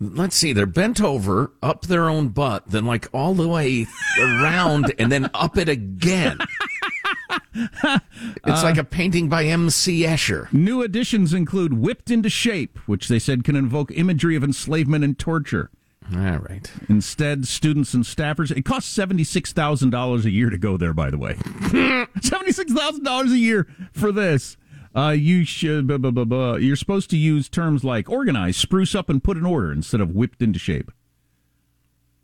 let's 0.00 0.34
see, 0.34 0.52
they're 0.52 0.66
bent 0.66 1.00
over, 1.00 1.52
up 1.62 1.82
their 1.82 2.08
own 2.08 2.28
butt, 2.28 2.66
then 2.66 2.86
like 2.86 3.08
all 3.12 3.34
the 3.34 3.48
way 3.48 3.86
around 4.18 4.92
and 4.98 5.12
then 5.12 5.30
up 5.34 5.56
it 5.56 5.68
again. 5.68 6.38
it's 7.54 7.84
uh, 7.84 8.62
like 8.62 8.78
a 8.78 8.84
painting 8.84 9.28
by 9.28 9.44
M.C. 9.44 10.02
Escher. 10.02 10.52
New 10.52 10.82
additions 10.82 11.34
include 11.34 11.74
Whipped 11.74 12.10
into 12.10 12.30
Shape, 12.30 12.78
which 12.86 13.08
they 13.08 13.18
said 13.18 13.44
can 13.44 13.56
invoke 13.56 13.92
imagery 13.92 14.36
of 14.36 14.42
enslavement 14.42 15.04
and 15.04 15.18
torture. 15.18 15.70
All 16.12 16.38
right. 16.38 16.70
Instead, 16.88 17.46
students 17.46 17.94
and 17.94 18.02
staffers, 18.02 18.50
it 18.50 18.64
costs 18.64 18.96
$76,000 18.96 20.24
a 20.24 20.30
year 20.30 20.50
to 20.50 20.58
go 20.58 20.76
there, 20.76 20.92
by 20.92 21.10
the 21.10 21.18
way. 21.18 21.34
$76,000 21.34 23.32
a 23.32 23.38
year 23.38 23.68
for 23.92 24.10
this. 24.10 24.56
Uh, 24.94 25.10
you 25.10 25.44
should. 25.44 25.86
Blah, 25.86 25.98
blah, 25.98 26.24
blah, 26.24 26.54
you're 26.56 26.76
supposed 26.76 27.10
to 27.10 27.16
use 27.16 27.48
terms 27.48 27.84
like 27.84 28.08
organize, 28.10 28.56
spruce 28.56 28.94
up, 28.94 29.08
and 29.08 29.22
put 29.22 29.36
in 29.36 29.46
order 29.46 29.72
instead 29.72 30.00
of 30.00 30.10
whipped 30.14 30.42
into 30.42 30.58
shape. 30.58 30.90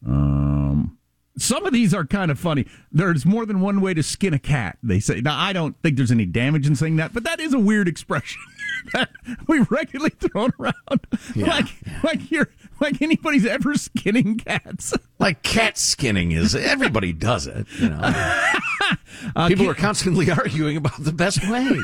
Um, 0.04 0.98
some 1.38 1.66
of 1.66 1.72
these 1.72 1.94
are 1.94 2.04
kind 2.04 2.30
of 2.30 2.38
funny. 2.38 2.66
There's 2.90 3.26
more 3.26 3.46
than 3.46 3.60
one 3.60 3.80
way 3.80 3.94
to 3.94 4.02
skin 4.02 4.34
a 4.34 4.38
cat. 4.38 4.78
They 4.82 5.00
say. 5.00 5.20
Now, 5.20 5.38
I 5.38 5.52
don't 5.52 5.80
think 5.82 5.96
there's 5.96 6.10
any 6.10 6.26
damage 6.26 6.66
in 6.66 6.74
saying 6.74 6.96
that, 6.96 7.12
but 7.12 7.24
that 7.24 7.40
is 7.40 7.54
a 7.54 7.58
weird 7.58 7.88
expression 7.88 8.40
that 8.92 9.10
we 9.46 9.60
regularly 9.70 10.10
thrown 10.18 10.52
around. 10.58 11.06
Yeah, 11.34 11.46
like, 11.46 11.66
yeah. 11.86 12.00
like 12.02 12.30
you're 12.30 12.48
like 12.80 13.00
anybody's 13.00 13.46
ever 13.46 13.74
skinning 13.74 14.38
cats. 14.38 14.94
Like 15.18 15.42
cat 15.42 15.78
skinning 15.78 16.32
is 16.32 16.54
everybody 16.54 17.14
does 17.14 17.46
it. 17.46 17.66
You 17.78 17.88
know, 17.88 17.98
uh, 19.34 19.48
people 19.48 19.66
are 19.66 19.74
constantly 19.74 20.30
arguing 20.30 20.76
about 20.76 21.02
the 21.02 21.10
best 21.10 21.42
way. 21.48 21.80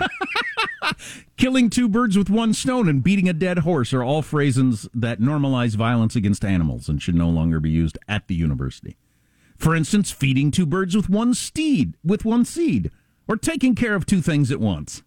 Killing 1.38 1.70
two 1.70 1.88
birds 1.88 2.18
with 2.18 2.28
one 2.28 2.53
stone 2.53 2.90
and 2.90 3.03
beating 3.03 3.30
a 3.30 3.32
dead 3.32 3.61
horse 3.61 3.95
are 3.95 4.03
all 4.03 4.20
phrases 4.20 4.86
that 4.93 5.18
normalize 5.18 5.76
violence 5.76 6.14
against 6.14 6.45
animals 6.45 6.90
and 6.90 7.01
should 7.01 7.14
no 7.14 7.30
longer 7.30 7.59
be 7.59 7.70
used 7.70 7.97
at 8.07 8.28
the 8.28 8.34
university. 8.34 8.99
For 9.57 9.74
instance, 9.74 10.11
feeding 10.11 10.51
two 10.51 10.66
birds 10.66 10.95
with 10.95 11.09
one 11.09 11.32
steed, 11.32 11.95
with 12.05 12.26
one 12.26 12.45
seed, 12.45 12.90
or 13.26 13.38
taking 13.38 13.74
care 13.74 13.95
of 13.95 14.05
two 14.05 14.20
things 14.20 14.53
at 14.53 14.61
once. 14.61 15.03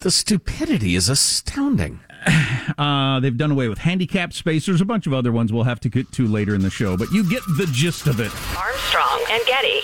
The 0.00 0.10
stupidity 0.12 0.94
is 0.94 1.08
astounding. 1.08 2.00
Uh, 2.76 3.18
they've 3.18 3.36
done 3.36 3.50
away 3.50 3.66
with 3.66 3.78
handicap 3.78 4.32
spacers, 4.32 4.80
a 4.80 4.84
bunch 4.84 5.06
of 5.06 5.14
other 5.14 5.32
ones 5.32 5.52
we'll 5.52 5.64
have 5.64 5.80
to 5.80 5.88
get 5.88 6.12
to 6.12 6.28
later 6.28 6.54
in 6.54 6.60
the 6.60 6.70
show, 6.70 6.96
but 6.98 7.10
you 7.10 7.28
get 7.28 7.42
the 7.56 7.66
gist 7.72 8.06
of 8.06 8.20
it. 8.20 8.30
Armstrong 8.56 9.24
and 9.30 9.42
Getty. 9.46 9.80